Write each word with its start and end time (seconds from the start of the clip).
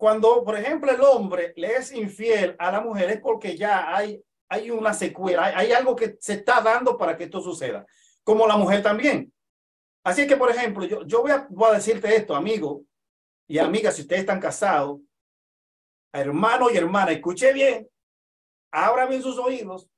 cuando, 0.00 0.42
por 0.42 0.56
ejemplo, 0.56 0.90
el 0.90 1.02
hombre 1.02 1.52
le 1.56 1.76
es 1.76 1.92
infiel 1.92 2.56
a 2.58 2.72
la 2.72 2.80
mujer 2.80 3.10
es 3.10 3.20
porque 3.20 3.54
ya 3.54 3.94
hay, 3.94 4.18
hay 4.48 4.70
una 4.70 4.94
secuela, 4.94 5.52
hay, 5.54 5.72
algo 5.72 5.94
que 5.94 6.16
se 6.18 6.32
está 6.32 6.62
dando 6.62 6.96
para 6.96 7.18
que 7.18 7.24
esto 7.24 7.42
suceda, 7.42 7.84
como 8.24 8.46
la 8.46 8.56
mujer 8.56 8.82
también. 8.82 9.30
Así 10.02 10.26
que, 10.26 10.38
por 10.38 10.50
ejemplo, 10.50 10.86
yo, 10.86 11.04
yo 11.04 11.20
voy, 11.20 11.32
a, 11.32 11.46
voy 11.50 11.68
a 11.68 11.74
decirte 11.74 12.16
esto, 12.16 12.34
amigo 12.34 12.82
y 13.46 13.58
amiga, 13.58 13.92
si 13.92 14.00
ustedes 14.00 14.22
están 14.22 14.40
casados, 14.40 15.00
hermano 16.14 16.70
y 16.70 16.78
hermana, 16.78 17.12
escuche 17.12 17.52
bien, 17.52 17.86
abra 18.70 19.06
sus 19.20 19.38
oídos. 19.38 19.90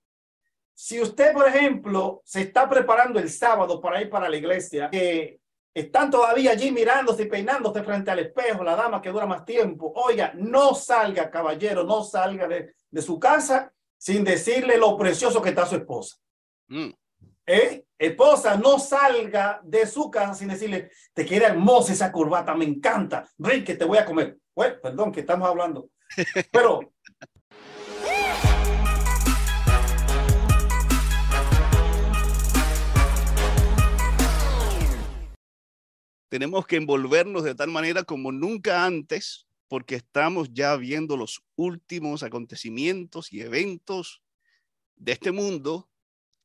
Si 0.75 1.01
usted, 1.01 1.33
por 1.33 1.47
ejemplo, 1.47 2.23
se 2.25 2.41
está 2.41 2.69
preparando 2.69 3.21
el 3.21 3.31
sábado 3.31 3.81
para 3.81 4.03
ir 4.03 4.11
para 4.11 4.29
la 4.29 4.37
iglesia, 4.37 4.91
que 4.91 5.39
están 5.75 6.11
todavía 6.11 6.53
allí 6.53 6.71
mirándose 6.71 7.23
y 7.23 7.27
peinándose 7.27 7.83
frente 7.83 8.11
al 8.11 8.19
espejo, 8.19 8.63
la 8.63 8.77
dama 8.77 9.01
que 9.01 9.11
dura 9.11 9.27
más 9.27 9.45
tiempo, 9.45 9.93
oiga, 9.95 10.33
no 10.35 10.75
salga, 10.75 11.31
caballero, 11.31 11.85
no 11.85 12.05
salga 12.05 12.47
de, 12.47 12.75
de 12.91 13.03
su 13.03 13.19
casa 13.19 13.73
sin 13.97 14.25
decirle 14.25 14.77
lo 14.77 14.97
precioso 14.97 15.41
que 15.41 15.51
está 15.51 15.65
su 15.65 15.77
esposa. 15.77 16.17
Mm. 16.69 16.91
¿Eh? 17.47 17.85
Esposa, 17.99 18.57
no 18.57 18.79
salga 18.79 19.61
de 19.63 19.87
su 19.87 20.11
casa 20.11 20.35
sin 20.35 20.49
decirle, 20.49 20.91
te 21.13 21.25
queda 21.25 21.49
hermosa 21.49 21.93
esa 21.93 22.11
corbata, 22.11 22.55
me 22.55 22.65
encanta, 22.65 23.29
ven 23.39 23.65
que 23.65 23.75
te 23.75 23.85
voy 23.85 23.99
a 23.99 24.05
comer. 24.05 24.39
Bueno, 24.55 24.77
perdón, 24.83 25.13
que 25.13 25.21
estamos 25.21 25.49
hablando. 25.49 25.89
Pero 26.53 26.92
tenemos 36.33 36.67
que 36.67 36.77
envolvernos 36.77 37.45
de 37.45 37.55
tal 37.55 37.69
manera 37.69 38.05
como 38.05 38.33
nunca 38.33 38.87
antes, 38.87 39.47
porque 39.69 39.97
estamos 39.97 40.49
ya 40.51 40.75
viendo 40.77 41.19
los 41.19 41.43
últimos 41.57 42.23
acontecimientos 42.23 43.31
y 43.35 43.43
eventos 43.43 44.23
de 44.97 45.13
este 45.13 45.31
mundo. 45.31 45.91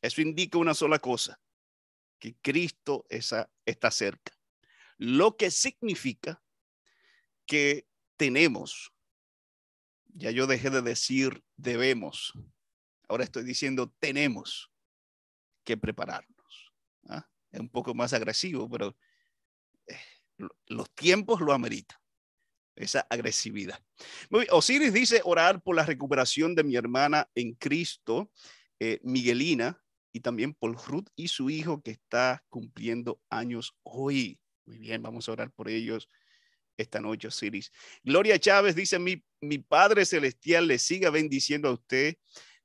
Eso 0.01 0.19
indica 0.19 0.57
una 0.57 0.73
sola 0.73 0.99
cosa, 0.99 1.39
que 2.19 2.35
Cristo 2.41 3.05
está 3.09 3.89
cerca. 3.89 4.37
Lo 4.97 5.37
que 5.37 5.51
significa 5.51 6.43
que 7.45 7.87
tenemos, 8.17 8.91
ya 10.07 10.31
yo 10.31 10.47
dejé 10.47 10.69
de 10.69 10.81
decir 10.81 11.45
debemos, 11.55 12.33
ahora 13.07 13.23
estoy 13.23 13.45
diciendo 13.45 13.95
tenemos 14.01 14.69
que 15.63 15.77
prepararnos. 15.77 16.73
¿ah? 17.07 17.25
Es 17.51 17.61
un 17.61 17.69
poco 17.69 17.93
más 17.93 18.11
agresivo, 18.11 18.69
pero 18.69 18.97
los 20.67 20.89
tiempos 20.93 21.41
lo 21.41 21.53
ameritan, 21.53 21.97
esa 22.75 23.05
agresividad. 23.09 23.79
Osiris 24.51 24.93
dice 24.93 25.21
orar 25.23 25.61
por 25.61 25.75
la 25.75 25.85
recuperación 25.85 26.55
de 26.55 26.63
mi 26.63 26.75
hermana 26.75 27.29
en 27.35 27.53
Cristo, 27.53 28.31
eh, 28.79 28.99
Miguelina, 29.03 29.81
y 30.13 30.19
también 30.19 30.53
por 30.53 30.75
Ruth 30.87 31.09
y 31.15 31.27
su 31.27 31.49
hijo 31.49 31.81
que 31.81 31.91
está 31.91 32.43
cumpliendo 32.49 33.21
años 33.29 33.75
hoy. 33.83 34.39
Muy 34.65 34.79
bien, 34.79 35.01
vamos 35.01 35.29
a 35.29 35.31
orar 35.31 35.51
por 35.51 35.69
ellos 35.69 36.09
esta 36.77 36.99
noche, 36.99 37.27
Osiris. 37.27 37.71
Gloria 38.03 38.39
Chávez 38.39 38.75
dice, 38.75 38.99
mi, 38.99 39.23
mi 39.41 39.57
Padre 39.59 40.05
Celestial 40.05 40.67
le 40.67 40.79
siga 40.79 41.09
bendiciendo 41.09 41.69
a 41.69 41.73
usted, 41.73 42.15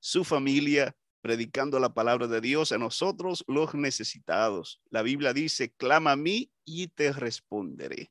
su 0.00 0.24
familia, 0.24 0.96
predicando 1.22 1.78
la 1.78 1.94
palabra 1.94 2.26
de 2.26 2.40
Dios 2.40 2.72
a 2.72 2.78
nosotros 2.78 3.44
los 3.46 3.74
necesitados. 3.74 4.82
La 4.90 5.02
Biblia 5.02 5.32
dice, 5.32 5.72
clama 5.72 6.12
a 6.12 6.16
mí 6.16 6.52
y 6.64 6.88
te 6.88 7.12
responderé. 7.12 8.10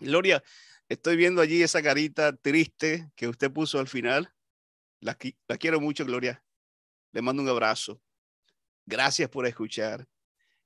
Gloria, 0.00 0.42
estoy 0.88 1.16
viendo 1.16 1.40
allí 1.40 1.62
esa 1.62 1.82
carita 1.82 2.36
triste 2.36 3.10
que 3.14 3.28
usted 3.28 3.50
puso 3.50 3.78
al 3.78 3.86
final. 3.86 4.34
La, 5.00 5.14
quiero 5.14 5.80
mucho, 5.80 6.04
Gloria. 6.04 6.44
Le 7.12 7.22
mando 7.22 7.42
un 7.42 7.48
abrazo. 7.48 8.02
Gracias 8.84 9.30
por 9.30 9.46
escuchar. 9.46 10.06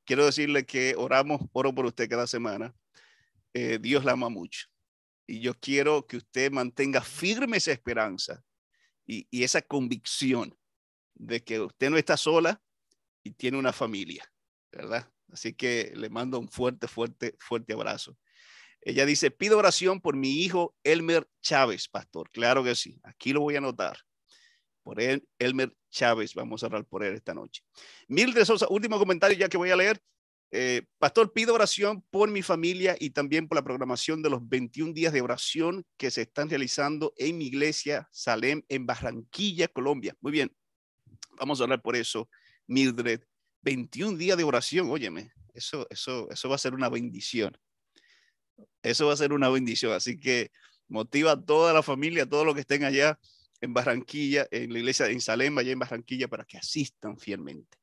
Quiero 0.05 0.25
decirle 0.25 0.65
que 0.65 0.95
oramos, 0.97 1.43
oro 1.53 1.75
por 1.75 1.85
usted 1.85 2.09
cada 2.09 2.27
semana. 2.27 2.75
Eh, 3.53 3.79
Dios 3.81 4.05
la 4.05 4.13
ama 4.13 4.31
mucho. 4.31 4.67
Y 5.27 5.41
yo 5.41 5.55
quiero 5.61 6.07
que 6.07 6.17
usted 6.17 6.51
mantenga 6.51 7.03
firme 7.03 7.59
esa 7.59 7.71
esperanza 7.71 8.43
y 9.07 9.43
esa 9.43 9.61
convicción 9.61 10.57
de 11.15 11.43
que 11.43 11.61
usted 11.61 11.91
no 11.91 11.97
está 11.97 12.17
sola 12.17 12.63
y 13.23 13.33
tiene 13.33 13.59
una 13.59 13.73
familia, 13.73 14.31
¿verdad? 14.73 15.11
Así 15.33 15.53
que 15.53 15.93
le 15.95 16.09
mando 16.11 16.39
un 16.39 16.49
fuerte, 16.49 16.89
fuerte, 16.89 17.35
fuerte 17.39 17.73
abrazo. 17.73 18.17
Ella 18.83 19.05
dice, 19.05 19.31
pido 19.31 19.59
oración 19.59 20.01
por 20.01 20.17
mi 20.17 20.43
hijo 20.43 20.75
Elmer 20.85 21.29
Chávez, 21.43 21.89
pastor. 21.89 22.31
Claro 22.31 22.65
que 22.65 22.75
sí, 22.75 22.99
aquí 23.03 23.33
lo 23.33 23.41
voy 23.41 23.55
a 23.55 23.59
anotar. 23.59 23.99
Por 24.83 25.01
él, 25.01 25.29
Elmer 25.39 25.77
Chávez, 25.91 26.35
vamos 26.35 26.63
a 26.63 26.67
orar 26.67 26.87
por 26.87 27.05
él 27.05 27.15
esta 27.15 27.35
noche. 27.35 27.63
Mildred 28.09 28.45
Sosa, 28.45 28.67
último 28.71 28.99
comentario 28.99 29.37
ya 29.37 29.49
que 29.49 29.59
voy 29.59 29.71
a 29.71 29.77
leer. 29.77 30.01
Eh, 30.53 30.83
pastor, 30.99 31.33
pido 31.33 31.55
oración 31.55 32.03
por 32.11 32.29
mi 32.31 32.43
familia 32.43 32.97
y 32.99 33.11
también 33.11 33.47
por 33.47 33.57
la 33.57 33.63
programación 33.63 34.21
de 34.23 34.31
los 34.31 34.49
21 34.49 34.95
días 34.95 35.13
de 35.13 35.21
oración 35.21 35.85
que 35.97 36.11
se 36.11 36.23
están 36.23 36.49
realizando 36.49 37.13
en 37.19 37.39
mi 37.39 37.47
iglesia 37.47 38.09
Salem 38.11 38.63
en 38.69 38.87
Barranquilla, 38.87 39.69
Colombia. 39.69 40.17
Muy 40.21 40.33
bien, 40.33 40.51
Vamos 41.41 41.59
a 41.59 41.65
hablar 41.65 41.81
por 41.81 41.97
eso, 41.97 42.29
Mildred. 42.67 43.23
21 43.63 44.17
días 44.17 44.37
de 44.37 44.45
oración, 44.45 44.91
óyeme, 44.91 45.33
eso, 45.55 45.87
eso, 45.91 46.31
eso 46.31 46.49
va 46.49 46.55
a 46.55 46.59
ser 46.59 46.75
una 46.75 46.89
bendición. 46.89 47.57
Eso 48.83 49.07
va 49.07 49.15
a 49.15 49.17
ser 49.17 49.33
una 49.33 49.49
bendición. 49.49 49.93
Así 49.93 50.21
que 50.21 50.51
motiva 50.89 51.33
a 51.33 51.43
toda 51.43 51.73
la 51.73 51.83
familia, 51.83 52.25
a 52.25 52.29
todos 52.29 52.45
los 52.45 52.55
que 52.55 52.61
estén 52.61 52.85
allá 52.85 53.19
en 53.61 53.73
Barranquilla, 53.73 54.47
en 54.51 54.73
la 54.73 54.79
iglesia 54.79 55.07
en 55.07 55.21
Salem, 55.21 55.57
allá 55.57 55.73
en 55.73 55.79
Barranquilla, 55.79 56.29
para 56.29 56.45
que 56.45 56.59
asistan 56.59 57.19
fielmente 57.19 57.79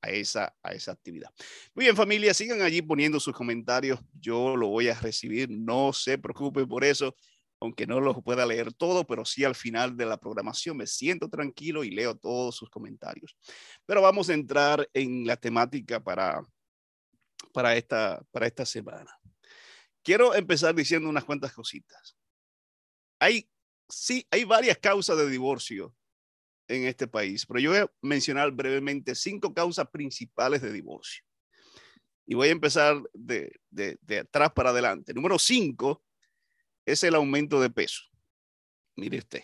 a 0.00 0.10
esa, 0.10 0.54
a 0.62 0.72
esa 0.72 0.92
actividad. 0.92 1.30
Muy 1.74 1.86
bien, 1.86 1.96
familia, 1.96 2.34
sigan 2.34 2.62
allí 2.62 2.82
poniendo 2.82 3.18
sus 3.18 3.34
comentarios. 3.34 4.00
Yo 4.12 4.56
lo 4.56 4.68
voy 4.68 4.88
a 4.88 4.98
recibir. 4.98 5.50
No 5.50 5.92
se 5.92 6.18
preocupen 6.18 6.68
por 6.68 6.84
eso 6.84 7.16
aunque 7.62 7.86
no 7.86 8.00
lo 8.00 8.20
pueda 8.22 8.44
leer 8.44 8.72
todo, 8.72 9.06
pero 9.06 9.24
sí 9.24 9.44
al 9.44 9.54
final 9.54 9.96
de 9.96 10.04
la 10.04 10.18
programación 10.18 10.76
me 10.76 10.86
siento 10.88 11.28
tranquilo 11.28 11.84
y 11.84 11.92
leo 11.92 12.16
todos 12.16 12.56
sus 12.56 12.68
comentarios. 12.68 13.36
Pero 13.86 14.02
vamos 14.02 14.28
a 14.28 14.34
entrar 14.34 14.88
en 14.92 15.24
la 15.24 15.36
temática 15.36 16.02
para, 16.02 16.44
para, 17.52 17.76
esta, 17.76 18.20
para 18.32 18.48
esta 18.48 18.66
semana. 18.66 19.16
Quiero 20.02 20.34
empezar 20.34 20.74
diciendo 20.74 21.08
unas 21.08 21.24
cuantas 21.24 21.52
cositas. 21.52 22.16
Hay, 23.20 23.48
sí, 23.88 24.26
hay 24.32 24.42
varias 24.42 24.78
causas 24.78 25.16
de 25.16 25.30
divorcio 25.30 25.94
en 26.66 26.86
este 26.86 27.06
país, 27.06 27.46
pero 27.46 27.60
yo 27.60 27.70
voy 27.70 27.78
a 27.80 27.92
mencionar 28.00 28.50
brevemente 28.50 29.14
cinco 29.14 29.54
causas 29.54 29.88
principales 29.88 30.62
de 30.62 30.72
divorcio. 30.72 31.22
Y 32.26 32.34
voy 32.34 32.48
a 32.48 32.52
empezar 32.52 33.00
de, 33.12 33.60
de, 33.70 33.98
de 34.00 34.18
atrás 34.18 34.50
para 34.52 34.70
adelante. 34.70 35.14
Número 35.14 35.38
cinco, 35.38 36.02
es 36.86 37.02
el 37.04 37.14
aumento 37.14 37.60
de 37.60 37.70
peso. 37.70 38.02
Mire 38.96 39.18
usted. 39.18 39.42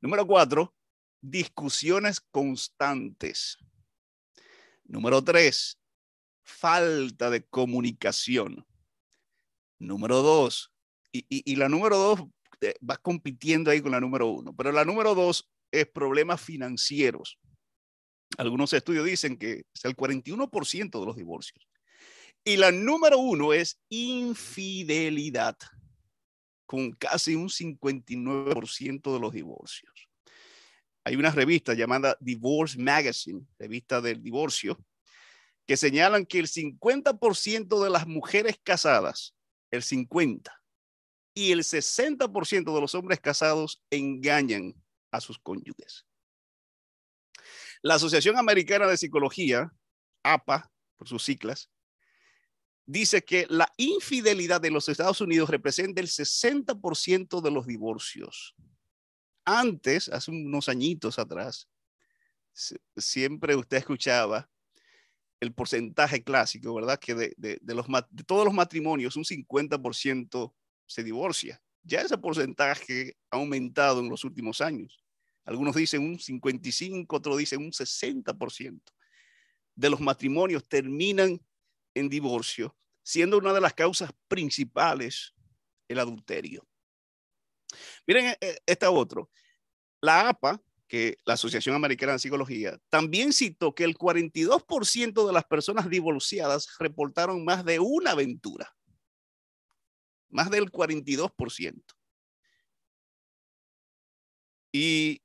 Número 0.00 0.26
cuatro, 0.26 0.74
discusiones 1.20 2.20
constantes. 2.20 3.58
Número 4.84 5.22
tres, 5.22 5.78
falta 6.44 7.30
de 7.30 7.44
comunicación. 7.44 8.66
Número 9.78 10.22
dos, 10.22 10.72
y, 11.12 11.56
la 11.56 11.68
número 11.68 11.96
dos 11.96 12.20
eh, 12.60 12.74
va 12.88 12.96
compitiendo 12.96 13.70
ahí 13.70 13.80
con 13.80 13.92
la 13.92 14.00
número 14.00 14.28
uno, 14.28 14.54
pero 14.54 14.72
la 14.72 14.84
número 14.84 15.14
dos 15.14 15.50
es 15.70 15.86
problemas 15.86 16.40
financieros. 16.40 17.38
Algunos 18.38 18.72
estudios 18.72 19.04
dicen 19.04 19.38
que 19.38 19.64
es 19.74 19.84
el 19.84 19.96
41% 19.96 21.00
de 21.00 21.06
los 21.06 21.16
divorcios. 21.16 21.66
Y 22.44 22.56
la 22.56 22.70
número 22.70 23.18
uno 23.18 23.52
es 23.52 23.80
infidelidad 23.88 25.56
con 26.66 26.92
casi 26.92 27.34
un 27.34 27.48
59% 27.48 29.12
de 29.12 29.20
los 29.20 29.32
divorcios. 29.32 30.08
Hay 31.04 31.16
una 31.16 31.30
revista 31.30 31.72
llamada 31.74 32.16
Divorce 32.20 32.78
Magazine, 32.78 33.46
revista 33.58 34.00
del 34.00 34.22
divorcio, 34.22 34.76
que 35.66 35.76
señalan 35.76 36.26
que 36.26 36.38
el 36.38 36.48
50% 36.48 37.82
de 37.82 37.90
las 37.90 38.06
mujeres 38.06 38.58
casadas, 38.62 39.34
el 39.70 39.82
50%, 39.82 40.50
y 41.34 41.52
el 41.52 41.60
60% 41.60 42.74
de 42.74 42.80
los 42.80 42.94
hombres 42.94 43.20
casados 43.20 43.82
engañan 43.90 44.74
a 45.10 45.20
sus 45.20 45.38
cónyuges. 45.38 46.06
La 47.82 47.96
Asociación 47.96 48.38
Americana 48.38 48.86
de 48.86 48.96
Psicología, 48.96 49.70
APA, 50.22 50.72
por 50.96 51.08
sus 51.08 51.22
siglas, 51.22 51.70
dice 52.86 53.22
que 53.22 53.46
la 53.50 53.70
infidelidad 53.76 54.60
de 54.60 54.70
los 54.70 54.88
Estados 54.88 55.20
Unidos 55.20 55.50
representa 55.50 56.00
el 56.00 56.06
60% 56.06 57.40
de 57.40 57.50
los 57.50 57.66
divorcios. 57.66 58.54
Antes, 59.44 60.08
hace 60.08 60.30
unos 60.30 60.68
añitos 60.68 61.18
atrás, 61.18 61.68
siempre 62.96 63.54
usted 63.54 63.78
escuchaba 63.78 64.48
el 65.40 65.52
porcentaje 65.52 66.22
clásico, 66.22 66.74
¿verdad? 66.74 66.98
Que 66.98 67.14
de, 67.14 67.60
los, 67.66 67.86
de 68.10 68.24
todos 68.24 68.44
los 68.44 68.54
matrimonios, 68.54 69.16
un 69.16 69.24
50% 69.24 70.54
se 70.86 71.04
divorcia. 71.04 71.60
ya 71.82 72.00
ese 72.00 72.16
porcentaje 72.16 73.16
ha 73.30 73.36
aumentado 73.36 74.00
en 74.00 74.08
los 74.08 74.24
últimos 74.24 74.60
años. 74.60 75.02
Algunos 75.44 75.76
dicen 75.76 76.02
un 76.02 76.18
55, 76.18 77.14
otros 77.14 77.38
dicen 77.38 77.60
un 77.60 77.70
60% 77.70 78.80
de 79.76 79.90
los 79.90 80.00
matrimonios 80.00 80.66
terminan 80.66 81.40
en 81.96 82.08
divorcio, 82.08 82.76
siendo 83.02 83.38
una 83.38 83.52
de 83.52 83.60
las 83.60 83.74
causas 83.74 84.12
principales 84.28 85.34
el 85.88 85.98
adulterio. 85.98 86.66
Miren 88.06 88.26
eh, 88.26 88.38
eh, 88.40 88.58
esta 88.66 88.90
otro. 88.90 89.30
La 90.00 90.28
APA, 90.28 90.62
que 90.86 91.18
la 91.24 91.34
Asociación 91.34 91.74
Americana 91.74 92.12
de 92.12 92.18
Psicología, 92.18 92.78
también 92.90 93.32
citó 93.32 93.74
que 93.74 93.84
el 93.84 93.96
42% 93.96 95.26
de 95.26 95.32
las 95.32 95.44
personas 95.44 95.88
divorciadas 95.88 96.68
reportaron 96.78 97.44
más 97.44 97.64
de 97.64 97.80
una 97.80 98.12
aventura. 98.12 98.76
Más 100.28 100.50
del 100.50 100.70
42%. 100.70 101.82
Y 104.72 105.22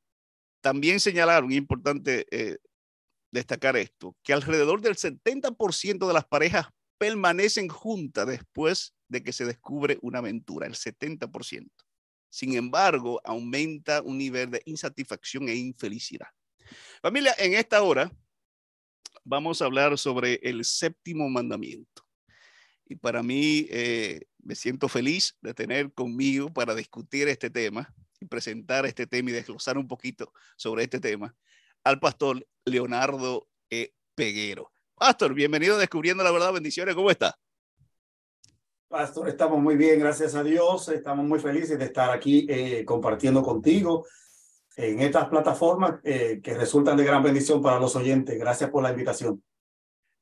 también 0.61 0.99
señalaron, 0.99 1.51
importante 1.51 2.25
eh, 2.31 2.57
destacar 3.31 3.77
esto, 3.77 4.15
que 4.23 4.33
alrededor 4.33 4.81
del 4.81 4.95
70% 4.95 6.07
de 6.07 6.13
las 6.13 6.25
parejas 6.25 6.67
permanecen 6.97 7.67
juntas 7.67 8.27
después 8.27 8.93
de 9.07 9.23
que 9.23 9.33
se 9.33 9.45
descubre 9.45 9.97
una 10.01 10.19
aventura, 10.19 10.67
el 10.67 10.75
70%. 10.75 11.69
Sin 12.29 12.53
embargo, 12.55 13.19
aumenta 13.23 14.01
un 14.01 14.17
nivel 14.17 14.51
de 14.51 14.61
insatisfacción 14.65 15.49
e 15.49 15.55
infelicidad. 15.55 16.27
Familia, 17.01 17.33
en 17.37 17.53
esta 17.55 17.81
hora 17.81 18.11
vamos 19.23 19.61
a 19.61 19.65
hablar 19.65 19.97
sobre 19.97 20.35
el 20.43 20.63
séptimo 20.63 21.29
mandamiento. 21.29 22.07
Y 22.85 22.95
para 22.95 23.23
mí 23.23 23.67
eh, 23.69 24.21
me 24.39 24.55
siento 24.55 24.87
feliz 24.87 25.37
de 25.41 25.53
tener 25.53 25.93
conmigo 25.93 26.51
para 26.53 26.75
discutir 26.75 27.27
este 27.27 27.49
tema 27.49 27.93
y 28.19 28.25
presentar 28.25 28.85
este 28.85 29.07
tema 29.07 29.29
y 29.29 29.33
desglosar 29.33 29.77
un 29.77 29.87
poquito 29.87 30.31
sobre 30.55 30.83
este 30.83 30.99
tema 30.99 31.35
al 31.83 31.99
pastor 31.99 32.45
Leonardo 32.65 33.47
E. 33.69 33.93
Peguero. 34.15 34.71
Pastor, 34.95 35.33
bienvenido 35.33 35.75
a 35.75 35.79
Descubriendo 35.79 36.23
la 36.23 36.31
Verdad. 36.31 36.53
Bendiciones, 36.53 36.95
¿cómo 36.95 37.09
está? 37.09 37.35
Pastor, 38.87 39.29
estamos 39.29 39.59
muy 39.59 39.77
bien, 39.77 39.99
gracias 39.99 40.35
a 40.35 40.43
Dios. 40.43 40.89
Estamos 40.89 41.25
muy 41.25 41.39
felices 41.39 41.79
de 41.79 41.85
estar 41.85 42.11
aquí 42.11 42.45
eh, 42.49 42.83
compartiendo 42.85 43.41
contigo 43.41 44.05
en 44.75 45.01
estas 45.01 45.27
plataformas 45.29 45.99
eh, 46.03 46.39
que 46.43 46.53
resultan 46.53 46.97
de 46.97 47.05
gran 47.05 47.23
bendición 47.23 47.61
para 47.61 47.79
los 47.79 47.95
oyentes. 47.95 48.37
Gracias 48.37 48.69
por 48.69 48.83
la 48.83 48.91
invitación. 48.91 49.41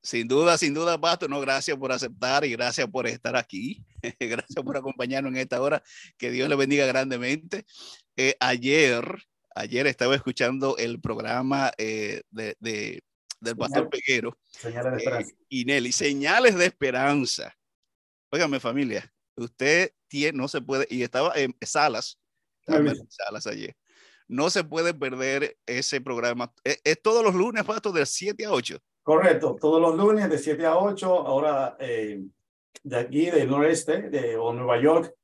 Sin 0.02 0.28
duda, 0.28 0.58
sin 0.58 0.74
duda, 0.74 1.00
Pastor. 1.00 1.30
No, 1.30 1.42
gracias 1.42 1.78
por 1.78 1.92
aceptar 1.92 2.46
y 2.46 2.52
gracias 2.52 2.88
por 2.88 3.06
estar 3.06 3.36
aquí. 3.36 3.84
gracias 4.20 4.64
por 4.64 4.78
acompañarnos 4.78 5.34
en 5.34 5.40
esta 5.40 5.62
hora. 5.62 5.84
Que 6.18 6.32
Dios 6.32 6.48
le 6.48 6.56
bendiga 6.56 6.86
grandemente. 6.86 7.66
Eh, 8.16 8.36
ayer 8.40 9.04
ayer 9.56 9.88
estaba 9.88 10.16
escuchando 10.16 10.78
el 10.78 11.00
programa 11.00 11.72
eh, 11.78 12.22
de, 12.30 12.56
del 13.40 13.58
pastor 13.58 13.90
Peguero. 13.90 14.38
Señales 14.50 14.92
de 14.92 14.98
eh, 14.98 15.00
esperanza. 15.00 15.34
y 15.50 15.66
Nelly, 15.66 15.92
señales 15.92 16.56
de 16.56 16.66
esperanza. 16.66 17.56
Óigame 18.32 18.60
familia, 18.60 19.12
usted 19.36 19.92
tiene, 20.08 20.38
no 20.38 20.48
se 20.48 20.62
puede, 20.62 20.88
y 20.90 21.02
estaba 21.02 21.34
en 21.36 21.56
salas, 21.62 22.20
en 22.68 23.10
salas 23.10 23.48
ayer. 23.48 23.76
No 24.28 24.52
se 24.52 24.64
puede 24.64 24.94
perder 24.94 25.58
ese 25.66 26.02
programa. 26.02 26.54
Es, 26.64 26.80
es 26.84 27.02
todos 27.02 27.24
los 27.24 27.34
lunes, 27.34 27.64
pastor, 27.64 27.94
de 27.94 28.06
7 28.06 28.46
a 28.46 28.52
8. 28.52 28.80
Correcto, 29.02 29.58
todos 29.60 29.82
los 29.82 29.96
lunes 29.96 30.30
de 30.30 30.38
7 30.38 30.66
a 30.68 30.78
8, 30.78 31.28
ahora 31.28 31.76
eh, 31.80 32.22
de 32.84 32.98
aquí, 32.98 33.32
del 33.32 33.50
noreste, 33.50 34.10
de 34.10 34.38
o 34.38 34.54
Nueva 34.54 34.80
York, 34.80 35.16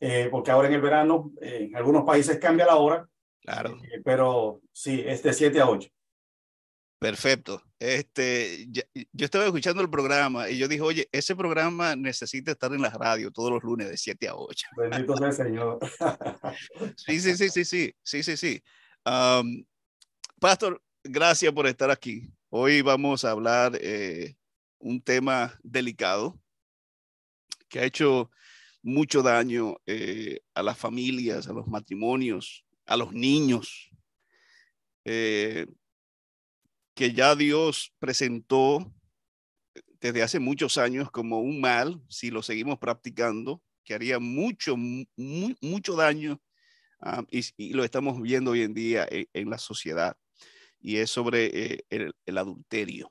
eh, 0.00 0.28
porque 0.30 0.50
ahora 0.50 0.68
en 0.68 0.74
el 0.74 0.80
verano 0.80 1.32
en 1.42 1.76
algunos 1.76 2.04
países 2.04 2.38
cambia 2.38 2.64
la 2.64 2.76
hora, 2.76 3.06
Claro. 3.46 3.78
Eh, 3.84 4.02
pero 4.04 4.60
sí, 4.72 5.04
es 5.06 5.22
de 5.22 5.32
7 5.32 5.60
a 5.60 5.68
8. 5.68 5.88
Perfecto. 6.98 7.62
Este, 7.78 8.66
yo 8.72 8.82
estaba 9.24 9.44
escuchando 9.44 9.82
el 9.82 9.88
programa 9.88 10.50
y 10.50 10.58
yo 10.58 10.66
dije, 10.66 10.82
oye, 10.82 11.08
ese 11.12 11.36
programa 11.36 11.94
necesita 11.94 12.50
estar 12.50 12.72
en 12.72 12.82
la 12.82 12.90
radio 12.90 13.30
todos 13.30 13.52
los 13.52 13.62
lunes 13.62 13.88
de 13.88 13.96
7 13.96 14.28
a 14.28 14.34
8. 14.34 14.66
Bendito 14.76 15.16
sea 15.16 15.28
el 15.28 15.32
Señor. 15.32 15.78
sí, 16.96 17.20
sí, 17.20 17.36
sí, 17.36 17.48
sí, 17.50 17.64
sí, 17.64 17.94
sí, 18.02 18.22
sí, 18.24 18.36
sí. 18.36 18.62
Pastor, 20.40 20.82
gracias 21.04 21.52
por 21.52 21.68
estar 21.68 21.90
aquí. 21.92 22.28
Hoy 22.48 22.82
vamos 22.82 23.24
a 23.24 23.30
hablar 23.30 23.78
eh, 23.80 24.34
un 24.78 25.00
tema 25.00 25.56
delicado 25.62 26.36
que 27.68 27.78
ha 27.78 27.84
hecho 27.84 28.28
mucho 28.82 29.22
daño 29.22 29.76
eh, 29.86 30.40
a 30.54 30.64
las 30.64 30.76
familias, 30.76 31.46
a 31.46 31.52
los 31.52 31.68
matrimonios, 31.68 32.65
a 32.86 32.96
los 32.96 33.12
niños, 33.12 33.90
eh, 35.04 35.66
que 36.94 37.12
ya 37.12 37.34
Dios 37.34 37.92
presentó 37.98 38.92
desde 40.00 40.22
hace 40.22 40.38
muchos 40.38 40.78
años 40.78 41.10
como 41.10 41.40
un 41.40 41.60
mal, 41.60 42.00
si 42.08 42.30
lo 42.30 42.42
seguimos 42.42 42.78
practicando, 42.78 43.62
que 43.84 43.94
haría 43.94 44.18
mucho, 44.18 44.76
mucho 44.76 45.94
daño 45.94 46.40
ah, 47.00 47.24
y, 47.30 47.72
lo 47.72 47.84
estamos 47.84 48.20
viendo 48.20 48.52
hoy 48.52 48.62
en 48.62 48.74
día 48.74 49.06
en, 49.10 49.50
la 49.50 49.58
sociedad, 49.58 50.16
y 50.80 50.96
es 50.96 51.10
sobre 51.10 51.74
eh, 51.74 51.84
el, 51.90 52.38
adulterio. 52.38 53.10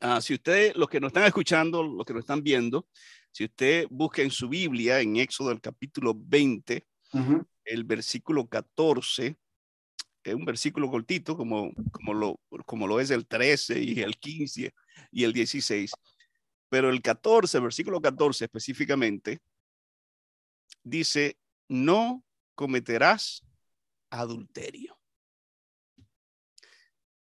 Ah, 0.00 0.20
si 0.20 0.34
ustedes, 0.34 0.76
los 0.76 0.88
que 0.88 1.00
nos 1.00 1.08
están 1.08 1.24
escuchando, 1.24 1.82
los 1.82 2.04
que 2.04 2.14
nos 2.14 2.20
están 2.20 2.42
viendo, 2.42 2.88
si 3.30 3.44
usted 3.44 3.86
busca 3.90 4.22
en 4.22 4.30
su 4.30 4.48
Biblia, 4.48 5.00
en 5.00 5.16
Éxodo 5.16 5.50
el 5.50 5.60
capítulo 5.60 6.14
20, 6.16 6.86
el 7.66 7.84
versículo 7.84 8.48
14, 8.48 9.36
es 10.24 10.34
un 10.34 10.44
versículo 10.44 10.90
cortito 10.90 11.36
como, 11.36 11.72
como, 11.92 12.14
lo, 12.14 12.40
como 12.64 12.86
lo 12.86 12.98
es 13.00 13.10
el 13.10 13.26
13 13.26 13.80
y 13.80 14.00
el 14.00 14.16
15 14.16 14.74
y 15.12 15.24
el 15.24 15.32
16, 15.32 15.92
pero 16.68 16.90
el 16.90 17.02
14, 17.02 17.60
versículo 17.60 18.00
14 18.00 18.44
específicamente, 18.44 19.40
dice, 20.82 21.38
no 21.68 22.24
cometerás 22.54 23.44
adulterio. 24.10 24.98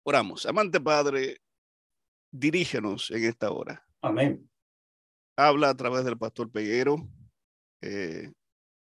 Oramos, 0.05 0.47
amante 0.47 0.81
Padre, 0.81 1.41
dirígenos 2.31 3.11
en 3.11 3.25
esta 3.25 3.50
hora. 3.50 3.87
Amén. 4.00 4.49
Habla 5.37 5.71
a 5.71 5.77
través 5.77 6.05
del 6.05 6.19
pastor 6.19 6.50
Peguero. 6.50 7.09
Eh, 7.81 8.33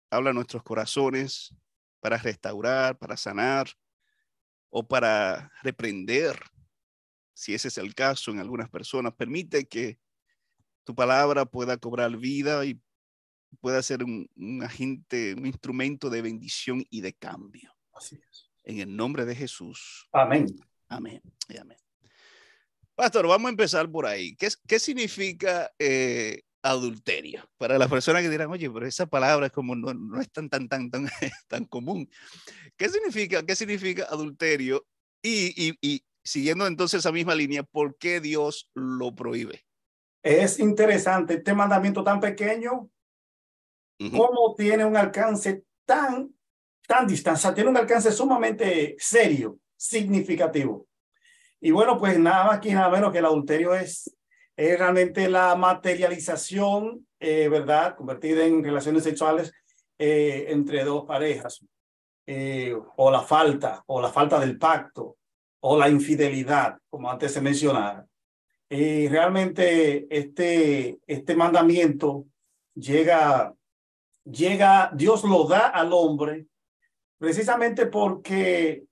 habla 0.10 0.32
a 0.32 0.34
nuestros 0.34 0.64
corazones 0.64 1.56
para 2.00 2.18
restaurar, 2.18 2.98
para 2.98 3.18
sanar 3.18 3.70
o 4.70 4.88
para 4.88 5.52
reprender, 5.64 6.40
si 7.34 7.54
ese 7.54 7.70
es 7.70 7.78
el 7.78 7.96
caso 7.96 8.32
en 8.32 8.40
algunas 8.40 8.70
personas. 8.70 9.14
Permite 9.14 9.68
que 9.68 10.00
tu 10.84 10.94
palabra 10.94 11.46
pueda 11.46 11.78
cobrar 11.78 12.16
vida 12.18 12.66
y 12.66 12.80
pueda 13.62 13.82
ser 13.82 14.04
un, 14.04 14.30
agente, 14.64 15.34
un 15.36 15.46
instrumento 15.46 16.10
de 16.10 16.22
bendición 16.22 16.86
y 16.90 17.02
de 17.02 17.14
cambio. 17.14 17.76
Así 17.94 18.20
es. 18.30 18.50
En 18.64 18.80
el 18.80 18.96
nombre 18.96 19.26
de 19.26 19.36
Jesús. 19.36 20.08
Amén. 20.12 20.48
Amén. 20.88 21.22
Y 21.48 21.58
amén. 21.58 21.78
Pastor, 22.96 23.28
vamos 23.28 23.48
a 23.48 23.52
empezar 23.52 23.90
por 23.90 24.06
ahí. 24.06 24.36
¿Qué, 24.36 24.50
qué 24.68 24.80
significa 24.80 25.72
eh, 25.80 26.44
adulterio. 26.62 27.50
Para 27.58 27.78
las 27.78 27.90
personas 27.90 28.22
que 28.22 28.30
dirán, 28.30 28.50
oye, 28.50 28.70
pero 28.70 28.86
esa 28.86 29.06
palabra 29.06 29.48
es 29.48 29.52
como 29.52 29.76
no, 29.76 29.94
no 29.94 30.20
es 30.20 30.32
tan, 30.32 30.50
tan, 30.50 30.68
tan, 30.68 30.90
tan, 30.90 31.08
tan 31.48 31.66
común. 31.66 32.10
¿Qué 32.78 32.90
significa, 32.90 33.46
qué 33.46 33.56
significa 33.56 34.06
adulterio? 34.10 34.86
Y, 35.22 35.54
y, 35.56 35.78
y 35.82 36.04
siguiendo 36.24 36.68
entonces 36.68 37.00
esa 37.00 37.12
misma 37.12 37.36
línea, 37.36 37.64
¿por 37.64 37.98
qué 37.98 38.20
Dios 38.20 38.70
lo 38.74 39.16
prohíbe? 39.16 39.66
Es 40.22 40.60
interesante 40.60 41.36
este 41.36 41.54
mandamiento 41.54 42.04
tan 42.04 42.20
pequeño, 42.20 42.90
cómo 44.12 44.56
tiene 44.58 44.86
un 44.86 44.96
alcance 44.96 45.64
tan, 45.86 46.34
tan 46.88 47.08
distancia, 47.08 47.54
tiene 47.54 47.70
un 47.70 47.78
alcance 47.78 48.12
sumamente 48.12 48.96
serio, 49.00 49.60
significativo. 49.76 50.88
Y 51.62 51.72
bueno, 51.72 51.98
pues 51.98 52.18
nada 52.18 52.46
más 52.46 52.60
que 52.60 52.74
nada 52.74 52.90
menos 52.90 53.12
que 53.12 53.20
el 53.20 53.26
adulterio 53.26 53.74
es 53.76 54.16
es 54.60 54.78
realmente 54.78 55.30
la 55.30 55.56
materialización, 55.56 57.08
eh, 57.18 57.48
¿verdad? 57.48 57.96
Convertida 57.96 58.44
en 58.44 58.62
relaciones 58.62 59.06
sexuales 59.06 59.54
eh, 59.98 60.48
entre 60.50 60.84
dos 60.84 61.06
parejas, 61.06 61.66
eh, 62.28 62.76
o 62.98 63.10
la 63.10 63.22
falta, 63.22 63.82
o 63.86 64.02
la 64.02 64.12
falta 64.12 64.38
del 64.38 64.58
pacto, 64.58 65.16
o 65.62 65.78
la 65.78 65.88
infidelidad, 65.88 66.78
como 66.90 67.10
antes 67.10 67.32
se 67.32 67.40
mencionaba. 67.40 68.06
Y 68.70 69.08
realmente 69.08 70.06
este, 70.10 71.00
este 71.08 71.36
mandamiento 71.36 72.26
llega, 72.76 73.54
llega, 74.26 74.92
Dios 74.94 75.24
lo 75.24 75.46
da 75.46 75.70
al 75.70 75.94
hombre 75.94 76.48
precisamente 77.18 77.86
porque 77.86 78.84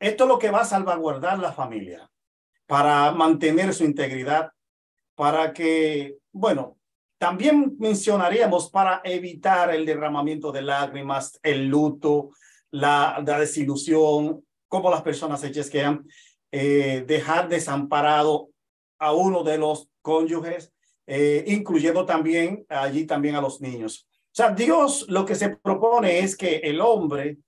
esto 0.00 0.24
es 0.24 0.28
lo 0.28 0.38
que 0.40 0.50
va 0.50 0.62
a 0.62 0.64
salvaguardar 0.64 1.38
la 1.38 1.52
familia 1.52 2.10
para 2.66 3.12
mantener 3.12 3.72
su 3.72 3.84
integridad 3.84 4.50
para 5.16 5.52
que, 5.52 6.18
bueno, 6.30 6.76
también 7.18 7.74
mencionaríamos 7.78 8.70
para 8.70 9.00
evitar 9.02 9.74
el 9.74 9.86
derramamiento 9.86 10.52
de 10.52 10.62
lágrimas, 10.62 11.40
el 11.42 11.66
luto, 11.66 12.30
la, 12.70 13.22
desilusión, 13.24 14.44
cómo 14.68 14.90
las 14.90 15.02
personas 15.02 15.40
se 15.40 15.50
chesquean, 15.50 16.06
eh, 16.52 17.04
dejar 17.06 17.48
desamparado 17.48 18.50
a 18.98 19.12
uno 19.12 19.42
de 19.42 19.58
los 19.58 19.88
cónyuges, 20.02 20.72
eh, 21.06 21.44
incluyendo 21.46 22.04
también 22.04 22.66
allí 22.68 23.06
también 23.06 23.34
a 23.36 23.40
los 23.40 23.60
niños. 23.60 24.06
O 24.12 24.36
sea, 24.36 24.50
Dios 24.50 25.06
lo 25.08 25.24
que 25.24 25.34
se 25.34 25.56
propone 25.56 26.18
es 26.18 26.36
que 26.36 26.56
el 26.56 26.82
hombre, 26.82 27.38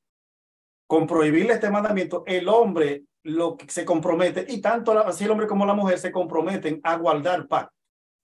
con 0.87 1.07
prohibirle 1.07 1.53
este 1.53 1.71
mandamiento, 1.71 2.25
el 2.27 2.49
hombre 2.49 3.05
lo 3.29 3.57
que 3.57 3.71
se 3.71 3.85
compromete, 3.85 4.47
y 4.49 4.61
tanto 4.61 4.99
así 4.99 5.25
el 5.25 5.31
hombre 5.31 5.47
como 5.47 5.67
la 5.67 5.75
mujer 5.75 5.99
se 5.99 6.11
comprometen 6.11 6.81
a 6.83 6.97
guardar 6.97 7.47
paz, 7.47 7.69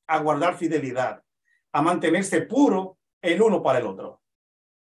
a 0.08 0.18
guardar 0.18 0.56
fidelidad, 0.56 1.22
a 1.72 1.82
mantenerse 1.82 2.40
puro 2.42 2.98
el 3.20 3.40
uno 3.42 3.62
para 3.62 3.80
el 3.80 3.86
otro. 3.86 4.22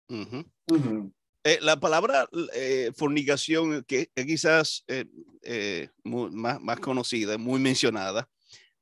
Eh, 0.08 1.58
la 1.60 1.78
palabra 1.78 2.28
eh, 2.54 2.92
fornicación, 2.96 3.84
que 3.84 4.08
quizás 4.14 4.84
eh, 4.86 5.88
más, 6.04 6.60
más 6.60 6.80
conocida, 6.80 7.36
muy 7.36 7.60
mencionada, 7.60 8.28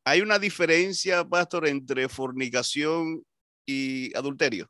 ¿hay 0.05 0.21
una 0.21 0.39
diferencia, 0.39 1.25
pastor, 1.25 1.67
entre 1.67 2.09
fornicación 2.09 3.25
y 3.67 4.15
adulterio? 4.15 4.69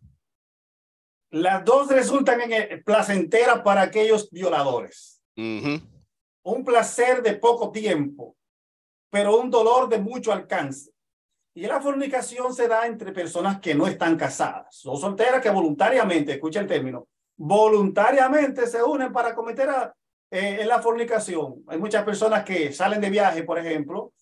Las 1.31 1.65
dos 1.65 1.89
resultan 1.89 2.53
en 2.53 2.83
placenteras 2.85 3.61
para 3.63 3.83
aquellos 3.83 4.31
violadores. 4.31 5.21
Un 6.45 6.65
placer 6.65 7.23
de 7.23 7.35
poco 7.35 7.71
tiempo, 7.71 8.37
pero 9.11 9.39
un 9.39 9.51
dolor 9.51 9.89
de 9.89 9.99
mucho 9.99 10.33
alcance. 10.33 10.91
Y 11.55 11.67
la 11.67 11.81
fornicación 11.81 12.53
se 12.53 12.67
da 12.67 12.87
entre 12.87 13.13
personas 13.13 13.61
que 13.61 13.75
no 13.75 13.87
están 13.87 14.17
casadas 14.17 14.83
o 14.87 14.97
solteras 14.97 15.41
que 15.41 15.51
voluntariamente, 15.51 16.33
escucha 16.33 16.61
el 16.61 16.67
término, 16.67 17.07
voluntariamente 17.37 18.67
se 18.67 18.83
unen 18.83 19.13
para 19.13 19.35
cometer 19.35 19.71
eh, 20.31 20.65
la 20.67 20.83
fornicación. 20.83 21.65
Hay 21.69 21.79
muchas 21.79 22.05
personas 22.05 22.45
que 22.45 22.73
salen 22.73 23.01
de 23.01 23.11
viaje, 23.11 23.45
por 23.45 23.59
ejemplo, 23.59 24.13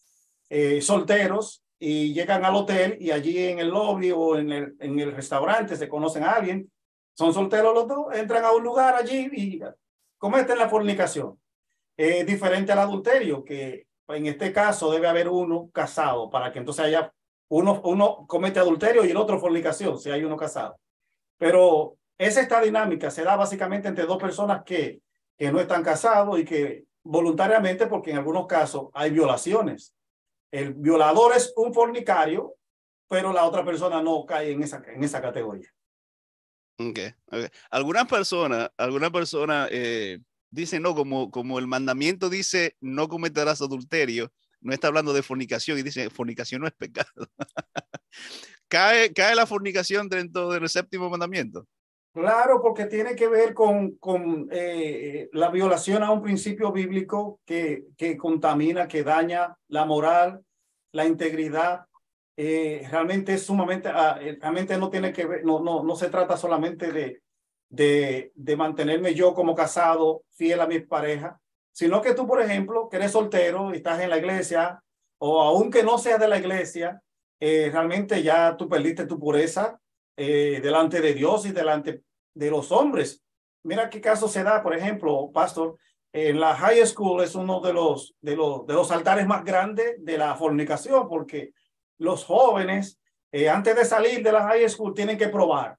eh, 0.51 0.83
solteros 0.83 1.65
y 1.79 2.13
llegan 2.13 2.45
al 2.45 2.55
hotel 2.55 2.97
y 3.01 3.11
allí 3.11 3.39
en 3.39 3.59
el 3.59 3.69
lobby 3.69 4.13
o 4.13 4.37
en 4.37 4.53
el, 4.53 4.77
en 4.79 5.01
el 5.01 5.13
restaurante 5.13 5.75
se 5.75 5.89
conocen 5.89 6.25
a 6.25 6.33
alguien, 6.33 6.71
son 7.15 7.33
solteros 7.33 7.75
los 7.75 7.89
dos, 7.89 8.15
entran 8.15 8.45
a 8.45 8.53
un 8.53 8.63
lugar 8.63 8.95
allí 8.95 9.31
y 9.33 9.61
cometen 10.19 10.59
la 10.59 10.69
fornicación. 10.69 11.42
Es 11.97 12.27
diferente 12.27 12.73
al 12.73 12.79
adulterio, 12.79 13.45
que 13.45 13.87
en 14.09 14.27
este 14.27 14.53
caso 14.53 14.91
debe 14.91 15.09
haber 15.09 15.29
uno 15.29 15.71
casado 15.73 16.31
para 16.31 16.53
que 16.53 16.59
entonces 16.59 16.85
haya 16.85 17.13
uno, 17.49 17.81
uno 17.85 18.27
comete 18.27 18.59
adulterio 18.59 19.05
y 19.05 19.11
el 19.11 19.17
otro 19.17 19.39
fornicación, 19.39 19.99
si 19.99 20.11
hay 20.11 20.25
uno 20.25 20.37
casado. 20.37 20.79
Pero 21.39 21.97
esa 22.19 22.41
esta 22.41 22.61
dinámica 22.61 23.11
se 23.11 23.25
da 23.25 23.37
básicamente 23.37 23.89
entre 23.89 24.07
dos 24.07 24.19
personas 24.19 24.63
que, 24.65 25.01
que 25.37 25.53
no 25.53 25.61
están 25.61 25.83
casados 25.83 26.39
y 26.39 26.45
que 26.45 26.85
voluntariamente, 27.05 27.87
porque 27.87 28.11
en 28.11 28.19
algunos 28.19 28.47
casos 28.47 28.89
hay 28.95 29.11
violaciones. 29.11 29.95
El 30.51 30.75
violador 30.75 31.35
es 31.35 31.53
un 31.57 31.75
fornicario, 31.75 32.55
pero 33.09 33.33
la 33.33 33.45
otra 33.45 33.65
persona 33.65 34.03
no 34.03 34.25
cae 34.25 34.53
en 34.53 34.63
esa, 34.63 34.83
en 34.87 35.03
esa 35.03 35.21
categoría. 35.21 35.69
Okay, 36.79 37.13
okay. 37.27 37.49
Algunas 37.71 38.07
personas, 38.07 38.71
alguna 38.77 39.11
persona 39.11 39.69
eh, 39.71 40.19
dicen, 40.53 40.83
no, 40.83 40.95
como, 40.95 41.31
como 41.31 41.59
el 41.59 41.67
mandamiento 41.67 42.31
dice, 42.31 42.77
no 42.81 43.09
cometerás 43.09 43.61
adulterio, 43.61 44.33
no 44.61 44.73
está 44.73 44.87
hablando 44.87 45.13
de 45.13 45.23
fornicación 45.23 45.79
y 45.79 45.83
dice, 45.83 46.11
fornicación 46.11 46.61
no 46.61 46.69
es 46.69 46.75
pecado. 46.75 47.11
¿Cae, 48.69 49.13
¿Cae 49.13 49.35
la 49.35 49.47
fornicación 49.47 50.09
dentro 50.09 50.51
del 50.51 50.69
séptimo 50.69 51.11
mandamiento? 51.11 51.67
Claro, 52.13 52.61
porque 52.61 52.85
tiene 52.87 53.17
que 53.17 53.27
ver 53.27 53.55
con, 53.55 53.93
con 53.97 54.49
eh, 54.53 55.31
la 55.33 55.49
violación 55.51 56.03
a 56.03 56.11
un 56.11 56.23
principio 56.23 56.71
bíblico 56.71 57.41
que, 57.47 57.87
que 57.97 58.19
contamina, 58.19 58.87
que 58.87 59.03
daña 59.03 59.57
la 59.69 59.87
moral, 59.87 60.45
la 60.93 61.07
integridad. 61.07 61.87
Eh, 62.37 62.87
realmente 62.91 63.35
es 63.35 63.47
sumamente, 63.47 63.89
ah, 63.89 64.19
eh, 64.21 64.39
realmente 64.39 64.77
no 64.77 64.91
tiene 64.91 65.13
que 65.13 65.25
ver, 65.25 65.45
no, 65.45 65.61
no, 65.61 65.83
no 65.83 65.97
se 65.97 66.11
trata 66.11 66.37
solamente 66.37 66.93
de, 66.93 67.23
de, 67.73 68.33
de 68.35 68.55
mantenerme 68.55 69.15
yo 69.15 69.33
como 69.33 69.55
casado 69.55 70.25
fiel 70.31 70.61
a 70.61 70.67
mi 70.67 70.81
pareja, 70.81 71.41
sino 71.73 72.03
que 72.03 72.13
tú, 72.13 72.27
por 72.27 72.41
ejemplo, 72.41 72.89
que 72.91 72.97
eres 72.99 73.13
soltero 73.13 73.73
y 73.73 73.79
estás 73.79 73.99
en 74.01 74.11
la 74.11 74.19
iglesia, 74.19 74.83
o 75.19 75.41
aunque 75.41 75.83
no 75.83 75.97
seas 75.97 76.21
de 76.21 76.29
la 76.29 76.39
iglesia, 76.39 77.01
eh, 77.41 77.71
realmente 77.73 78.23
ya 78.23 78.57
tú 78.59 78.69
perdiste 78.69 79.07
tu 79.07 79.19
pureza 79.19 79.81
eh, 80.19 80.61
delante 80.63 81.01
de 81.01 81.15
Dios 81.15 81.47
y 81.47 81.53
delante 81.53 82.03
de 82.35 82.51
los 82.51 82.71
hombres. 82.73 83.23
Mira 83.65 83.89
qué 83.89 84.03
caso 84.03 84.29
se 84.29 84.43
da, 84.43 84.63
por 84.63 84.77
ejemplo, 84.77 85.31
pastor, 85.33 85.77
en 86.13 86.41
la 86.41 86.55
high 86.55 86.87
school 86.87 87.23
es 87.23 87.35
uno 87.35 87.61
de 87.61 87.73
los, 87.73 88.15
de 88.21 88.37
los, 88.37 88.67
de 88.67 88.75
los 88.75 88.91
altares 88.91 89.27
más 89.27 89.45
grandes 89.45 89.95
de 90.05 90.19
la 90.19 90.35
fornicación, 90.35 91.09
porque 91.09 91.55
los 91.97 92.23
jóvenes, 92.27 93.01
eh, 93.33 93.49
antes 93.49 93.75
de 93.75 93.87
salir 93.87 94.23
de 94.23 94.33
la 94.33 94.43
high 94.43 94.69
school, 94.69 94.93
tienen 94.93 95.17
que 95.17 95.29
probar. 95.29 95.79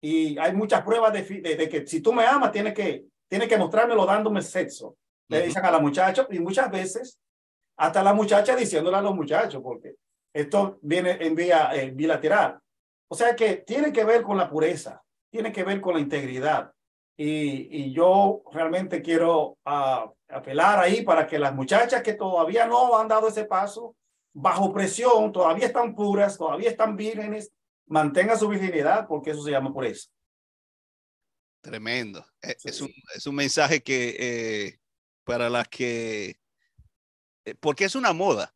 Y 0.00 0.38
hay 0.38 0.52
muchas 0.52 0.82
pruebas 0.82 1.12
de, 1.12 1.22
de, 1.22 1.68
que 1.68 1.86
si 1.86 2.00
tú 2.00 2.12
me 2.12 2.24
amas, 2.24 2.52
tienes 2.52 2.74
que, 2.74 3.04
tienes 3.28 3.48
que 3.48 3.58
mostrármelo 3.58 4.06
dándome 4.06 4.42
sexo 4.42 4.96
le 5.28 5.42
dicen 5.42 5.64
a 5.64 5.70
la 5.70 5.78
muchacha 5.78 6.26
y 6.30 6.38
muchas 6.38 6.70
veces 6.70 7.18
hasta 7.76 8.02
la 8.02 8.12
muchacha 8.12 8.56
diciéndole 8.56 8.96
a 8.96 9.02
los 9.02 9.14
muchachos, 9.14 9.62
porque 9.62 9.96
esto 10.32 10.78
viene 10.82 11.18
en 11.20 11.34
vía 11.34 11.70
eh, 11.74 11.90
bilateral. 11.90 12.58
O 13.08 13.14
sea 13.14 13.36
que 13.36 13.56
tiene 13.56 13.92
que 13.92 14.04
ver 14.04 14.22
con 14.22 14.36
la 14.36 14.48
pureza, 14.48 15.02
tiene 15.30 15.52
que 15.52 15.64
ver 15.64 15.80
con 15.80 15.94
la 15.94 16.00
integridad. 16.00 16.72
Y, 17.16 17.84
y 17.84 17.92
yo 17.92 18.42
realmente 18.52 19.02
quiero 19.02 19.58
uh, 19.64 20.10
apelar 20.28 20.78
ahí 20.78 21.02
para 21.02 21.26
que 21.26 21.38
las 21.38 21.54
muchachas 21.54 22.02
que 22.02 22.14
todavía 22.14 22.66
no 22.66 22.96
han 22.96 23.08
dado 23.08 23.28
ese 23.28 23.44
paso, 23.44 23.96
bajo 24.32 24.72
presión, 24.72 25.32
todavía 25.32 25.66
están 25.66 25.94
puras, 25.94 26.36
todavía 26.36 26.70
están 26.70 26.96
vírgenes, 26.96 27.52
mantengan 27.88 28.38
su 28.38 28.48
virginidad 28.48 29.06
porque 29.08 29.30
eso 29.30 29.42
se 29.42 29.50
llama 29.50 29.72
pureza. 29.72 30.08
Tremendo. 31.60 32.24
E, 32.40 32.56
es, 32.62 32.80
un, 32.80 32.90
es 33.14 33.26
un 33.26 33.34
mensaje 33.34 33.82
que 33.82 34.16
eh, 34.18 34.78
para 35.28 35.50
las 35.50 35.68
que, 35.68 36.40
eh, 37.44 37.54
porque 37.60 37.84
es 37.84 37.94
una 37.94 38.14
moda. 38.14 38.54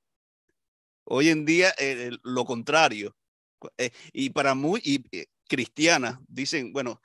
Hoy 1.05 1.29
en 1.29 1.45
día 1.45 1.75
eh, 1.79 2.13
lo 2.23 2.47
contrario. 2.47 3.15
Eh, 3.77 3.91
y 4.15 4.31
para 4.31 4.55
muy 4.55 4.81
y, 4.83 5.05
cristianas 5.47 6.19
dicen, 6.27 6.73
bueno, 6.73 7.03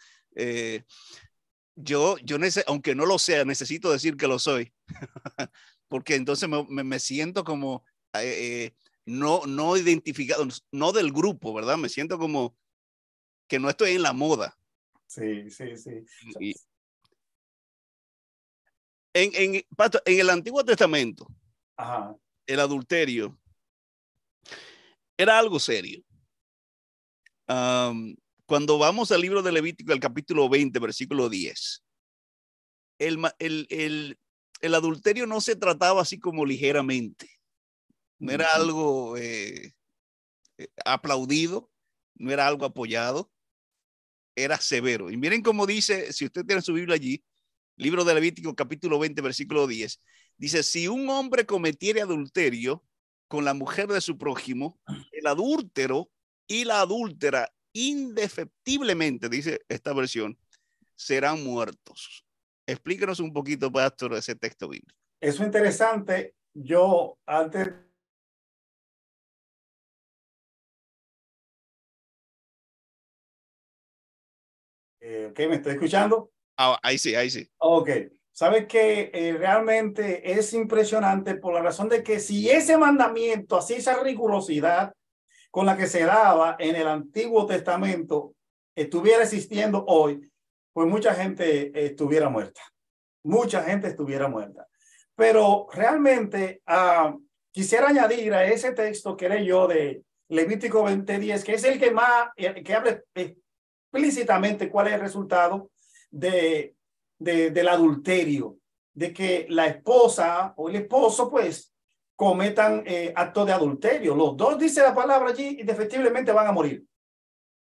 yo, 1.76 2.18
yo 2.20 2.38
aunque 2.68 2.96
no 2.96 3.06
lo 3.06 3.20
sea, 3.20 3.44
necesito 3.44 3.92
decir 3.92 4.16
que 4.16 4.28
lo 4.28 4.40
soy, 4.40 4.74
porque 5.90 6.16
entonces 6.16 6.48
me, 6.48 6.84
me, 6.84 7.00
siento 7.00 7.44
como 7.44 7.84
no, 9.08 9.46
no 9.48 9.78
identificado, 9.78 10.46
no 10.72 10.92
del 10.92 11.14
grupo, 11.14 11.54
¿verdad? 11.54 11.78
Me 11.78 11.88
siento 11.88 12.20
como 12.20 12.56
que 13.48 13.58
no 13.58 13.70
estoy 13.70 13.92
en 13.92 14.04
la 14.04 14.12
moda. 14.12 14.60
Sí, 15.08 15.50
sí, 15.50 15.78
sí. 15.78 15.92
Y, 16.42 16.54
en, 19.14 19.32
en, 19.34 19.56
en 20.06 20.20
el 20.20 20.30
Antiguo 20.30 20.64
Testamento, 20.64 21.26
el 22.46 22.60
adulterio 22.60 23.40
era 25.18 25.40
algo 25.40 25.58
serio. 25.58 26.04
cuando 27.46 28.78
vamos 28.78 29.12
al 29.14 29.22
libro 29.22 29.42
de 29.42 29.54
Levítico, 29.54 29.94
el 29.94 30.02
capítulo 30.02 30.50
20, 30.50 30.78
versículo 30.80 31.30
10, 31.30 31.82
el, 33.00 33.20
el, 33.40 33.68
el, 33.70 34.20
el 34.60 34.76
adulterio 34.76 35.26
no 35.28 35.40
se 35.40 35.56
trataba 35.56 36.02
así 36.02 36.20
como 36.20 36.46
ligeramente. 36.46 37.37
No 38.20 38.32
era 38.32 38.48
algo 38.54 39.18
eh, 39.18 39.74
eh, 40.58 40.68
aplaudido, 40.86 41.70
no 42.16 42.32
era 42.32 42.48
algo 42.48 42.66
apoyado, 42.66 43.32
era 44.36 44.60
severo. 44.60 45.12
Y 45.12 45.18
miren 45.18 45.42
cómo 45.42 45.66
dice, 45.66 46.14
si 46.14 46.26
usted 46.26 46.46
tiene 46.46 46.62
su 46.62 46.74
Biblia 46.74 46.96
allí, 46.96 47.24
libro 47.76 48.04
de 48.04 48.14
Levítico 48.14 48.56
capítulo 48.56 49.00
20, 49.00 49.22
versículo 49.22 49.68
10, 49.68 50.02
dice, 50.38 50.64
si 50.64 50.88
un 50.88 51.10
hombre 51.10 51.46
cometiere 51.46 52.02
adulterio 52.02 52.84
con 53.28 53.46
la 53.46 53.54
mujer 53.54 53.88
de 53.88 54.02
su 54.02 54.18
prójimo, 54.18 54.80
el 55.12 55.28
adúltero 55.28 56.10
y 56.48 56.66
la 56.66 56.82
adúltera 56.82 57.52
indefectiblemente, 57.74 59.30
dice 59.30 59.62
esta 59.70 59.94
versión, 59.94 60.38
serán 60.96 61.44
muertos. 61.44 62.26
Explíquenos 62.66 63.20
un 63.20 63.32
poquito, 63.32 63.72
pastor, 63.72 64.14
ese 64.16 64.36
texto 64.36 64.68
bíblico. 64.68 64.96
Eso 65.22 65.44
es 65.44 65.48
interesante. 65.48 66.36
Yo 66.54 67.20
antes 67.26 67.70
eh, 75.08 75.48
¿me 75.48 75.56
estoy 75.56 75.74
escuchando? 75.74 76.32
Ah, 76.58 76.78
ahí 76.84 76.98
sí, 76.98 77.16
ahí 77.16 77.30
sí. 77.30 77.50
Ok. 77.60 77.90
Sabes 78.32 78.68
que 78.68 79.10
eh, 79.14 79.34
realmente 79.38 80.32
es 80.32 80.54
impresionante 80.54 81.36
por 81.36 81.54
la 81.54 81.62
razón 81.62 81.90
de 81.90 82.04
que 82.04 82.20
si 82.20 82.50
ese 82.50 82.78
mandamiento, 82.78 83.58
así 83.58 83.76
esa 83.76 84.02
rigurosidad, 84.04 84.94
con 85.50 85.66
la 85.66 85.78
que 85.78 85.88
se 85.88 86.04
daba 86.04 86.56
en 86.60 86.76
el 86.76 86.88
Antiguo 86.88 87.46
Testamento 87.46 88.36
estuviera 88.76 89.24
existiendo 89.24 89.86
hoy, 89.88 90.30
pues 90.74 90.88
mucha 90.88 91.16
gente 91.16 91.72
estuviera 91.86 92.30
muerta. 92.30 92.62
Mucha 93.24 93.64
gente 93.64 93.88
estuviera 93.88 94.28
muerta. 94.28 94.68
Pero 95.16 95.68
realmente 95.74 96.62
uh, 96.68 97.20
quisiera 97.52 97.88
añadir 97.88 98.34
a 98.34 98.46
ese 98.46 98.74
texto 98.74 99.18
que 99.18 99.30
leí 99.30 99.48
yo 99.48 99.68
de 99.68 100.04
Levítico 100.30 100.84
20:10, 100.84 101.44
que 101.44 101.54
es 101.54 101.64
el 101.64 101.80
que 101.80 101.90
más, 101.90 102.30
que 102.36 102.76
habla 102.76 103.02
explícitamente 103.92 104.70
cuál 104.70 104.88
es 104.88 104.94
el 104.94 105.02
resultado 105.02 105.72
de, 106.12 106.76
de, 107.18 107.52
del 107.52 107.68
adulterio, 107.68 108.58
de 108.94 109.14
que 109.14 109.46
la 109.50 109.68
esposa 109.68 110.54
o 110.58 110.70
el 110.70 110.78
esposo, 110.78 111.30
pues, 111.30 111.74
cometan 112.16 112.84
eh, 112.86 113.14
de 113.14 113.54
adulterio. 113.54 114.16
Los 114.16 114.36
dos, 114.36 114.58
dice 114.58 114.82
la 114.82 114.96
palabra 114.96 115.30
allí, 115.30 115.58
y 115.60 115.64
definitivamente 115.64 116.32
van 116.32 116.48
a 116.48 116.52
morir. 116.52 116.84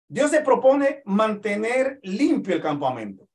Dios 0.08 0.32
se 0.32 0.42
propone 0.42 1.02
mantener 1.06 2.00
limpio 2.04 2.56
el 2.56 2.62
campamento, 2.62 3.28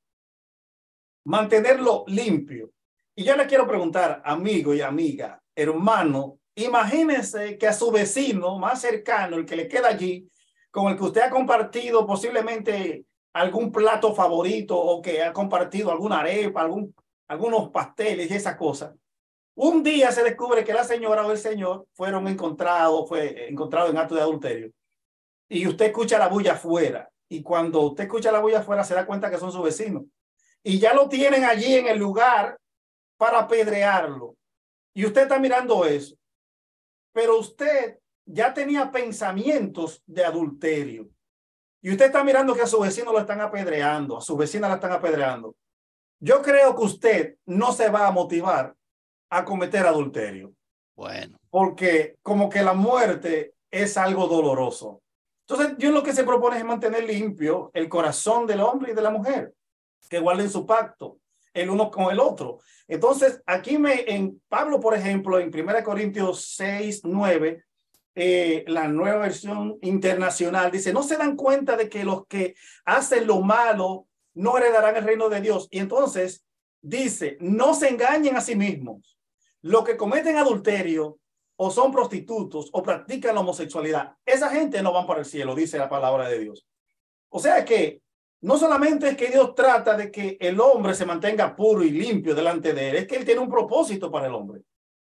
mantenerlo 1.24 2.04
limpio. 2.06 2.70
Y 3.14 3.24
yo 3.24 3.36
le 3.36 3.46
quiero 3.46 3.66
preguntar, 3.66 4.22
amigo 4.24 4.72
y 4.72 4.80
amiga, 4.80 5.42
hermano, 5.54 6.38
imagínense 6.54 7.58
que 7.58 7.66
a 7.66 7.74
su 7.74 7.90
vecino 7.90 8.58
más 8.58 8.80
cercano, 8.80 9.36
el 9.36 9.44
que 9.44 9.56
le 9.56 9.68
queda 9.68 9.88
allí, 9.88 10.30
con 10.72 10.90
el 10.90 10.96
que 10.96 11.04
usted 11.04 11.20
ha 11.20 11.30
compartido 11.30 12.04
posiblemente 12.06 13.04
algún 13.34 13.70
plato 13.70 14.14
favorito 14.14 14.76
o 14.76 15.00
que 15.00 15.22
ha 15.22 15.32
compartido 15.32 15.92
alguna 15.92 16.20
arepa, 16.20 16.62
algún, 16.62 16.94
algunos 17.28 17.70
pasteles 17.70 18.30
y 18.30 18.34
esas 18.34 18.56
cosas, 18.56 18.92
un 19.54 19.82
día 19.82 20.10
se 20.10 20.24
descubre 20.24 20.64
que 20.64 20.72
la 20.72 20.82
señora 20.82 21.26
o 21.26 21.30
el 21.30 21.38
señor 21.38 21.86
fueron 21.92 22.26
encontrados, 22.26 23.06
fue 23.06 23.50
encontrado 23.50 23.90
en 23.90 23.98
acto 23.98 24.14
de 24.14 24.22
adulterio. 24.22 24.72
Y 25.48 25.66
usted 25.66 25.86
escucha 25.86 26.18
la 26.18 26.28
bulla 26.28 26.54
afuera. 26.54 27.10
Y 27.28 27.42
cuando 27.42 27.82
usted 27.82 28.04
escucha 28.04 28.32
la 28.32 28.40
bulla 28.40 28.60
afuera, 28.60 28.82
se 28.82 28.94
da 28.94 29.04
cuenta 29.04 29.30
que 29.30 29.36
son 29.36 29.52
sus 29.52 29.62
vecinos. 29.62 30.04
Y 30.62 30.78
ya 30.78 30.94
lo 30.94 31.08
tienen 31.08 31.44
allí 31.44 31.74
en 31.74 31.86
el 31.86 31.98
lugar 31.98 32.56
para 33.18 33.40
apedrearlo. 33.40 34.36
Y 34.94 35.04
usted 35.04 35.22
está 35.22 35.38
mirando 35.38 35.84
eso. 35.84 36.16
Pero 37.12 37.38
usted 37.38 37.98
ya 38.24 38.54
tenía 38.54 38.90
pensamientos 38.90 40.02
de 40.06 40.24
adulterio. 40.24 41.08
Y 41.80 41.90
usted 41.90 42.06
está 42.06 42.22
mirando 42.22 42.54
que 42.54 42.62
a 42.62 42.66
su 42.66 42.80
vecino 42.80 43.12
lo 43.12 43.18
están 43.18 43.40
apedreando, 43.40 44.18
a 44.18 44.20
su 44.20 44.36
vecina 44.36 44.68
la 44.68 44.74
están 44.74 44.92
apedreando. 44.92 45.56
Yo 46.20 46.40
creo 46.40 46.76
que 46.76 46.84
usted 46.84 47.36
no 47.46 47.72
se 47.72 47.90
va 47.90 48.06
a 48.06 48.12
motivar 48.12 48.74
a 49.30 49.44
cometer 49.44 49.84
adulterio. 49.86 50.54
Bueno. 50.94 51.38
Porque 51.50 52.16
como 52.22 52.48
que 52.48 52.62
la 52.62 52.74
muerte 52.74 53.54
es 53.70 53.96
algo 53.96 54.28
doloroso. 54.28 55.02
Entonces, 55.48 55.76
Dios 55.76 55.92
lo 55.92 56.02
que 56.02 56.12
se 56.12 56.22
propone 56.22 56.58
es 56.58 56.64
mantener 56.64 57.04
limpio 57.04 57.70
el 57.74 57.88
corazón 57.88 58.46
del 58.46 58.60
hombre 58.60 58.92
y 58.92 58.94
de 58.94 59.02
la 59.02 59.10
mujer, 59.10 59.52
que 60.08 60.20
guarden 60.20 60.48
su 60.48 60.64
pacto 60.64 61.18
el 61.54 61.70
uno 61.70 61.90
con 61.90 62.10
el 62.10 62.20
otro. 62.20 62.60
Entonces, 62.88 63.42
aquí 63.46 63.78
me, 63.78 64.04
en 64.06 64.40
Pablo, 64.48 64.80
por 64.80 64.94
ejemplo, 64.94 65.38
en 65.38 65.50
1 65.52 65.84
Corintios 65.84 66.54
6, 66.56 67.02
9, 67.04 67.64
eh, 68.14 68.64
la 68.66 68.88
nueva 68.88 69.18
versión 69.18 69.78
internacional 69.82 70.70
dice, 70.70 70.92
no 70.92 71.02
se 71.02 71.16
dan 71.16 71.36
cuenta 71.36 71.76
de 71.76 71.88
que 71.88 72.04
los 72.04 72.26
que 72.26 72.54
hacen 72.84 73.26
lo 73.26 73.40
malo 73.40 74.06
no 74.34 74.58
heredarán 74.58 74.96
el 74.96 75.04
reino 75.04 75.28
de 75.28 75.40
Dios. 75.40 75.68
Y 75.70 75.78
entonces 75.78 76.44
dice, 76.80 77.36
no 77.40 77.74
se 77.74 77.88
engañen 77.88 78.36
a 78.36 78.40
sí 78.40 78.54
mismos. 78.54 79.18
Los 79.62 79.84
que 79.84 79.96
cometen 79.96 80.36
adulterio 80.36 81.18
o 81.56 81.70
son 81.70 81.92
prostitutos 81.92 82.68
o 82.72 82.82
practican 82.82 83.34
la 83.34 83.40
homosexualidad, 83.40 84.14
esa 84.26 84.50
gente 84.50 84.82
no 84.82 84.92
van 84.92 85.06
para 85.06 85.20
el 85.20 85.26
cielo, 85.26 85.54
dice 85.54 85.78
la 85.78 85.88
palabra 85.88 86.28
de 86.28 86.38
Dios. 86.40 86.66
O 87.28 87.38
sea 87.38 87.64
que 87.64 88.02
no 88.42 88.58
solamente 88.58 89.08
es 89.10 89.16
que 89.16 89.28
Dios 89.28 89.54
trata 89.54 89.96
de 89.96 90.10
que 90.10 90.36
el 90.40 90.60
hombre 90.60 90.94
se 90.94 91.06
mantenga 91.06 91.54
puro 91.54 91.84
y 91.84 91.90
limpio 91.90 92.34
delante 92.34 92.72
de 92.74 92.90
él, 92.90 92.96
es 92.96 93.06
que 93.06 93.16
él 93.16 93.24
tiene 93.24 93.40
un 93.40 93.48
propósito 93.48 94.10
para 94.10 94.26
el 94.26 94.34
hombre, 94.34 94.62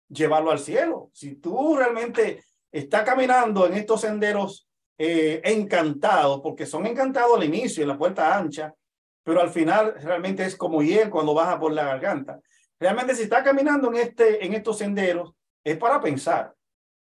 llevarlo 0.09 0.50
al 0.50 0.59
cielo. 0.59 1.11
Si 1.12 1.37
tú 1.37 1.76
realmente 1.76 2.42
estás 2.72 3.02
caminando 3.02 3.66
en 3.66 3.74
estos 3.74 4.00
senderos 4.00 4.68
eh, 4.98 5.40
encantados, 5.44 6.40
porque 6.40 6.66
son 6.66 6.87
encantados 6.87 7.37
al 7.37 7.44
inicio, 7.44 7.83
en 7.83 7.88
la 7.88 7.98
puerta 7.98 8.37
ancha, 8.37 8.74
pero 9.22 9.40
al 9.40 9.50
final 9.50 9.94
realmente 10.00 10.44
es 10.44 10.57
como 10.57 10.83
hiel 10.83 11.11
cuando 11.11 11.35
baja 11.35 11.59
por 11.59 11.72
la 11.72 11.85
garganta. 11.85 12.40
Realmente 12.81 13.14
si 13.14 13.24
está 13.24 13.42
caminando 13.42 13.88
en, 13.88 13.96
este, 13.96 14.44
en 14.44 14.54
estos 14.54 14.78
senderos, 14.78 15.35
es 15.62 15.76
para 15.76 16.00
pensar 16.00 16.54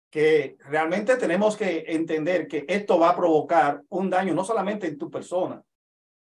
que 0.09 0.57
realmente 0.59 1.17
tenemos 1.17 1.57
que 1.57 1.83
entender 1.87 2.47
que 2.47 2.65
esto 2.67 2.97
va 2.97 3.09
a 3.09 3.15
provocar 3.15 3.81
un 3.89 4.09
daño 4.09 4.33
no 4.33 4.45
solamente 4.45 4.87
en 4.87 4.97
tu 4.97 5.11
persona, 5.11 5.61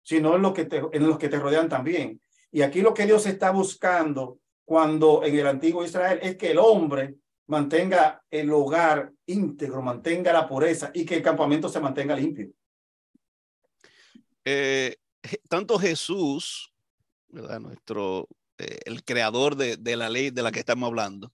sino 0.02 0.34
en, 0.34 0.42
lo 0.42 0.52
que 0.52 0.68
en 0.92 1.06
los 1.06 1.16
que 1.16 1.28
te 1.28 1.38
rodean 1.38 1.68
también. 1.68 2.20
Y 2.50 2.62
aquí 2.62 2.80
lo 2.80 2.92
que 2.92 3.06
Dios 3.06 3.26
está 3.26 3.50
buscando 3.50 4.38
cuando 4.64 5.22
en 5.24 5.38
el 5.38 5.46
antiguo 5.46 5.84
Israel 5.84 6.18
es 6.22 6.36
que 6.36 6.50
el 6.50 6.58
hombre 6.58 7.14
mantenga 7.46 8.22
el 8.30 8.50
hogar 8.50 9.12
íntegro, 9.26 9.82
mantenga 9.82 10.32
la 10.32 10.48
pureza 10.48 10.90
y 10.94 11.04
que 11.04 11.16
el 11.16 11.22
campamento 11.22 11.68
se 11.68 11.80
mantenga 11.80 12.16
limpio. 12.16 12.50
Eh, 14.44 14.96
tanto 15.48 15.78
Jesús, 15.78 16.72
¿verdad? 17.28 17.60
nuestro 17.60 18.28
eh, 18.58 18.78
el 18.84 19.02
creador 19.04 19.56
de, 19.56 19.76
de, 19.76 19.96
la 19.96 20.08
ley 20.08 20.30
de 20.30 20.42
la 20.42 20.52
que 20.52 20.60
estamos 20.60 20.86
hablando, 20.86 21.32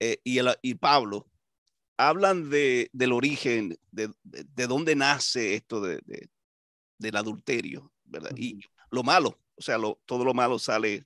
eh, 0.00 0.18
y, 0.24 0.38
el, 0.38 0.48
y 0.62 0.74
Pablo, 0.74 1.26
hablan 1.96 2.48
de, 2.48 2.88
del 2.92 3.12
origen, 3.12 3.78
de, 3.90 4.10
de, 4.24 4.66
dónde 4.66 4.96
nace 4.96 5.54
esto 5.54 5.80
de, 5.80 6.00
del 6.98 7.16
adulterio, 7.16 7.92
¿verdad? 8.04 8.32
Y 8.36 8.58
lo 8.90 9.02
malo, 9.02 9.38
o 9.54 9.62
sea, 9.62 9.76
lo, 9.76 10.00
todo 10.06 10.24
lo 10.24 10.32
malo 10.32 10.58
sale 10.58 11.04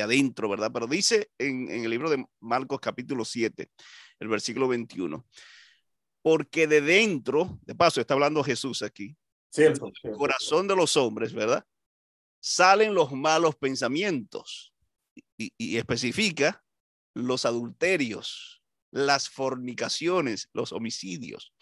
de 0.00 0.04
adentro, 0.04 0.48
¿verdad? 0.48 0.70
Pero 0.72 0.86
dice 0.86 1.30
en, 1.38 1.70
en, 1.70 1.84
el 1.84 1.90
libro 1.90 2.10
de 2.10 2.24
Marcos 2.40 2.80
capítulo 2.80 3.24
7, 3.24 3.70
el 4.18 4.28
versículo 4.28 4.68
21, 4.68 5.26
porque 6.22 6.66
de 6.66 6.80
dentro, 6.80 7.58
de 7.62 7.74
paso 7.74 8.00
está 8.00 8.14
hablando 8.14 8.42
Jesús 8.42 8.82
aquí, 8.82 9.16
cierto, 9.50 9.90
el 10.02 10.12
corazón 10.12 10.68
de 10.68 10.76
los 10.76 10.96
hombres, 10.96 11.32
¿verdad? 11.32 11.64
salen 12.40 12.94
los 12.94 13.12
malos 13.12 13.56
pensamientos 13.56 14.74
y, 15.36 15.52
y 15.56 15.76
especifica 15.76 16.64
los 17.14 17.44
adulterios, 17.44 18.62
las 18.90 19.28
fornicaciones, 19.28 20.48
los 20.52 20.72
homicidios. 20.72 21.52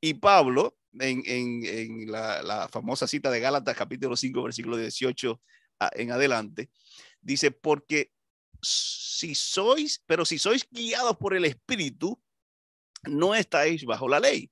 Y 0.00 0.14
Pablo, 0.14 0.76
en, 0.92 1.22
en, 1.24 1.64
en 1.64 2.10
la, 2.10 2.42
la, 2.42 2.68
famosa 2.68 3.06
cita 3.06 3.30
de 3.30 3.40
Gálatas 3.40 3.76
capítulo 3.76 4.16
5, 4.16 4.42
versículo 4.42 4.76
18 4.76 5.40
a, 5.80 5.90
en 5.94 6.12
adelante, 6.12 6.70
dice, 7.26 7.50
porque 7.50 8.12
si 8.62 9.34
sois, 9.34 10.02
pero 10.06 10.24
si 10.24 10.38
sois 10.38 10.66
guiados 10.70 11.16
por 11.16 11.34
el 11.34 11.44
Espíritu, 11.44 12.20
no 13.04 13.34
estáis 13.34 13.84
bajo 13.84 14.08
la 14.08 14.20
ley. 14.20 14.50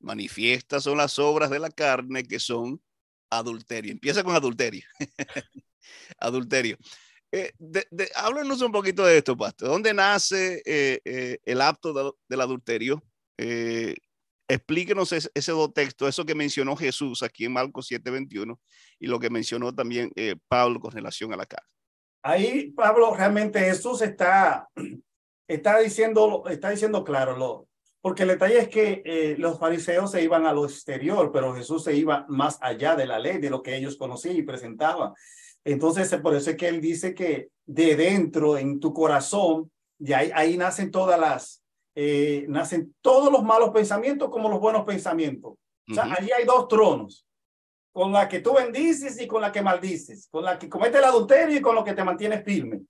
Manifiestas 0.00 0.84
son 0.84 0.98
las 0.98 1.18
obras 1.18 1.50
de 1.50 1.58
la 1.58 1.70
carne 1.70 2.24
que 2.24 2.38
son 2.38 2.82
adulterio. 3.30 3.92
Empieza 3.92 4.22
con 4.22 4.34
adulterio. 4.34 4.84
adulterio. 6.18 6.76
Eh, 7.32 7.52
de, 7.58 7.86
de, 7.90 8.10
háblanos 8.14 8.60
un 8.62 8.72
poquito 8.72 9.04
de 9.04 9.18
esto, 9.18 9.36
Pastor. 9.36 9.68
¿Dónde 9.68 9.92
nace 9.94 10.62
eh, 10.64 11.00
eh, 11.04 11.38
el 11.44 11.60
acto 11.60 11.92
de, 11.92 12.12
del 12.28 12.40
adulterio? 12.40 13.02
Eh, 13.38 13.94
explíquenos 14.48 15.12
ese, 15.12 15.30
ese 15.34 15.52
dos 15.52 15.72
textos, 15.72 16.08
eso 16.08 16.24
que 16.24 16.34
mencionó 16.34 16.76
Jesús 16.76 17.22
aquí 17.22 17.44
en 17.44 17.52
Marcos 17.52 17.90
7:21 17.90 18.58
y 18.98 19.06
lo 19.06 19.18
que 19.18 19.30
mencionó 19.30 19.74
también 19.74 20.12
eh, 20.16 20.36
Pablo 20.48 20.80
con 20.80 20.92
relación 20.92 21.32
a 21.32 21.36
la 21.36 21.46
carne. 21.46 21.68
Ahí, 22.26 22.70
Pablo, 22.70 23.14
realmente 23.14 23.60
Jesús 23.60 24.00
está, 24.00 24.70
está, 25.46 25.78
diciendo, 25.78 26.44
está 26.48 26.70
diciendo 26.70 27.04
claro, 27.04 27.36
lo, 27.36 27.68
porque 28.00 28.22
el 28.22 28.30
detalle 28.30 28.60
es 28.60 28.68
que 28.68 29.02
eh, 29.04 29.36
los 29.38 29.58
fariseos 29.58 30.10
se 30.10 30.22
iban 30.22 30.46
a 30.46 30.54
lo 30.54 30.64
exterior, 30.64 31.30
pero 31.30 31.54
Jesús 31.54 31.84
se 31.84 31.94
iba 31.94 32.24
más 32.30 32.56
allá 32.62 32.96
de 32.96 33.04
la 33.04 33.18
ley, 33.18 33.36
de 33.36 33.50
lo 33.50 33.62
que 33.62 33.76
ellos 33.76 33.98
conocían 33.98 34.36
y 34.36 34.42
presentaban. 34.42 35.12
Entonces, 35.64 36.14
por 36.22 36.34
eso 36.34 36.48
es 36.48 36.56
que 36.56 36.68
él 36.68 36.80
dice 36.80 37.14
que 37.14 37.50
de 37.66 37.94
dentro, 37.94 38.56
en 38.56 38.80
tu 38.80 38.94
corazón, 38.94 39.70
y 39.98 40.14
ahí, 40.14 40.30
ahí 40.34 40.56
nacen 40.56 40.90
todas 40.90 41.20
las, 41.20 41.62
eh, 41.94 42.46
nacen 42.48 42.94
todos 43.02 43.30
los 43.30 43.42
malos 43.42 43.68
pensamientos 43.68 44.30
como 44.30 44.48
los 44.48 44.60
buenos 44.60 44.84
pensamientos. 44.86 45.56
O 45.90 45.94
sea, 45.94 46.06
uh 46.06 46.08
-huh. 46.08 46.16
allí 46.18 46.30
hay 46.32 46.46
dos 46.46 46.68
tronos, 46.68 47.26
con 47.94 48.12
la 48.12 48.28
que 48.28 48.40
tú 48.40 48.54
bendices 48.54 49.20
y 49.20 49.28
con 49.28 49.40
la 49.40 49.52
que 49.52 49.62
maldices, 49.62 50.26
con 50.28 50.44
la 50.44 50.58
que 50.58 50.68
comete 50.68 50.98
el 50.98 51.04
adulterio 51.04 51.56
y 51.56 51.62
con 51.62 51.76
lo 51.76 51.84
que 51.84 51.94
te 51.94 52.02
mantiene 52.02 52.42
firme. 52.42 52.82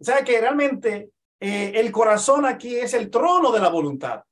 O 0.00 0.04
sea, 0.04 0.22
que 0.22 0.40
realmente 0.40 1.10
eh, 1.40 1.72
el 1.74 1.90
corazón 1.90 2.46
aquí 2.46 2.76
es 2.76 2.94
el 2.94 3.10
trono 3.10 3.50
de 3.50 3.58
la 3.58 3.68
voluntad 3.68 4.22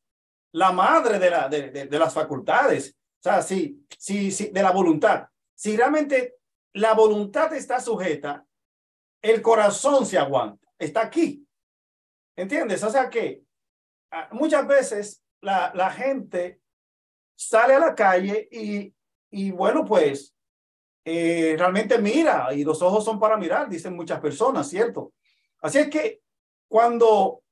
la 0.53 0.73
madre 0.73 1.19
de, 1.19 1.31
la, 1.31 1.49
de, 1.49 1.71
de, 1.71 1.87
de, 1.87 1.99
las 1.99 2.13
facultades, 2.13 2.97
o 3.21 3.23
sea, 3.23 3.43
sí, 3.43 3.87
sí, 3.97 4.31
sí, 4.31 4.51
de 4.53 4.63
la 4.63 4.73
voluntad. 4.73 5.29
Si 5.55 5.77
realmente 5.77 6.37
la 6.75 6.95
voluntad 6.95 7.53
está 7.55 7.81
sujeta, 7.81 8.45
el 9.23 9.43
corazón 9.43 10.07
se 10.07 10.19
aguanta, 10.19 10.67
está 10.79 11.03
aquí. 11.03 11.47
¿Entiendes? 12.37 12.83
O 12.83 12.91
sea 12.91 13.11
que 13.11 13.43
muchas 14.33 14.67
veces 14.67 15.23
la 15.43 15.91
gente 15.91 16.61
sale 17.37 17.75
a 17.75 17.81
la 17.81 17.95
calle 17.95 18.49
y, 18.51 18.95
y 19.31 19.51
bueno, 19.51 19.85
pues 19.85 20.35
eh, 21.05 21.55
realmente 21.59 21.99
mira 21.99 22.53
y 22.53 22.65
los 22.65 22.83
ojos 22.83 23.05
son 23.05 23.19
para 23.19 23.37
mirar, 23.37 23.69
dicen 23.69 23.95
muchas 23.95 24.21
personas, 24.21 24.69
¿cierto? 24.69 25.13
Así 25.61 25.79
es 25.79 25.89
que 25.89 26.21
cuando, 26.69 27.43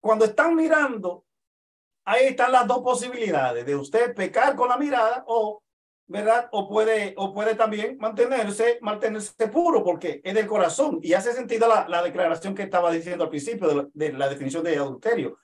cuando 0.00 0.24
están 0.24 0.54
mirando, 0.54 1.24
ahí 2.04 2.26
están 2.26 2.52
las 2.52 2.66
dos 2.66 2.80
posibilidades 2.80 3.64
de 3.66 3.76
usted 3.76 4.14
pecar 4.14 4.56
con 4.56 4.68
la 4.68 4.78
mirada 4.78 5.24
o, 5.26 5.62
¿verdad? 6.06 6.48
O 6.52 6.68
puede, 6.68 7.14
o 7.16 7.32
puede 7.32 7.54
también 7.54 7.96
mantenerse, 7.98 8.78
mantenerse 8.80 9.48
puro 9.48 9.82
porque 9.84 10.20
es 10.24 10.34
del 10.34 10.46
corazón 10.46 10.98
y 11.02 11.14
hace 11.14 11.32
sentido 11.32 11.68
la, 11.68 11.88
la 11.88 12.02
declaración 12.02 12.54
que 12.54 12.62
estaba 12.62 12.90
diciendo 12.90 13.24
al 13.24 13.30
principio 13.30 13.68
de 13.68 13.74
la, 13.74 13.88
de 13.92 14.12
la 14.12 14.28
definición 14.28 14.64
de 14.64 14.76
adulterio. 14.76 15.38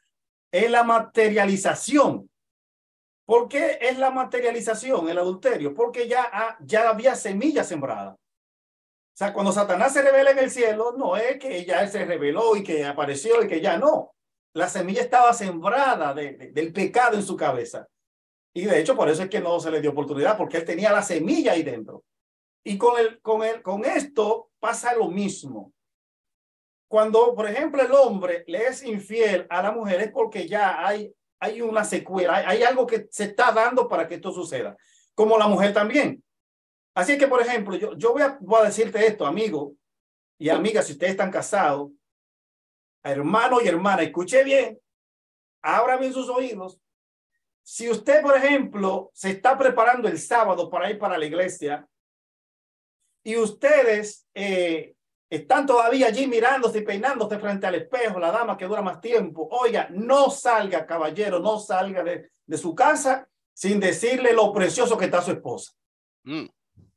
Es 0.50 0.70
la 0.70 0.82
materialización 0.82 2.27
¿Por 3.28 3.46
qué 3.46 3.76
es 3.82 3.98
la 3.98 4.10
materialización, 4.10 5.10
el 5.10 5.18
adulterio? 5.18 5.74
Porque 5.74 6.08
ya, 6.08 6.56
ya 6.60 6.88
había 6.88 7.14
semilla 7.14 7.62
sembrada. 7.62 8.12
O 8.12 9.16
sea, 9.18 9.34
cuando 9.34 9.52
Satanás 9.52 9.92
se 9.92 10.00
revela 10.00 10.30
en 10.30 10.38
el 10.38 10.50
cielo, 10.50 10.94
no 10.96 11.14
es 11.14 11.38
que 11.38 11.62
ya 11.66 11.86
se 11.88 12.06
reveló 12.06 12.56
y 12.56 12.64
que 12.64 12.86
apareció 12.86 13.44
y 13.44 13.46
que 13.46 13.60
ya 13.60 13.76
no. 13.76 14.14
La 14.54 14.66
semilla 14.66 15.02
estaba 15.02 15.34
sembrada 15.34 16.14
de, 16.14 16.52
del 16.54 16.72
pecado 16.72 17.16
en 17.16 17.22
su 17.22 17.36
cabeza. 17.36 17.86
Y 18.54 18.64
de 18.64 18.80
hecho, 18.80 18.96
por 18.96 19.10
eso 19.10 19.24
es 19.24 19.28
que 19.28 19.40
no 19.40 19.60
se 19.60 19.70
le 19.70 19.82
dio 19.82 19.90
oportunidad, 19.90 20.38
porque 20.38 20.56
él 20.56 20.64
tenía 20.64 20.90
la 20.90 21.02
semilla 21.02 21.52
ahí 21.52 21.62
dentro. 21.62 22.04
Y 22.64 22.78
con, 22.78 22.98
el, 22.98 23.20
con, 23.20 23.42
el, 23.42 23.60
con 23.60 23.84
esto 23.84 24.52
pasa 24.58 24.94
lo 24.94 25.08
mismo. 25.08 25.74
Cuando, 26.88 27.34
por 27.34 27.46
ejemplo, 27.46 27.82
el 27.82 27.92
hombre 27.92 28.44
le 28.46 28.68
es 28.68 28.82
infiel 28.82 29.46
a 29.50 29.60
la 29.60 29.70
mujer 29.70 30.00
es 30.00 30.12
porque 30.12 30.48
ya 30.48 30.82
hay 30.86 31.14
hay 31.40 31.60
una 31.60 31.84
secuela, 31.84 32.36
hay, 32.36 32.62
algo 32.62 32.86
que 32.86 33.08
se 33.10 33.24
está 33.24 33.52
dando 33.52 33.88
para 33.88 34.08
que 34.08 34.16
esto 34.16 34.32
suceda, 34.32 34.76
como 35.14 35.38
la 35.38 35.46
mujer 35.46 35.72
también. 35.72 36.22
Así 36.94 37.16
que, 37.16 37.28
por 37.28 37.40
ejemplo, 37.40 37.76
yo, 37.76 37.96
yo 37.96 38.12
voy, 38.12 38.22
a, 38.22 38.64
decirte 38.64 39.06
esto, 39.06 39.24
amigo 39.24 39.74
y 40.38 40.48
amiga, 40.48 40.82
si 40.82 40.92
ustedes 40.92 41.12
están 41.12 41.30
casados, 41.30 41.90
hermano 43.02 43.60
y 43.60 43.68
hermana, 43.68 44.02
escuche 44.02 44.42
bien, 44.42 44.78
abra 45.62 45.96
bien 45.96 46.12
sus 46.12 46.28
oídos. 46.28 46.80
Si 47.62 47.88
usted, 47.88 48.22
por 48.22 48.36
ejemplo, 48.36 49.10
se 49.14 49.30
está 49.30 49.56
preparando 49.56 50.08
el 50.08 50.18
sábado 50.18 50.68
para 50.70 50.90
ir 50.90 50.98
para 50.98 51.18
la 51.18 51.26
iglesia 51.26 51.86
y 53.22 53.36
ustedes 53.36 54.26
eh, 54.34 54.94
están 55.30 55.66
todavía 55.66 56.06
allí 56.06 56.26
mirándose 56.26 56.78
y 56.78 56.82
peinándose 56.82 57.38
frente 57.38 57.66
al 57.66 57.74
espejo, 57.74 58.18
la 58.18 58.30
dama 58.30 58.56
que 58.56 58.66
dura 58.66 58.82
más 58.82 59.00
tiempo. 59.00 59.48
Oiga, 59.50 59.88
no 59.90 60.30
salga, 60.30 60.86
caballero, 60.86 61.38
no 61.38 61.58
salga 61.58 62.02
de, 62.02 62.30
de 62.46 62.58
su 62.58 62.74
casa 62.74 63.28
sin 63.52 63.80
decirle 63.80 64.32
lo 64.32 64.52
precioso 64.52 64.96
que 64.96 65.06
está 65.06 65.20
su 65.20 65.32
esposa. 65.32 65.72
Mm. 66.24 66.46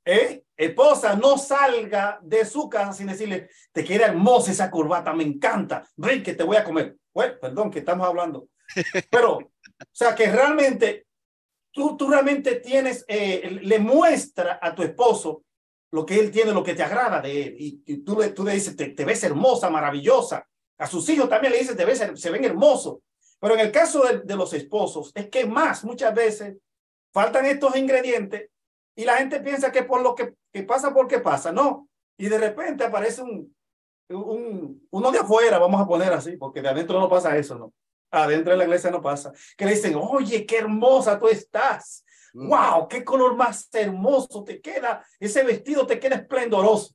¿Eh? 0.06 0.44
Esposa, 0.56 1.16
no 1.16 1.38
salga 1.38 2.20
de 2.22 2.46
su 2.46 2.70
casa 2.70 2.94
sin 2.94 3.08
decirle, 3.08 3.50
te 3.72 3.84
queda 3.84 4.06
hermosa 4.06 4.52
esa 4.52 4.70
corbata, 4.70 5.14
me 5.14 5.24
encanta, 5.24 5.84
ven 5.96 6.22
que 6.22 6.34
te 6.34 6.44
voy 6.44 6.58
a 6.58 6.64
comer. 6.64 6.98
Bueno, 7.14 7.34
perdón, 7.42 7.72
que 7.72 7.80
estamos 7.80 8.08
hablando. 8.08 8.48
Pero, 9.10 9.38
o 9.38 9.52
sea, 9.92 10.16
que 10.16 10.32
realmente 10.32 11.08
tú, 11.72 11.98
tú 11.98 12.10
realmente 12.10 12.56
tienes, 12.56 13.04
eh, 13.08 13.60
le 13.62 13.80
muestra 13.80 14.60
a 14.62 14.74
tu 14.74 14.84
esposo 14.84 15.44
lo 15.92 16.06
que 16.06 16.20
él 16.20 16.32
tiene, 16.32 16.54
lo 16.54 16.64
que 16.64 16.74
te 16.74 16.84
agrada 16.84 17.22
de 17.22 17.44
él. 17.44 17.56
Y, 17.58 17.98
tú, 17.98 18.20
le, 18.20 18.30
tú 18.30 18.44
le 18.44 18.54
dices, 18.54 18.76
te, 18.76 19.06
ves 19.06 19.24
hermosa, 19.24 19.70
maravillosa. 19.70 20.48
A 20.78 20.88
sus 20.88 21.08
hijos 21.10 21.30
también 21.30 21.54
le 21.54 21.60
dices, 21.60 21.76
te 21.76 21.86
ves, 21.86 22.04
se 22.16 22.32
ven 22.32 22.44
hermosos. 22.44 23.00
Pero 23.40 23.56
en 23.56 23.60
el 23.60 23.72
caso 23.72 24.04
de, 24.04 24.20
de 24.20 24.36
los 24.36 24.54
esposos, 24.54 25.12
es 25.16 25.30
que 25.30 25.46
más, 25.46 25.84
muchas 25.84 26.14
veces, 26.14 26.58
faltan 27.12 27.46
estos 27.46 27.76
ingredientes 27.76 28.50
y 28.96 29.06
la 29.06 29.18
gente 29.18 29.40
piensa 29.42 29.72
que 29.72 29.84
por 29.84 30.02
lo 30.02 30.16
que, 30.16 30.34
que 30.52 30.64
pasa, 30.64 30.94
porque 30.94 31.20
pasa. 31.20 31.52
No. 31.52 31.88
Y 32.18 32.30
de 32.30 32.38
repente 32.38 32.84
aparece 32.84 33.22
un, 33.22 33.54
un, 34.10 34.88
uno 34.90 35.12
de 35.12 35.20
afuera, 35.20 35.58
vamos 35.58 35.82
a 35.82 35.88
poner 35.88 36.12
así, 36.14 36.38
porque 36.38 36.62
de 36.62 36.70
adentro 36.70 37.00
no 37.00 37.10
pasa 37.10 37.36
eso, 37.38 37.58
¿no? 37.58 37.74
Adentro 38.12 38.52
de 38.52 38.58
la 38.58 38.66
iglesia 38.66 38.92
no 38.92 39.02
pasa. 39.02 39.32
Que 39.58 39.66
le 39.66 39.72
dicen, 39.72 39.96
oye, 39.96 40.46
qué 40.46 40.58
hermosa 40.58 41.18
tú 41.18 41.28
estás. 41.28 42.04
¡Wow! 42.34 42.84
Mm. 42.84 42.88
¡Qué 42.88 43.04
color 43.04 43.36
más 43.36 43.70
hermoso 43.74 44.44
te 44.44 44.62
queda! 44.62 45.06
Ese 45.20 45.44
vestido 45.44 45.86
te 45.86 46.00
queda 46.00 46.16
esplendoroso. 46.16 46.94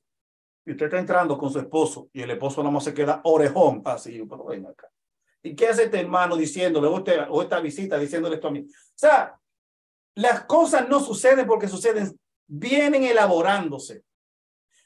Y 0.65 0.71
usted 0.71 0.87
está 0.87 0.99
entrando 0.99 1.37
con 1.37 1.51
su 1.51 1.59
esposo 1.59 2.09
y 2.11 2.21
el 2.21 2.31
esposo 2.31 2.61
no 2.61 2.71
más 2.71 2.83
se 2.83 2.93
queda 2.93 3.21
orejón 3.23 3.81
así, 3.85 4.21
pero 4.29 4.45
ven 4.45 4.65
acá. 4.65 4.89
¿Y 5.41 5.55
qué 5.55 5.67
hace 5.67 5.85
este 5.85 5.99
hermano 6.01 6.35
diciéndole, 6.35 6.87
o, 6.87 6.97
este, 6.97 7.19
o 7.29 7.41
esta 7.41 7.59
visita 7.61 7.97
diciéndole 7.97 8.35
esto 8.35 8.49
a 8.49 8.51
mí? 8.51 8.59
O 8.59 8.93
sea, 8.93 9.39
las 10.15 10.43
cosas 10.45 10.89
no 10.89 10.99
suceden 10.99 11.47
porque 11.47 11.67
suceden, 11.67 12.19
vienen 12.47 13.03
elaborándose. 13.03 14.03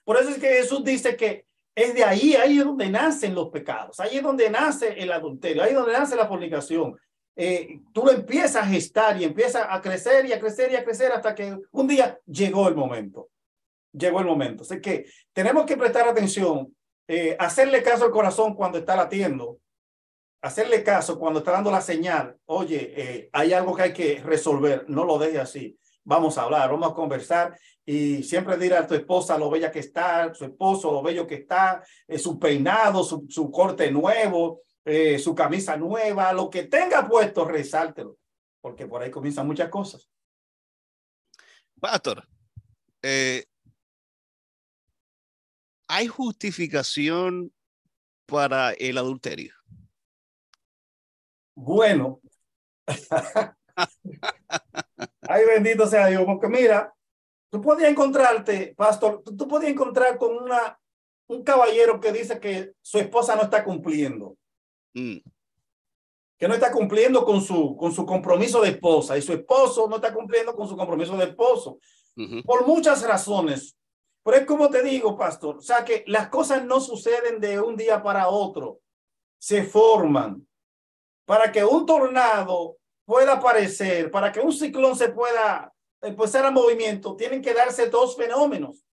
Por 0.03 0.17
eso 0.17 0.29
es 0.29 0.37
que 0.37 0.49
Jesús 0.49 0.83
dice 0.83 1.15
que 1.15 1.45
es 1.73 1.93
de 1.93 2.03
ahí, 2.03 2.35
ahí 2.35 2.59
es 2.59 2.65
donde 2.65 2.89
nacen 2.89 3.33
los 3.33 3.49
pecados, 3.49 3.99
ahí 3.99 4.17
es 4.17 4.23
donde 4.23 4.49
nace 4.49 5.01
el 5.01 5.11
adulterio, 5.11 5.63
ahí 5.63 5.69
es 5.69 5.75
donde 5.75 5.93
nace 5.93 6.15
la 6.15 6.27
fornicación, 6.27 6.97
eh, 7.35 7.79
tú 7.93 8.03
lo 8.03 8.11
empiezas 8.11 8.63
a 8.63 8.67
gestar 8.67 9.19
y 9.19 9.23
empieza 9.23 9.73
a 9.73 9.81
crecer 9.81 10.25
y 10.25 10.33
a 10.33 10.39
crecer 10.39 10.71
y 10.71 10.75
a 10.75 10.83
crecer 10.83 11.11
hasta 11.11 11.33
que 11.33 11.57
un 11.71 11.87
día 11.87 12.19
llegó 12.25 12.67
el 12.67 12.75
momento. 12.75 13.29
Llegó 13.93 14.19
el 14.19 14.25
momento. 14.25 14.63
Así 14.63 14.79
que 14.81 15.05
tenemos 15.33 15.65
que 15.65 15.77
prestar 15.77 16.07
atención, 16.07 16.75
eh, 17.07 17.35
hacerle 17.39 17.83
caso 17.83 18.05
al 18.05 18.11
corazón 18.11 18.53
cuando 18.55 18.77
está 18.77 18.95
latiendo, 18.95 19.59
hacerle 20.41 20.83
caso 20.83 21.19
cuando 21.19 21.39
está 21.39 21.51
dando 21.51 21.71
la 21.71 21.81
señal. 21.81 22.37
Oye, 22.45 22.93
eh, 22.95 23.29
hay 23.33 23.53
algo 23.53 23.75
que 23.75 23.81
hay 23.83 23.93
que 23.93 24.21
resolver, 24.23 24.85
no 24.87 25.05
lo 25.05 25.17
deje 25.17 25.39
así. 25.39 25.77
Vamos 26.03 26.37
a 26.37 26.43
hablar, 26.43 26.71
vamos 26.71 26.91
a 26.91 26.95
conversar 26.95 27.57
y 27.85 28.23
siempre 28.23 28.57
dirle 28.57 28.77
a 28.77 28.87
tu 28.87 28.95
esposa 28.95 29.37
lo 29.37 29.49
bella 29.49 29.71
que 29.71 29.79
está, 29.79 30.33
su 30.33 30.45
esposo 30.45 30.91
lo 30.91 31.03
bello 31.03 31.27
que 31.27 31.35
está, 31.35 31.83
su 32.17 32.39
peinado, 32.39 33.03
su, 33.03 33.25
su 33.29 33.51
corte 33.51 33.91
nuevo, 33.91 34.61
eh, 34.85 35.19
su 35.19 35.35
camisa 35.35 35.77
nueva, 35.77 36.33
lo 36.33 36.49
que 36.49 36.63
tenga 36.63 37.07
puesto, 37.07 37.45
resáltelo, 37.45 38.17
porque 38.61 38.87
por 38.87 39.01
ahí 39.01 39.11
comienzan 39.11 39.45
muchas 39.45 39.69
cosas. 39.69 40.09
Pastor, 41.79 42.27
eh, 43.01 43.45
¿hay 45.87 46.07
justificación 46.07 47.53
para 48.25 48.71
el 48.71 48.97
adulterio? 48.97 49.53
Bueno, 51.55 52.21
ay 55.21 55.45
bendito 55.45 55.85
sea 55.85 56.07
Dios, 56.07 56.23
porque 56.25 56.47
mira, 56.47 56.93
tú 57.51 57.61
podías 57.61 57.91
encontrarte, 57.91 58.73
pastor, 58.75 59.21
tú, 59.23 59.35
tú 59.35 59.47
podías 59.47 59.71
encontrar 59.71 60.17
con 60.17 60.37
una, 60.37 60.79
un 61.27 61.43
caballero 61.43 61.99
que 61.99 62.11
dice 62.11 62.39
que 62.39 62.73
su 62.81 62.97
esposa 62.97 63.35
no 63.35 63.43
está 63.43 63.63
cumpliendo. 63.63 64.37
Mm. 64.93 65.17
Que 66.37 66.47
no 66.47 66.53
está 66.53 66.71
cumpliendo 66.71 67.23
con 67.23 67.41
su, 67.41 67.75
con 67.77 67.91
su 67.91 68.05
compromiso 68.05 68.61
de 68.61 68.69
esposa 68.69 69.17
y 69.17 69.21
su 69.21 69.33
esposo 69.33 69.87
no 69.87 69.97
está 69.97 70.13
cumpliendo 70.13 70.55
con 70.55 70.67
su 70.67 70.75
compromiso 70.75 71.15
de 71.17 71.25
esposo. 71.25 71.79
Por 72.45 72.67
muchas 72.67 73.03
razones. 73.03 73.75
Pero 74.23 74.37
es 74.37 74.45
como 74.45 74.69
te 74.69 74.83
digo, 74.83 75.17
pastor, 75.17 75.57
o 75.57 75.61
sea 75.61 75.83
que 75.83 76.03
las 76.07 76.29
cosas 76.29 76.63
no 76.65 76.79
suceden 76.79 77.39
de 77.39 77.59
un 77.59 77.75
día 77.75 78.03
para 78.03 78.29
otro, 78.29 78.79
se 79.39 79.63
forman. 79.63 80.47
Para 81.25 81.51
que 81.51 81.63
un 81.63 81.85
tornado 81.85 82.77
pueda 83.05 83.33
aparecer, 83.33 84.11
para 84.11 84.31
que 84.31 84.39
un 84.39 84.53
ciclón 84.53 84.95
se 84.95 85.09
pueda 85.09 85.73
empezar 86.01 86.45
a 86.45 86.51
movimiento, 86.51 87.15
tienen 87.15 87.41
que 87.41 87.53
darse 87.53 87.89
dos 87.89 88.15
fenómenos. 88.15 88.83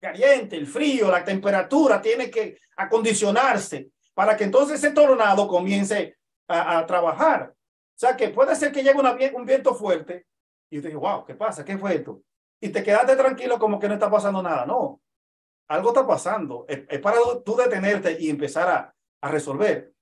Caliente, 0.00 0.56
el 0.56 0.66
frío, 0.66 1.10
la 1.10 1.24
temperatura, 1.24 2.00
tiene 2.00 2.30
que 2.30 2.58
acondicionarse 2.76 3.90
para 4.18 4.36
que 4.36 4.42
entonces 4.42 4.82
ese 4.82 4.90
tornado 4.90 5.46
comience 5.46 6.18
a, 6.48 6.84
trabajar. 6.86 7.52
O 7.52 7.94
sea, 7.94 8.16
que 8.16 8.30
puede 8.30 8.56
ser 8.56 8.72
que 8.72 8.82
llegue 8.82 8.98
un 9.32 9.46
viento 9.46 9.76
fuerte 9.76 10.26
y 10.68 10.80
te 10.80 10.88
digo, 10.88 11.02
wow, 11.02 11.24
¿qué 11.24 11.36
pasa? 11.36 11.64
¿Qué 11.64 11.78
fue 11.78 11.94
esto? 11.94 12.20
Y 12.60 12.70
te 12.70 12.82
quedaste 12.82 13.14
tranquilo 13.14 13.60
como 13.60 13.78
que 13.78 13.86
no 13.86 13.94
está 13.94 14.10
pasando 14.10 14.42
nada. 14.42 14.66
No, 14.66 15.00
algo 15.68 15.90
está 15.90 16.04
pasando. 16.04 16.66
Es, 16.66 16.98
para 16.98 17.18
tú 17.44 17.54
detenerte 17.54 18.16
y 18.18 18.28
empezar 18.28 18.68
a, 18.68 18.94
a 19.20 19.30
resolver. 19.30 19.92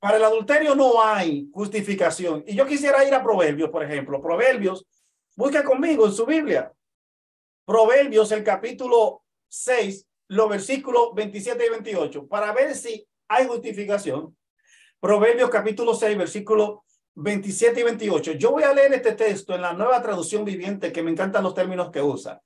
Para 0.00 0.16
el 0.16 0.24
adulterio 0.24 0.74
no 0.74 1.00
hay 1.00 1.48
justificación. 1.54 2.42
Y 2.48 2.56
yo 2.56 2.66
quisiera 2.66 3.04
ir 3.04 3.14
a 3.14 3.22
Proverbios, 3.22 3.70
por 3.70 3.84
ejemplo. 3.84 4.20
Proverbios, 4.20 4.84
busca 5.36 5.62
conmigo 5.62 6.06
en 6.06 6.12
su 6.12 6.26
Biblia. 6.26 6.72
Proverbios, 7.64 8.32
el 8.32 8.42
capítulo 8.42 9.22
6, 9.46 10.08
los 10.30 10.48
versículos 10.48 11.14
27 11.14 11.66
y 11.66 11.70
28, 11.70 12.26
para 12.26 12.52
ver 12.52 12.74
si 12.74 13.06
hay 13.28 13.46
justificación. 13.46 14.36
Proverbios 15.00 15.50
capítulo 15.50 15.94
6, 15.94 16.16
versículo 16.16 16.84
27 17.14 17.80
y 17.80 17.82
28. 17.82 18.32
Yo 18.32 18.50
voy 18.50 18.62
a 18.62 18.72
leer 18.72 18.92
este 18.94 19.12
texto 19.12 19.54
en 19.54 19.62
la 19.62 19.72
nueva 19.72 20.02
traducción 20.02 20.44
viviente, 20.44 20.92
que 20.92 21.02
me 21.02 21.10
encantan 21.10 21.42
los 21.42 21.54
términos 21.54 21.90
que 21.90 22.02
usa. 22.02 22.40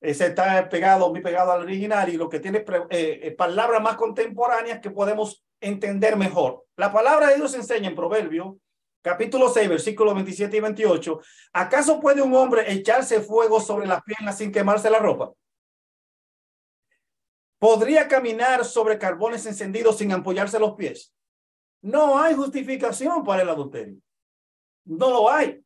Ese 0.00 0.26
está 0.26 0.68
pegado, 0.68 1.10
muy 1.10 1.20
pegado 1.20 1.50
al 1.50 1.62
original 1.62 2.08
y 2.08 2.16
lo 2.16 2.28
que 2.28 2.38
tiene 2.38 2.58
eh, 2.90 3.20
eh, 3.22 3.34
palabras 3.36 3.82
más 3.82 3.96
contemporáneas 3.96 4.80
que 4.80 4.90
podemos 4.90 5.44
entender 5.60 6.16
mejor. 6.16 6.64
La 6.76 6.92
palabra 6.92 7.28
de 7.28 7.36
Dios 7.36 7.54
enseña 7.54 7.88
en 7.88 7.96
Proverbio, 7.96 8.58
capítulo 9.02 9.48
6, 9.48 9.68
versículos 9.68 10.14
27 10.14 10.56
y 10.56 10.60
28, 10.60 11.20
¿acaso 11.52 12.00
puede 12.00 12.22
un 12.22 12.34
hombre 12.34 12.72
echarse 12.72 13.20
fuego 13.20 13.60
sobre 13.60 13.88
las 13.88 14.02
piernas 14.02 14.38
sin 14.38 14.52
quemarse 14.52 14.88
la 14.88 15.00
ropa? 15.00 15.32
¿Podría 17.58 18.06
caminar 18.06 18.64
sobre 18.64 18.98
carbones 18.98 19.44
encendidos 19.46 19.98
sin 19.98 20.12
ampollarse 20.12 20.58
los 20.58 20.74
pies? 20.74 21.12
No 21.82 22.18
hay 22.18 22.34
justificación 22.34 23.24
para 23.24 23.42
el 23.42 23.48
adulterio. 23.48 23.96
No 24.84 25.10
lo 25.10 25.30
hay. 25.30 25.62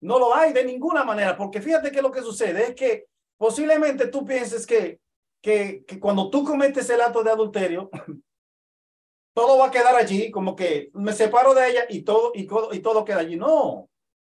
No 0.00 0.18
lo 0.18 0.34
hay 0.34 0.52
de 0.52 0.64
ninguna 0.64 1.04
manera, 1.04 1.36
porque 1.36 1.60
fíjate 1.60 1.92
que 1.92 2.02
lo 2.02 2.10
que 2.10 2.22
sucede 2.22 2.70
es 2.70 2.74
que 2.74 3.06
posiblemente 3.38 4.08
tú 4.08 4.24
pienses 4.24 4.66
que, 4.66 5.00
que, 5.40 5.84
que 5.86 6.00
cuando 6.00 6.28
tú 6.28 6.44
cometes 6.44 6.90
el 6.90 7.00
acto 7.00 7.22
de 7.22 7.30
adulterio, 7.30 7.88
todo 9.34 9.58
va 9.58 9.66
a 9.66 9.70
quedar 9.70 9.94
allí, 9.94 10.30
como 10.32 10.56
que 10.56 10.90
me 10.94 11.12
separo 11.12 11.54
de 11.54 11.70
ella 11.70 11.84
y 11.88 12.02
todo, 12.02 12.32
y, 12.34 12.48
y 12.72 12.80
todo 12.80 13.04
queda 13.04 13.20
allí. 13.20 13.36
No, 13.36 13.88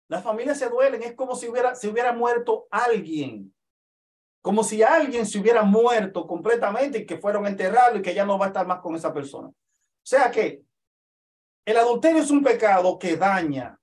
las 0.08 0.22
familias 0.22 0.58
se 0.58 0.68
duelen, 0.68 1.02
es 1.02 1.14
como 1.14 1.34
si 1.34 1.48
hubiera, 1.48 1.74
si 1.74 1.88
hubiera 1.88 2.12
muerto 2.12 2.66
alguien, 2.70 3.54
como 4.42 4.62
si 4.64 4.82
alguien 4.82 5.24
se 5.24 5.38
hubiera 5.38 5.62
muerto 5.62 6.26
completamente 6.26 6.98
y 6.98 7.06
que 7.06 7.16
fueron 7.16 7.46
enterrados 7.46 7.98
y 7.98 8.02
que 8.02 8.14
ya 8.14 8.26
no 8.26 8.38
va 8.38 8.46
a 8.46 8.48
estar 8.48 8.66
más 8.66 8.80
con 8.80 8.94
esa 8.94 9.14
persona. 9.14 9.48
O 9.48 9.54
sea 10.04 10.30
que 10.30 10.62
el 11.64 11.76
adulterio 11.76 12.20
es 12.20 12.30
un 12.30 12.42
pecado 12.42 12.98
que 12.98 13.16
daña 13.16 13.78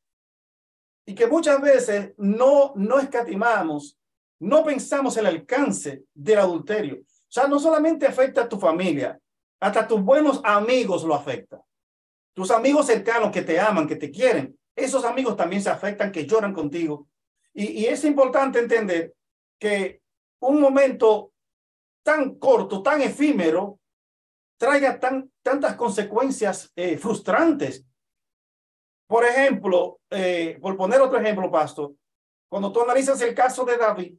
y 1.05 1.15
que 1.15 1.25
muchas 1.25 1.61
veces 1.61 2.13
no, 2.17 2.73
no 2.75 2.99
escatimamos, 2.99 3.97
no 4.39 4.63
pensamos 4.63 5.15
el 5.17 5.25
alcance 5.25 6.03
del 6.13 6.39
adulterio. 6.39 6.97
O 6.97 7.31
sea, 7.31 7.47
no 7.47 7.59
solamente 7.59 8.05
afecta 8.05 8.41
a 8.41 8.49
tu 8.49 8.59
familia, 8.59 9.19
hasta 9.59 9.87
tus 9.87 10.01
buenos 10.01 10.41
amigos 10.43 11.03
lo 11.03 11.15
afecta. 11.15 11.61
Tus 12.33 12.51
amigos 12.51 12.85
cercanos 12.85 13.31
que 13.31 13.41
te 13.41 13.59
aman, 13.59 13.87
que 13.87 13.95
te 13.95 14.11
quieren, 14.11 14.57
esos 14.75 15.03
amigos 15.03 15.35
también 15.35 15.61
se 15.61 15.69
afectan, 15.69 16.11
que 16.11 16.25
lloran 16.25 16.53
contigo. 16.53 17.07
Y, 17.53 17.85
es 17.85 18.03
importante 18.05 18.59
entender 18.59 19.13
que 19.59 20.01
un 20.41 20.61
momento 20.61 21.31
tan 22.03 22.35
corto, 22.35 22.81
tan 22.81 23.01
efímero, 23.01 23.79
traiga 24.57 24.99
tan, 24.99 25.31
tantas 25.41 25.75
consecuencias 25.75 26.71
eh, 26.75 26.97
frustrantes. 26.97 27.85
Por 29.07 29.25
ejemplo, 29.25 29.99
eh, 30.09 30.57
por 30.61 30.77
poner 30.77 31.01
otro 31.01 31.19
ejemplo, 31.19 31.49
Pastor, 31.51 31.93
cuando 32.49 32.71
tú 32.71 32.81
analizas 32.81 33.21
el 33.21 33.33
caso 33.33 33.65
de 33.65 33.77
David, 33.77 34.17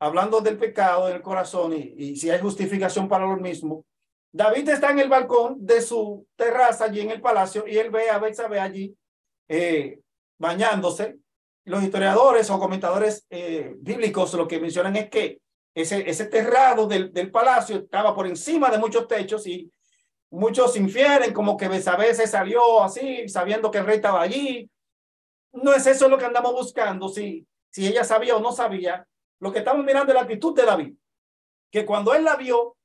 hablando 0.00 0.40
del 0.40 0.58
pecado 0.58 1.08
en 1.08 1.16
el 1.16 1.22
corazón 1.22 1.72
y, 1.72 1.94
y 1.96 2.16
si 2.16 2.30
hay 2.30 2.40
justificación 2.40 3.08
para 3.08 3.26
lo 3.26 3.36
mismo, 3.36 3.84
David 4.32 4.68
está 4.68 4.90
en 4.90 4.98
el 4.98 5.08
balcón 5.08 5.64
de 5.64 5.80
su 5.80 6.26
terraza 6.36 6.84
allí 6.84 7.00
en 7.00 7.10
el 7.10 7.20
palacio 7.20 7.66
y 7.66 7.78
él 7.78 7.90
ve 7.90 8.10
a 8.10 8.18
Betsabé 8.18 8.60
allí 8.60 8.96
eh, 9.48 10.00
bañándose. 10.38 11.18
Los 11.68 11.82
historiadores 11.82 12.48
o 12.48 12.58
comentadores 12.58 13.26
eh, 13.28 13.74
bíblicos 13.78 14.32
lo 14.32 14.48
que 14.48 14.58
mencionan 14.58 14.96
es 14.96 15.10
que 15.10 15.42
ese, 15.74 16.08
ese 16.08 16.24
terrado 16.24 16.86
del, 16.86 17.12
del 17.12 17.30
palacio 17.30 17.76
estaba 17.76 18.14
por 18.14 18.26
encima 18.26 18.70
de 18.70 18.78
muchos 18.78 19.06
techos 19.06 19.46
y 19.46 19.70
muchos 20.30 20.76
infieren 20.76 21.34
como 21.34 21.58
que 21.58 21.68
Betsabé 21.68 22.14
se 22.14 22.26
salió 22.26 22.82
así 22.82 23.28
sabiendo 23.28 23.70
que 23.70 23.78
el 23.78 23.84
rey 23.84 23.96
estaba 23.96 24.22
allí. 24.22 24.70
No 25.52 25.74
es 25.74 25.86
eso 25.86 26.08
lo 26.08 26.16
que 26.16 26.24
andamos 26.24 26.52
buscando, 26.52 27.10
si, 27.10 27.46
si 27.70 27.86
ella 27.86 28.02
sabía 28.02 28.34
o 28.34 28.40
no 28.40 28.50
sabía. 28.52 29.06
Lo 29.38 29.52
que 29.52 29.58
estamos 29.58 29.84
mirando 29.84 30.12
es 30.12 30.14
la 30.14 30.22
actitud 30.22 30.54
de 30.54 30.64
David, 30.64 30.94
que 31.70 31.84
cuando 31.84 32.14
él 32.14 32.24
la 32.24 32.36
vio, 32.36 32.78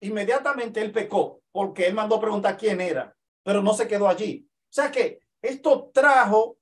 inmediatamente 0.00 0.80
él 0.80 0.92
pecó 0.92 1.42
porque 1.52 1.86
él 1.86 1.94
mandó 1.94 2.18
preguntar 2.18 2.56
quién 2.56 2.80
era, 2.80 3.14
pero 3.42 3.62
no 3.62 3.74
se 3.74 3.86
quedó 3.86 4.08
allí. 4.08 4.46
O 4.48 4.72
sea 4.72 4.90
que 4.90 5.20
esto 5.42 5.90
trajo, 5.92 6.56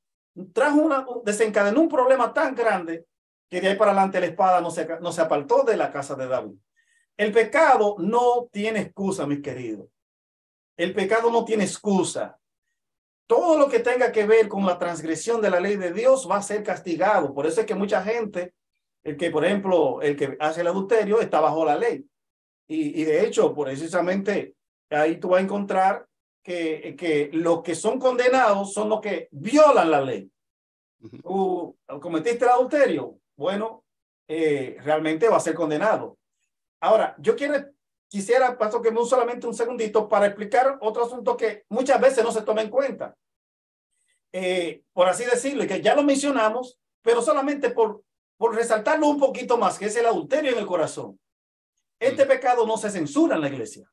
trajo 0.52 0.80
una, 0.80 1.06
desencadenó 1.24 1.80
un 1.80 1.88
problema 1.88 2.32
tan 2.32 2.54
grande 2.54 3.06
que 3.48 3.60
de 3.60 3.68
ahí 3.68 3.76
para 3.76 3.92
adelante 3.92 4.20
la 4.20 4.26
espada 4.26 4.60
no 4.60 4.70
se, 4.70 4.86
no 5.00 5.12
se 5.12 5.20
apartó 5.20 5.62
de 5.62 5.76
la 5.76 5.90
casa 5.90 6.14
de 6.14 6.28
David. 6.28 6.56
El 7.16 7.32
pecado 7.32 7.96
no 7.98 8.48
tiene 8.52 8.80
excusa, 8.80 9.26
mis 9.26 9.40
queridos. 9.40 9.88
El 10.76 10.94
pecado 10.94 11.30
no 11.30 11.44
tiene 11.44 11.64
excusa. 11.64 12.38
Todo 13.26 13.58
lo 13.58 13.68
que 13.68 13.80
tenga 13.80 14.12
que 14.12 14.26
ver 14.26 14.48
con 14.48 14.64
la 14.64 14.78
transgresión 14.78 15.40
de 15.40 15.50
la 15.50 15.60
ley 15.60 15.76
de 15.76 15.92
Dios 15.92 16.28
va 16.30 16.36
a 16.36 16.42
ser 16.42 16.62
castigado. 16.62 17.34
Por 17.34 17.46
eso 17.46 17.60
es 17.60 17.66
que 17.66 17.74
mucha 17.74 18.02
gente, 18.02 18.54
el 19.02 19.16
que, 19.16 19.30
por 19.30 19.44
ejemplo, 19.44 20.00
el 20.00 20.16
que 20.16 20.36
hace 20.38 20.60
el 20.60 20.68
adulterio 20.68 21.20
está 21.20 21.40
bajo 21.40 21.64
la 21.64 21.76
ley. 21.76 22.06
Y, 22.70 23.02
de 23.04 23.26
hecho, 23.26 23.54
precisamente 23.54 24.54
ahí 24.90 25.18
tú 25.18 25.28
vas 25.28 25.40
a 25.40 25.44
encontrar 25.44 26.06
que, 26.48 26.96
que 26.96 27.28
los 27.34 27.62
que 27.62 27.74
son 27.74 27.98
condenados 27.98 28.72
son 28.72 28.88
los 28.88 29.02
que 29.02 29.28
violan 29.32 29.90
la 29.90 30.00
ley. 30.00 30.32
Tú 31.22 31.76
cometiste 32.00 32.46
el 32.46 32.50
adulterio, 32.50 33.18
bueno, 33.36 33.84
eh, 34.26 34.78
realmente 34.80 35.28
va 35.28 35.36
a 35.36 35.40
ser 35.40 35.54
condenado. 35.54 36.16
Ahora, 36.80 37.14
yo 37.18 37.36
quiero, 37.36 37.66
quisiera, 38.08 38.56
paso 38.56 38.80
que 38.80 38.90
me 38.90 39.04
solamente 39.04 39.46
un 39.46 39.52
segundito 39.52 40.08
para 40.08 40.24
explicar 40.24 40.78
otro 40.80 41.04
asunto 41.04 41.36
que 41.36 41.66
muchas 41.68 42.00
veces 42.00 42.24
no 42.24 42.32
se 42.32 42.40
toma 42.40 42.62
en 42.62 42.70
cuenta. 42.70 43.14
Eh, 44.32 44.84
por 44.94 45.06
así 45.06 45.26
decirlo, 45.26 45.66
que 45.66 45.82
ya 45.82 45.94
lo 45.94 46.02
mencionamos, 46.02 46.78
pero 47.02 47.20
solamente 47.20 47.68
por, 47.68 48.02
por 48.38 48.54
resaltarlo 48.54 49.06
un 49.06 49.20
poquito 49.20 49.58
más, 49.58 49.78
que 49.78 49.84
es 49.84 49.96
el 49.96 50.06
adulterio 50.06 50.52
en 50.52 50.58
el 50.58 50.66
corazón. 50.66 51.20
Este 52.00 52.24
mm. 52.24 52.28
pecado 52.28 52.66
no 52.66 52.78
se 52.78 52.90
censura 52.90 53.34
en 53.36 53.42
la 53.42 53.48
iglesia. 53.48 53.86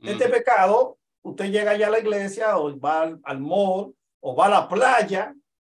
Este 0.00 0.26
mm. 0.26 0.30
pecado, 0.32 0.98
usted 1.24 1.50
llega 1.50 1.76
ya 1.76 1.88
a 1.88 1.90
la 1.90 1.98
iglesia 1.98 2.58
o 2.58 2.78
va 2.78 3.02
al, 3.02 3.20
al 3.24 3.40
mall 3.40 3.94
o 4.20 4.36
va 4.36 4.46
a 4.46 4.50
la 4.50 4.68
playa 4.68 5.34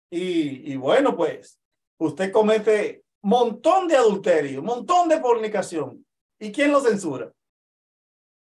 y, 0.10 0.76
bueno, 0.78 1.16
pues 1.16 1.60
usted 1.98 2.32
comete 2.32 3.04
montón 3.22 3.88
de 3.88 3.98
adulterio, 3.98 4.62
montón 4.62 5.10
de 5.10 5.20
fornicación. 5.20 6.06
¿Y 6.40 6.52
quién 6.52 6.72
lo 6.72 6.80
censura? 6.80 7.32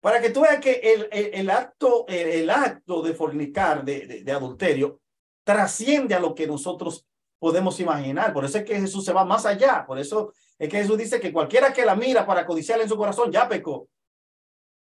Para 0.01 0.19
que 0.19 0.31
tú 0.31 0.41
veas 0.41 0.59
que 0.59 0.73
el, 0.73 1.07
el, 1.11 1.49
acto, 1.49 2.05
el, 2.07 2.49
acto 2.49 3.01
de 3.01 3.13
fornicar, 3.13 3.85
de, 3.85 4.23
de, 4.23 4.31
adulterio, 4.31 4.99
trasciende 5.43 6.15
a 6.15 6.19
lo 6.19 6.33
que 6.33 6.47
nosotros 6.47 7.05
podemos 7.39 7.79
imaginar. 7.79 8.33
Por 8.33 8.43
eso 8.43 8.57
es 8.57 8.65
que 8.65 8.79
Jesús 8.79 9.05
se 9.05 9.13
va 9.13 9.23
más 9.23 9.45
allá. 9.45 9.85
Por 9.85 9.99
eso 9.99 10.33
es 10.57 10.67
que 10.67 10.77
Jesús 10.77 10.97
dice 10.97 11.19
que 11.19 11.31
cualquiera 11.31 11.71
que 11.71 11.85
la 11.85 11.95
mira 11.95 12.25
para 12.25 12.45
codiciarle 12.45 12.83
en 12.83 12.89
su 12.89 12.97
corazón 12.97 13.31
ya 13.31 13.47
pecó. 13.47 13.87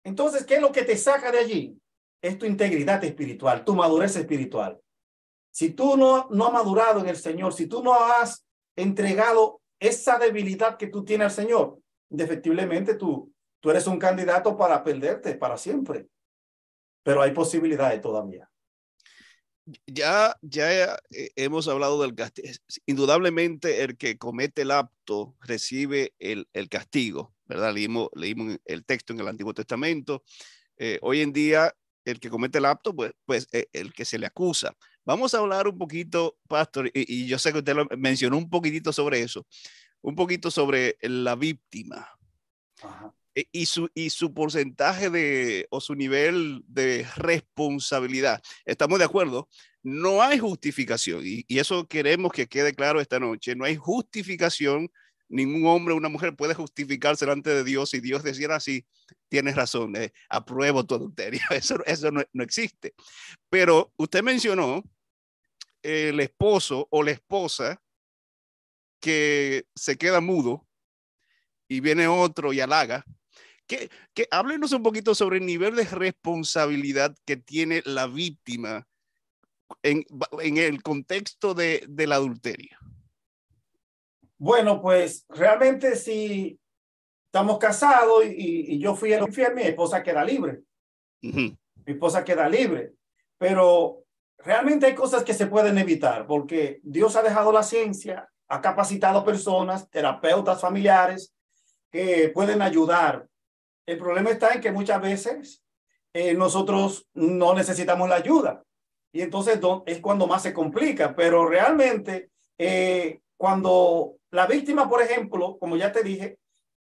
Entonces, 0.03 0.45
¿qué 0.45 0.55
es 0.55 0.61
lo 0.61 0.71
que 0.71 0.83
te 0.83 0.97
saca 0.97 1.31
de 1.31 1.39
allí? 1.39 1.81
Es 2.21 2.37
tu 2.37 2.45
integridad 2.45 3.03
espiritual, 3.03 3.65
tu 3.65 3.75
madurez 3.75 4.15
espiritual. 4.15 4.79
Si 5.51 5.71
tú 5.71 5.97
no, 5.97 6.27
no 6.29 6.47
has 6.47 6.53
madurado 6.53 6.99
en 7.01 7.09
el 7.09 7.17
Señor, 7.17 7.53
si 7.53 7.67
tú 7.67 7.83
no 7.83 7.93
has 7.93 8.45
entregado 8.75 9.61
esa 9.79 10.17
debilidad 10.17 10.77
que 10.77 10.87
tú 10.87 11.03
tienes 11.03 11.25
al 11.25 11.45
Señor, 11.45 11.79
indefectiblemente 12.09 12.95
tú, 12.95 13.33
tú 13.59 13.71
eres 13.71 13.87
un 13.87 13.97
candidato 13.99 14.55
para 14.55 14.83
perderte 14.83 15.35
para 15.35 15.57
siempre. 15.57 16.07
Pero 17.03 17.21
hay 17.21 17.31
posibilidades 17.31 17.99
todavía 17.99 18.51
ya, 19.85 20.35
ya 20.41 20.95
eh, 21.11 21.31
hemos 21.35 21.67
hablado 21.67 22.01
del 22.01 22.15
castigo. 22.15 22.47
Indudablemente 22.85 23.83
el 23.83 23.97
que 23.97 24.17
comete 24.17 24.63
el 24.63 24.71
acto 24.71 25.35
recibe 25.41 26.13
el, 26.19 26.47
el 26.53 26.69
castigo, 26.69 27.33
¿verdad? 27.45 27.73
Leímos, 27.73 28.09
leímos 28.15 28.57
el 28.65 28.85
texto 28.85 29.13
en 29.13 29.19
el 29.19 29.27
Antiguo 29.27 29.53
Testamento. 29.53 30.23
Eh, 30.77 30.99
hoy 31.01 31.21
en 31.21 31.31
día 31.31 31.75
el 32.05 32.19
que 32.19 32.29
comete 32.29 32.57
el 32.57 32.65
acto, 32.65 32.95
pues, 32.95 33.13
pues 33.25 33.47
eh, 33.51 33.67
el 33.73 33.93
que 33.93 34.05
se 34.05 34.17
le 34.17 34.27
acusa. 34.27 34.75
Vamos 35.05 35.33
a 35.33 35.39
hablar 35.39 35.67
un 35.67 35.77
poquito, 35.77 36.37
Pastor, 36.47 36.91
y, 36.93 37.25
yo 37.25 37.39
sé 37.39 37.51
que 37.51 37.59
usted 37.59 37.75
lo 37.75 37.87
mencionó 37.97 38.37
un 38.37 38.49
poquitito 38.49 38.93
sobre 38.93 39.21
eso, 39.21 39.45
un 40.01 40.15
poquito 40.15 40.51
sobre 40.51 40.97
la 41.01 41.35
víctima. 41.35 42.07
Ajá. 42.81 43.13
Eh, 43.35 43.45
y 43.51 43.65
su, 43.65 43.89
y 43.93 44.09
su 44.09 44.33
porcentaje 44.33 45.09
de 45.09 45.67
o 45.69 45.79
su 45.79 45.95
nivel 45.95 46.63
de 46.67 47.07
responsabilidad. 47.15 48.41
Estamos 48.65 48.99
de 48.99 49.05
acuerdo, 49.05 49.47
no 49.83 50.21
hay 50.21 50.37
justificación 50.37 51.21
y, 51.25 51.45
y, 51.47 51.59
eso 51.59 51.87
queremos 51.87 52.31
que 52.33 52.47
quede 52.47 52.73
claro 52.73 52.99
esta 52.99 53.19
noche, 53.19 53.55
no 53.55 53.65
hay 53.65 53.77
justificación, 53.77 54.91
ningún 55.31 55.65
hombre 55.65 55.93
o 55.93 55.97
una 55.97 56.09
mujer 56.09 56.35
puede 56.35 56.53
justificarse 56.53 57.25
delante 57.25 57.49
de 57.49 57.63
Dios 57.63 57.93
y 57.93 58.01
Dios 58.01 58.21
decir 58.23 58.51
así, 58.51 58.85
tienes 59.29 59.55
razón, 59.55 59.95
eh, 59.95 60.13
apruebo 60.29 60.85
tu 60.85 60.95
adulterio, 60.95 61.41
eso, 61.49 61.83
eso 61.85 62.11
no, 62.11 62.21
no 62.33 62.43
existe. 62.43 62.93
Pero 63.49 63.91
usted 63.97 64.21
mencionó 64.21 64.83
el 65.81 66.19
esposo 66.19 66.87
o 66.91 67.01
la 67.01 67.11
esposa 67.11 67.81
que 68.99 69.65
se 69.75 69.97
queda 69.97 70.21
mudo 70.21 70.67
y 71.67 71.79
viene 71.79 72.07
otro 72.07 72.53
y 72.53 72.59
halaga, 72.59 73.05
que, 73.65 73.89
que 74.13 74.27
háblenos 74.29 74.73
un 74.73 74.83
poquito 74.83 75.15
sobre 75.15 75.37
el 75.37 75.45
nivel 75.45 75.75
de 75.75 75.85
responsabilidad 75.85 77.15
que 77.25 77.37
tiene 77.37 77.81
la 77.85 78.07
víctima 78.07 78.87
en, 79.81 80.05
en 80.41 80.57
el 80.57 80.83
contexto 80.83 81.53
de, 81.53 81.85
del 81.87 82.11
adulterio. 82.11 82.77
Bueno, 84.41 84.81
pues 84.81 85.23
realmente 85.29 85.95
si 85.95 86.59
estamos 87.27 87.59
casados 87.59 88.25
y, 88.25 88.73
y 88.73 88.79
yo 88.79 88.95
fui 88.95 89.13
el 89.13 89.21
infiel, 89.21 89.53
mi 89.53 89.61
esposa 89.61 90.01
queda 90.01 90.25
libre. 90.25 90.63
Uh 91.21 91.27
-huh. 91.27 91.57
Mi 91.85 91.93
esposa 91.93 92.23
queda 92.23 92.49
libre. 92.49 92.93
Pero 93.37 94.03
realmente 94.39 94.87
hay 94.87 94.95
cosas 94.95 95.23
que 95.23 95.35
se 95.35 95.45
pueden 95.45 95.77
evitar 95.77 96.25
porque 96.25 96.79
Dios 96.81 97.15
ha 97.15 97.21
dejado 97.21 97.51
la 97.51 97.61
ciencia, 97.61 98.27
ha 98.47 98.61
capacitado 98.61 99.23
personas, 99.23 99.87
terapeutas 99.91 100.59
familiares 100.59 101.35
que 101.91 102.29
pueden 102.33 102.63
ayudar. 102.63 103.27
El 103.85 103.99
problema 103.99 104.31
está 104.31 104.55
en 104.55 104.61
que 104.61 104.71
muchas 104.71 104.99
veces 105.03 105.63
eh, 106.13 106.33
nosotros 106.33 107.07
no 107.13 107.53
necesitamos 107.53 108.09
la 108.09 108.15
ayuda 108.15 108.63
y 109.13 109.21
entonces 109.21 109.59
es 109.85 109.99
cuando 109.99 110.25
más 110.25 110.41
se 110.41 110.51
complica, 110.51 111.15
pero 111.15 111.45
realmente 111.47 112.31
eh, 112.57 113.21
cuando 113.41 114.17
la 114.29 114.45
víctima, 114.45 114.87
por 114.87 115.01
ejemplo, 115.01 115.57
como 115.57 115.75
ya 115.75 115.91
te 115.91 116.03
dije, 116.03 116.37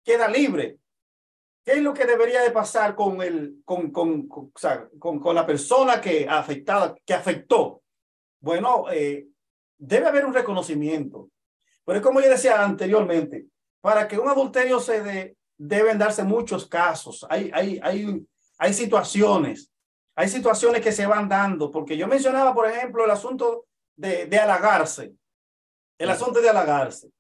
queda 0.05 0.29
libre, 0.29 0.79
¿qué 1.65 1.73
es 1.73 1.83
lo 1.83 1.93
que 1.93 2.05
debería 2.05 2.41
de 2.41 2.53
pasar 2.53 2.95
con, 2.95 3.21
el, 3.21 3.63
con, 3.65 3.91
con, 3.91 4.29
con, 4.29 4.53
o 4.55 4.59
sea, 4.59 4.89
con, 5.01 5.19
con 5.19 5.35
la 5.35 5.45
persona 5.45 6.01
que 6.01 6.25
afectada, 6.29 6.95
que 7.05 7.15
afectó? 7.15 7.83
Bueno, 8.39 8.85
eh, 8.93 9.27
debe 9.77 10.07
haber 10.07 10.25
un 10.25 10.35
reconocimiento. 10.35 11.31
Pero 11.85 12.01
como 12.01 12.21
yo 12.21 12.31
decía 12.31 12.63
anteriormente, 12.63 13.47
para 13.81 14.07
que 14.07 14.17
un 14.17 14.29
adulterio 14.29 14.79
se 14.79 15.03
dé, 15.03 15.37
deben 15.59 15.99
darse 15.99 16.23
muchos 16.23 16.69
casos. 16.69 17.27
Hay, 17.29 17.51
hay, 17.53 17.81
hay, 17.83 18.25
hay 18.57 18.73
situaciones, 18.73 19.73
hay 20.15 20.29
situaciones 20.29 20.81
que 20.81 20.93
se 20.93 21.07
van 21.07 21.29
dando, 21.29 21.73
porque 21.73 21.97
yo 21.97 22.07
mencionaba, 22.07 22.55
por 22.55 22.69
ejemplo, 22.71 23.05
el 23.05 23.11
asunto 23.11 23.67
de, 23.97 24.27
de 24.27 24.39
halagarse 24.39 25.13
el 25.99 26.11
asunto 26.11 26.41
de 26.41 26.49
halagarse. 26.49 27.11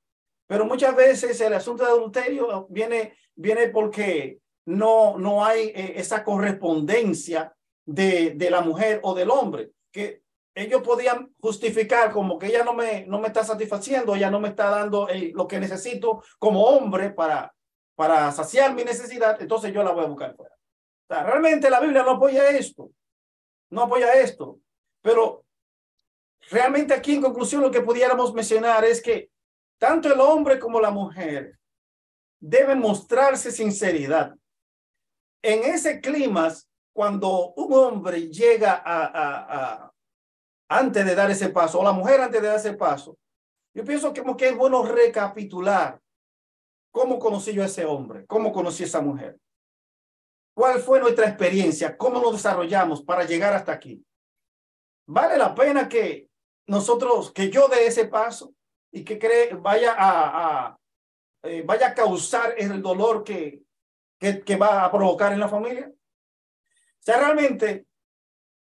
Pero 0.47 0.65
muchas 0.65 0.95
veces 0.95 1.41
el 1.41 1.55
asunto 1.55 1.85
de 1.85 1.91
adulterio 1.91 2.67
viene, 2.71 3.17
viene 3.35 3.69
porque 3.69 4.39
no, 4.67 5.19
no 5.19 5.45
hay 5.45 5.73
eh, 5.75 5.95
esa 5.97 6.23
correspondencia 6.23 7.53
de, 7.85 8.31
de 8.31 8.51
la 8.51 8.61
mujer 8.61 9.01
o 9.03 9.15
del 9.15 9.31
hombre, 9.31 9.71
que 9.91 10.23
ellos 10.55 10.83
podían 10.83 11.35
justificar 11.41 12.13
como 12.13 12.39
que 12.39 12.47
ella 12.47 12.65
no 12.65 12.73
me, 12.73 13.07
no 13.07 13.21
me 13.21 13.29
está 13.29 13.45
satisfaciendo, 13.45 14.15
ella 14.15 14.31
no 14.31 14.41
me 14.41 14.49
está 14.49 14.71
dando 14.71 15.07
lo 15.35 15.47
que 15.47 15.61
necesito 15.61 16.23
como 16.39 16.65
hombre 16.65 17.11
para, 17.11 17.55
para 17.95 18.33
saciar 18.33 18.75
mi 18.75 18.83
necesidad, 18.83 19.41
entonces 19.41 19.73
yo 19.73 19.83
la 19.83 19.93
voy 19.93 20.05
a 20.05 20.09
buscar 20.09 20.35
fuera. 20.35 20.55
O 20.55 21.15
sea, 21.15 21.25
realmente 21.25 21.71
la 21.71 21.81
Biblia 21.81 22.03
no 22.03 22.13
apoya 22.13 22.49
esto, 22.49 22.91
no 23.71 23.83
apoya 23.83 24.15
esto, 24.15 24.59
pero 25.03 25.45
realmente 26.51 26.95
aquí 26.95 27.15
en 27.15 27.23
conclusión 27.23 27.63
lo 27.63 27.71
que 27.71 27.81
pudiéramos 27.81 28.33
mencionar 28.33 28.85
es 28.85 29.03
que 29.03 29.31
tanto 29.79 30.13
el 30.13 30.21
hombre 30.21 30.59
como 30.59 30.81
la 30.81 30.91
mujer 30.91 31.59
deben 32.41 32.79
mostrarse 32.79 33.51
sinceridad. 33.51 34.35
En 35.43 35.65
ese 35.65 36.01
clima, 36.01 36.53
cuando 36.93 37.53
un 37.55 37.73
hombre 37.73 38.29
llega 38.29 38.83
a, 38.85 39.93
antes 40.69 41.05
de 41.05 41.15
dar 41.15 41.31
ese 41.31 41.51
paso, 41.51 41.81
o 41.81 41.85
la 41.85 41.93
mujer 41.93 42.21
antes 42.21 42.41
de 42.41 42.49
dar 42.49 42.57
ese 42.57 42.75
paso, 42.75 43.17
yo 43.75 43.85
pienso 43.85 44.13
que, 44.13 44.23
que 44.37 44.49
es 44.49 44.57
bueno 44.57 44.83
recapitular 44.83 46.01
cómo 46.91 47.19
conocí 47.19 47.53
yo 47.53 47.63
a 47.63 47.67
ese 47.67 47.85
hombre, 47.85 48.25
cómo 48.27 48.53
conocí 48.53 48.83
a 48.85 48.87
esa 48.87 49.01
mujer, 49.03 49.39
cuál 50.55 50.81
fue 50.81 50.99
nuestra 50.99 51.29
experiencia, 51.29 51.97
cómo 51.97 52.21
nos 52.21 52.33
desarrollamos 52.33 53.03
para 53.03 53.25
llegar 53.25 53.53
hasta 53.53 53.73
aquí. 53.73 54.03
Vale 55.07 55.37
la 55.37 55.55
pena 55.55 55.89
que 55.89 56.29
nosotros, 56.67 57.33
que 57.33 57.51
yo 57.51 57.69
dé 57.69 57.87
ese 57.87 58.07
paso 58.07 58.55
y 58.91 59.05
que 59.05 59.19
cree, 59.19 59.55
vaya 59.55 59.95
a, 59.97 60.79
eh, 61.43 61.63
vaya 61.65 61.89
a 61.89 61.95
causar 61.95 62.55
el 62.59 62.83
dolor 62.83 63.23
que, 63.23 63.63
que, 64.19 64.57
va 64.57 64.85
a 64.85 64.91
provocar 64.91 65.33
en 65.33 65.41
la 65.41 65.49
familia. 65.49 65.93
Sea, 66.99 67.19
realmente, 67.19 67.87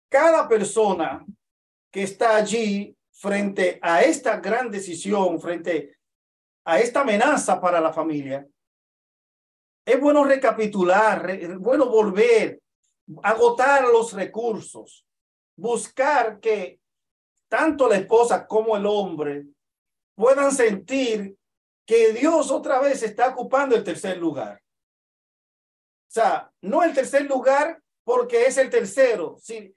cada 0.10 0.48
persona 0.48 1.26
que 1.92 2.04
está 2.04 2.36
allí 2.36 2.96
frente 3.12 3.78
a 3.82 4.02
esta 4.02 4.38
gran 4.38 4.72
decisión, 4.72 5.40
frente 5.40 5.98
a 6.66 6.80
esta 6.80 7.02
amenaza 7.02 7.60
para 7.62 7.80
la 7.80 7.94
familia, 7.94 8.48
es 9.86 10.00
bueno 10.00 10.24
recapitular, 10.24 11.30
es 11.30 11.58
bueno 11.58 11.88
volver, 11.88 12.62
agotar 13.24 13.88
los 13.88 14.14
recursos, 14.14 15.06
buscar 15.56 16.40
que 16.40 16.81
tanto 17.52 17.90
la 17.90 17.98
esposa 17.98 18.48
como 18.48 18.78
el 18.78 18.86
hombre 18.86 19.46
puedan 20.16 20.54
sentir 20.54 21.36
que 21.86 22.14
Dios 22.14 22.50
otra 22.50 22.80
vez 22.80 23.04
está 23.04 23.28
ocupando 23.28 23.76
el 23.76 23.84
tercer 23.84 24.18
lugar. 24.18 24.62
O 26.08 26.14
sea, 26.14 26.50
no 26.62 26.82
el 26.82 26.94
tercer 26.94 27.26
lugar 27.26 27.82
porque 28.06 28.46
es 28.46 28.58
el 28.58 28.70
tercero. 28.70 29.36
Si 29.38 29.76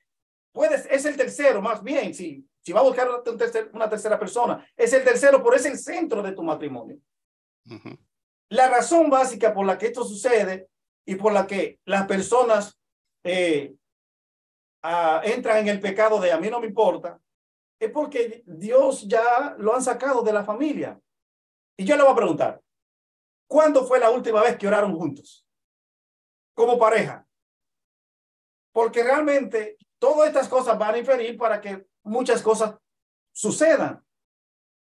puedes, 0.52 0.86
es 0.86 1.04
el 1.04 1.16
tercero, 1.16 1.60
más 1.60 1.82
bien, 1.82 2.14
si, 2.14 2.48
si 2.60 2.72
va 2.72 2.78
a 2.78 2.84
buscar 2.84 3.08
un 3.10 3.36
tercer, 3.36 3.68
una 3.72 3.90
tercera 3.90 4.20
persona, 4.20 4.64
es 4.76 4.92
el 4.92 5.02
tercero, 5.02 5.42
pero 5.42 5.56
es 5.56 5.66
el 5.66 5.76
centro 5.76 6.22
de 6.22 6.30
tu 6.30 6.44
matrimonio. 6.44 6.98
La 8.50 8.68
razón 8.68 9.10
básica 9.10 9.52
por 9.52 9.66
la 9.66 9.76
que 9.76 9.86
esto 9.86 10.04
sucede 10.04 10.68
y 11.04 11.16
por 11.16 11.32
la 11.32 11.44
que 11.44 11.80
las 11.86 12.06
personas 12.06 12.78
eh, 13.24 13.74
ah, 14.84 15.22
entran 15.24 15.58
en 15.58 15.68
el 15.68 15.80
pecado 15.80 16.20
de 16.20 16.30
a 16.30 16.38
mí 16.38 16.48
no 16.48 16.60
me 16.60 16.68
importa, 16.68 17.18
es 17.84 17.90
porque 17.90 18.42
Dios 18.46 19.06
ya 19.08 19.54
lo 19.58 19.74
han 19.74 19.82
sacado 19.82 20.22
de 20.22 20.32
la 20.32 20.44
familia. 20.44 21.00
Y 21.76 21.84
yo 21.84 21.96
le 21.96 22.02
voy 22.02 22.12
a 22.12 22.16
preguntar, 22.16 22.62
¿cuándo 23.48 23.84
fue 23.84 23.98
la 23.98 24.10
última 24.10 24.42
vez 24.42 24.56
que 24.56 24.68
oraron 24.68 24.96
juntos? 24.96 25.46
Como 26.54 26.78
pareja. 26.78 27.26
Porque 28.72 29.02
realmente 29.02 29.76
todas 29.98 30.28
estas 30.28 30.48
cosas 30.48 30.78
van 30.78 30.94
a 30.94 30.98
inferir 30.98 31.36
para 31.36 31.60
que 31.60 31.86
muchas 32.02 32.42
cosas 32.42 32.76
sucedan. 33.32 34.04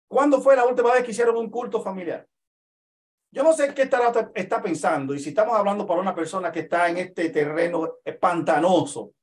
¿Cuándo 0.08 0.42
fue 0.42 0.56
la 0.56 0.66
última 0.66 0.94
vez 0.94 1.04
que 1.04 1.12
hicieron 1.12 1.38
un 1.38 1.50
culto 1.50 1.82
familiar? 1.82 2.28
Yo 3.32 3.42
no 3.42 3.54
sé 3.54 3.74
qué 3.74 3.84
está, 3.84 4.32
está 4.36 4.62
pensando 4.62 5.16
y 5.16 5.20
si 5.20 5.30
estamos 5.30 5.58
hablando 5.58 5.88
para 5.88 6.00
una 6.00 6.14
persona 6.14 6.52
que 6.52 6.60
está 6.60 6.88
en 6.90 6.98
este 6.98 7.30
terreno 7.32 7.96
pantanoso, 8.20 9.14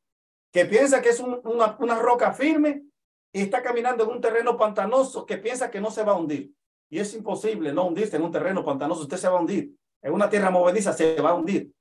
que 0.52 0.66
piensa 0.66 1.00
que 1.00 1.10
es 1.10 1.20
una, 1.20 1.76
una 1.78 1.94
roca 1.96 2.32
firme 2.32 2.89
y 3.32 3.42
está 3.42 3.62
caminando 3.62 4.04
en 4.04 4.10
un 4.10 4.20
terreno 4.20 4.56
pantanoso 4.56 5.24
que 5.24 5.38
piensa 5.38 5.70
que 5.70 5.80
no 5.80 5.90
se 5.90 6.02
va 6.02 6.12
a 6.12 6.16
hundir. 6.16 6.52
Y 6.88 6.98
es 6.98 7.14
imposible 7.14 7.72
no 7.72 7.86
hundirse 7.86 8.16
en 8.16 8.22
un 8.22 8.32
terreno 8.32 8.64
pantanoso. 8.64 9.02
Usted 9.02 9.16
se 9.16 9.28
va 9.28 9.38
a 9.38 9.40
hundir. 9.40 9.72
En 10.02 10.12
una 10.12 10.28
tierra 10.28 10.50
movediza 10.50 10.92
se 10.92 11.20
va 11.20 11.30
a 11.30 11.34
hundir. 11.34 11.72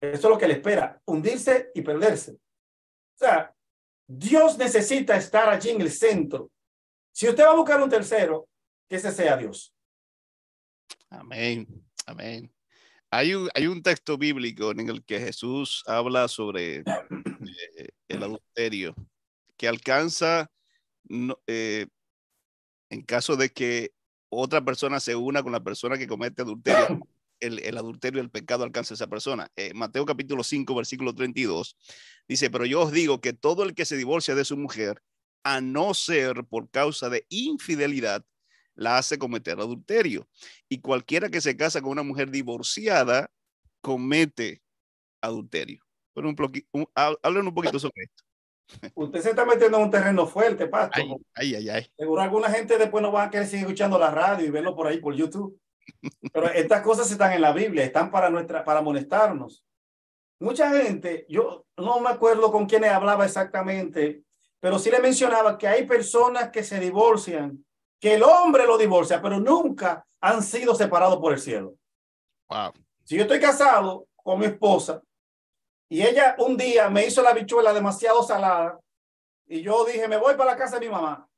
Eso 0.00 0.28
es 0.28 0.30
lo 0.34 0.38
que 0.38 0.48
le 0.48 0.54
espera, 0.54 1.00
hundirse 1.04 1.70
y 1.74 1.82
perderse. 1.82 2.32
O 2.32 3.18
sea, 3.18 3.54
Dios 4.06 4.56
necesita 4.56 5.16
estar 5.16 5.48
allí 5.48 5.70
en 5.70 5.80
el 5.80 5.90
centro. 5.90 6.50
Si 7.12 7.28
usted 7.28 7.44
va 7.44 7.50
a 7.50 7.56
buscar 7.56 7.82
un 7.82 7.90
tercero, 7.90 8.48
que 8.88 8.96
ese 8.96 9.10
sea 9.10 9.36
Dios. 9.36 9.74
Amén, 11.08 11.66
amén. 12.06 12.52
Hay 13.10 13.34
un, 13.34 13.48
hay 13.54 13.66
un 13.66 13.82
texto 13.82 14.18
bíblico 14.18 14.70
en 14.70 14.88
el 14.88 15.04
que 15.04 15.18
Jesús 15.18 15.82
habla 15.86 16.28
sobre 16.28 16.78
eh, 16.78 17.88
el 18.08 18.22
adulterio, 18.22 18.94
que 19.56 19.68
alcanza 19.68 20.50
no, 21.08 21.38
eh, 21.46 21.86
en 22.90 23.02
caso 23.02 23.36
de 23.36 23.50
que 23.50 23.92
otra 24.28 24.64
persona 24.64 25.00
se 25.00 25.16
una 25.16 25.42
con 25.42 25.52
la 25.52 25.62
persona 25.62 25.98
que 25.98 26.06
comete 26.06 26.42
adulterio, 26.42 27.00
el, 27.40 27.58
el 27.60 27.76
adulterio, 27.76 28.20
el 28.20 28.30
pecado 28.30 28.64
alcanza 28.64 28.94
a 28.94 28.96
esa 28.96 29.06
persona. 29.06 29.50
Eh, 29.56 29.72
Mateo 29.74 30.04
capítulo 30.06 30.42
5, 30.42 30.74
versículo 30.74 31.14
32, 31.14 31.76
dice, 32.28 32.50
pero 32.50 32.66
yo 32.66 32.82
os 32.82 32.92
digo 32.92 33.20
que 33.20 33.32
todo 33.32 33.62
el 33.62 33.74
que 33.74 33.84
se 33.84 33.96
divorcia 33.96 34.34
de 34.34 34.44
su 34.44 34.56
mujer, 34.56 35.02
a 35.44 35.60
no 35.60 35.94
ser 35.94 36.44
por 36.44 36.70
causa 36.70 37.08
de 37.08 37.24
infidelidad, 37.28 38.24
la 38.74 38.98
hace 38.98 39.18
cometer 39.18 39.58
adulterio. 39.58 40.28
Y 40.68 40.80
cualquiera 40.80 41.30
que 41.30 41.40
se 41.40 41.56
casa 41.56 41.80
con 41.80 41.92
una 41.92 42.02
mujer 42.02 42.30
divorciada, 42.30 43.30
comete 43.80 44.62
adulterio. 45.20 45.84
Pero 46.14 46.28
un, 46.28 46.36
un, 46.72 46.88
hablen 46.94 47.46
un 47.46 47.54
poquito 47.54 47.78
sobre 47.78 48.04
esto. 48.04 48.25
Usted 48.94 49.20
se 49.20 49.30
está 49.30 49.44
metiendo 49.44 49.78
en 49.78 49.84
un 49.84 49.90
terreno 49.90 50.26
fuerte, 50.26 50.66
Pasto. 50.66 51.00
Ay, 51.34 51.54
ay, 51.54 51.68
ay, 51.68 51.86
Seguro 51.96 52.20
alguna 52.20 52.50
gente 52.50 52.78
después 52.78 53.02
no 53.02 53.12
va 53.12 53.24
a 53.24 53.30
querer 53.30 53.46
seguir 53.46 53.66
escuchando 53.66 53.98
la 53.98 54.10
radio 54.10 54.46
y 54.46 54.50
verlo 54.50 54.74
por 54.74 54.86
ahí 54.86 54.98
por 54.98 55.14
YouTube. 55.14 55.58
Pero 56.32 56.48
estas 56.50 56.82
cosas 56.82 57.10
están 57.10 57.32
en 57.32 57.40
la 57.40 57.52
Biblia, 57.52 57.84
están 57.84 58.10
para 58.10 58.28
nuestra, 58.28 58.64
para 58.64 58.82
molestarnos. 58.82 59.64
Mucha 60.40 60.70
gente, 60.70 61.26
yo 61.28 61.64
no 61.76 62.00
me 62.00 62.10
acuerdo 62.10 62.50
con 62.50 62.66
quién 62.66 62.84
hablaba 62.84 63.24
exactamente, 63.24 64.22
pero 64.60 64.78
sí 64.78 64.90
le 64.90 65.00
mencionaba 65.00 65.56
que 65.56 65.68
hay 65.68 65.86
personas 65.86 66.50
que 66.50 66.62
se 66.62 66.78
divorcian, 66.78 67.64
que 68.00 68.14
el 68.14 68.22
hombre 68.22 68.66
lo 68.66 68.76
divorcia, 68.76 69.22
pero 69.22 69.40
nunca 69.40 70.04
han 70.20 70.42
sido 70.42 70.74
separados 70.74 71.18
por 71.18 71.32
el 71.32 71.38
cielo. 71.38 71.74
Wow. 72.50 72.72
Si 73.04 73.16
yo 73.16 73.22
estoy 73.22 73.40
casado 73.40 74.08
con 74.16 74.40
mi 74.40 74.46
esposa 74.46 75.00
y 75.88 76.02
ella 76.02 76.34
un 76.38 76.56
día 76.56 76.90
me 76.90 77.06
hizo 77.06 77.22
la 77.22 77.32
bichuela 77.32 77.72
demasiado 77.72 78.22
salada 78.22 78.80
y 79.46 79.62
yo 79.62 79.84
dije, 79.84 80.08
me 80.08 80.16
voy 80.16 80.34
para 80.34 80.52
la 80.52 80.56
casa 80.56 80.78
de 80.78 80.86
mi 80.86 80.92
mamá. 80.92 81.28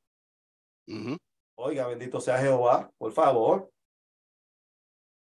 Oiga, 1.57 1.87
bendito 1.87 2.21
sea 2.21 2.39
Jehová, 2.39 2.91
por 2.97 3.13
favor. 3.13 3.71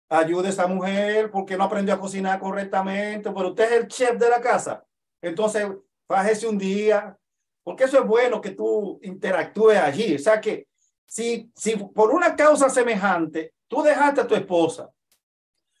Ayude 0.09 0.47
a 0.47 0.51
esa 0.51 0.67
mujer 0.67 1.31
porque 1.31 1.57
no 1.57 1.63
aprendió 1.63 1.95
a 1.95 1.99
cocinar 1.99 2.39
correctamente, 2.39 3.31
pero 3.31 3.49
usted 3.49 3.65
es 3.65 3.71
el 3.71 3.87
chef 3.87 4.17
de 4.19 4.29
la 4.29 4.39
casa. 4.39 4.85
Entonces, 5.21 5.67
fájese 6.07 6.47
un 6.47 6.57
día, 6.57 7.17
porque 7.63 7.85
eso 7.85 7.99
es 7.99 8.05
bueno 8.05 8.39
que 8.39 8.51
tú 8.51 8.99
interactúes 9.01 9.79
allí. 9.79 10.15
O 10.15 10.19
sea 10.19 10.39
que 10.39 10.67
si, 11.05 11.51
si 11.55 11.75
por 11.75 12.11
una 12.11 12.35
causa 12.35 12.69
semejante 12.69 13.55
tú 13.67 13.81
dejaste 13.81 14.21
a 14.21 14.27
tu 14.27 14.35
esposa, 14.35 14.91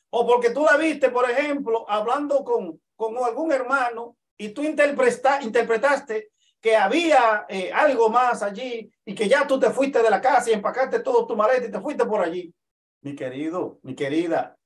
o 0.09 0.25
porque 0.25 0.49
tú 0.49 0.65
la 0.65 0.77
viste, 0.77 1.09
por 1.09 1.29
ejemplo, 1.29 1.85
hablando 1.87 2.43
con, 2.43 2.81
con 2.97 3.15
algún 3.23 3.53
hermano 3.53 4.17
y 4.37 4.49
tú 4.49 4.63
interpreta, 4.63 5.41
interpretaste 5.41 6.31
que 6.59 6.75
había 6.75 7.45
eh, 7.47 7.71
algo 7.71 8.09
más 8.09 8.43
allí 8.43 8.91
y 9.05 9.15
que 9.15 9.29
ya 9.29 9.47
tú 9.47 9.59
te 9.59 9.69
fuiste 9.69 10.01
de 10.01 10.09
la 10.09 10.19
casa 10.19 10.49
y 10.49 10.53
empacaste 10.53 10.99
todo 10.99 11.25
tu 11.25 11.35
maleta 11.35 11.67
y 11.67 11.71
te 11.71 11.79
fuiste 11.79 12.05
por 12.05 12.21
allí. 12.21 12.53
Mi 13.01 13.15
querido, 13.15 13.79
mi 13.83 13.95
querida, 13.95 14.57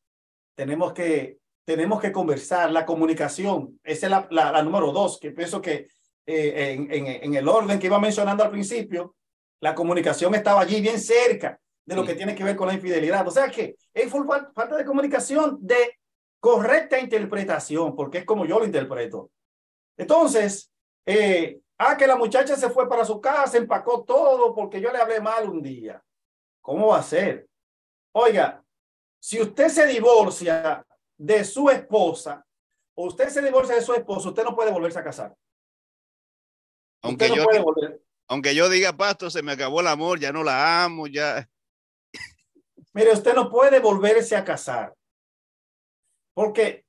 tenemos 0.56 0.94
que, 0.94 1.38
tenemos 1.66 2.02
que 2.02 2.12
conversar. 2.12 2.72
La 2.72 2.86
comunicación, 2.86 3.80
esa 3.84 4.08
es 4.08 4.12
la, 4.12 4.28
la, 4.52 4.64
número 4.64 4.92
dos, 4.92 5.20
que 5.20 5.32
pienso 5.32 5.62
que 5.62 5.90
eh, 6.26 6.72
en, 6.74 6.92
en, 6.92 7.08
en, 7.08 7.36
el 7.36 7.48
orden 7.48 7.78
que 7.78 7.88
iba 7.88 8.00
mencionando 8.00 8.44
al 8.44 8.52
principio, 8.52 9.16
la 9.60 9.76
comunicación 9.76 10.34
estaba 10.34 10.62
allí 10.62 10.82
bien 10.82 11.00
cerca 11.00 11.60
de 11.86 11.96
lo 11.96 12.06
que 12.06 12.16
tiene 12.16 12.34
que 12.34 12.44
ver 12.44 12.56
con 12.56 12.68
la 12.68 12.74
infidelidad. 12.74 13.28
O 13.28 13.32
sea 13.32 13.50
que 13.50 13.76
es 13.94 14.10
falta 14.10 14.78
de 14.78 14.86
comunicación 14.86 15.58
de 15.60 16.00
correcta 16.42 17.00
interpretación, 17.00 17.96
porque 17.96 18.18
es 18.18 18.26
como 18.26 18.46
yo 18.46 18.60
lo 18.60 18.66
interpreto. 18.66 19.32
Entonces, 19.96 20.74
eh, 21.06 21.62
Ah, 21.84 21.98
que 21.98 22.06
la 22.06 22.16
muchacha 22.16 22.56
se 22.56 22.70
fue 22.70 22.88
para 22.88 23.04
su 23.04 23.20
casa, 23.20 23.58
empacó 23.58 24.04
todo 24.04 24.54
porque 24.54 24.80
yo 24.80 24.92
le 24.92 25.00
hablé 25.00 25.20
mal 25.20 25.50
un 25.50 25.64
día. 25.64 26.00
¿Cómo 26.62 26.90
va 26.90 27.00
a 27.00 27.04
ser? 27.04 27.48
Oiga, 28.12 28.64
si 29.20 29.42
usted 29.42 29.68
se 29.68 29.88
divorcia 29.88 30.86
de 31.18 31.44
su 31.44 31.72
esposa, 31.72 32.46
o 32.94 33.08
usted 33.08 33.30
se 33.30 33.42
divorcia 33.42 33.74
de 33.74 33.82
su 33.82 33.96
esposo, 33.96 34.30
usted 34.30 34.44
no 34.44 34.56
puede 34.56 34.72
volverse 34.72 35.00
a 35.00 35.04
casar. 35.04 35.36
Aunque, 37.02 37.30
yo, 37.30 37.48
aunque 38.28 38.54
yo 38.54 38.70
diga, 38.70 38.96
pastor, 38.96 39.32
se 39.32 39.42
me 39.42 39.54
acabó 39.54 39.82
el 39.82 39.88
amor, 39.88 40.20
ya 40.20 40.32
no 40.32 40.44
la 40.44 40.84
amo, 40.84 41.08
ya. 41.08 41.50
Mire, 42.94 43.12
usted 43.12 43.34
no 43.34 43.50
puede 43.50 43.80
volverse 43.80 44.36
a 44.36 44.46
casar. 44.46 44.94
Porque 46.34 46.86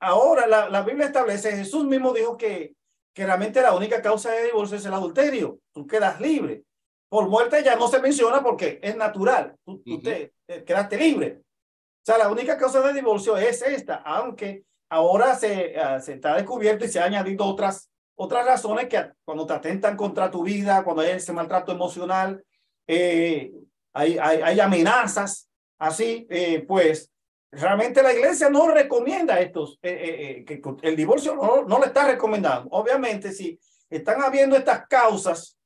ahora 0.00 0.46
la, 0.46 0.68
la 0.68 0.82
Biblia 0.82 1.06
establece, 1.06 1.56
Jesús 1.56 1.84
mismo 1.84 2.12
dijo 2.12 2.36
que 2.36 2.76
que 3.16 3.24
realmente 3.24 3.62
la 3.62 3.74
única 3.74 4.02
causa 4.02 4.30
de 4.30 4.44
divorcio 4.44 4.76
es 4.76 4.84
el 4.84 4.92
adulterio. 4.92 5.58
Tú 5.72 5.86
quedas 5.86 6.20
libre. 6.20 6.64
Por 7.08 7.26
muerte 7.30 7.64
ya 7.64 7.74
no 7.74 7.88
se 7.88 7.98
menciona 7.98 8.42
porque 8.42 8.78
es 8.82 8.94
natural. 8.94 9.56
Tú, 9.64 10.02
te, 10.02 10.34
quedaste 10.66 10.98
libre. 10.98 11.38
O 11.40 12.04
sea, 12.04 12.18
la 12.18 12.28
única 12.30 12.58
causa 12.58 12.82
de 12.82 12.92
divorcio 12.92 13.38
es 13.38 13.62
esta, 13.62 13.96
aunque 14.04 14.64
ahora 14.90 15.34
se, 15.34 15.78
ah, 15.78 15.98
se 15.98 16.12
está 16.12 16.34
descubierto 16.34 16.84
y 16.84 16.88
se 16.88 17.00
han 17.00 17.14
añadido 17.14 17.46
otras, 17.46 17.90
otras 18.16 18.44
razones 18.44 18.86
que 18.86 19.02
cuando 19.24 19.46
te 19.46 19.54
atentan 19.54 19.96
contra 19.96 20.30
tu 20.30 20.42
vida, 20.42 20.84
cuando 20.84 21.00
hay 21.00 21.12
ese 21.12 21.32
maltrato 21.32 21.72
emocional, 21.72 22.44
eh, 22.86 23.50
hay, 23.94 24.18
hay, 24.18 24.42
hay, 24.42 24.60
amenazas, 24.60 25.48
así, 25.78 26.26
eh, 26.28 26.66
pues 26.68 27.10
realmente 27.56 28.02
la 28.02 28.12
iglesia 28.12 28.50
no 28.50 28.68
recomienda 28.68 29.40
estos, 29.40 29.78
eh, 29.82 29.90
eh, 29.90 30.30
eh, 30.38 30.44
que 30.44 30.60
el 30.82 30.96
divorcio 30.96 31.34
no, 31.34 31.64
no 31.64 31.78
le 31.78 31.86
está 31.86 32.06
recomendando. 32.06 32.68
Obviamente, 32.70 33.32
si 33.32 33.58
están 33.88 34.22
habiendo 34.22 34.56
estas 34.56 34.86
causas 34.86 35.58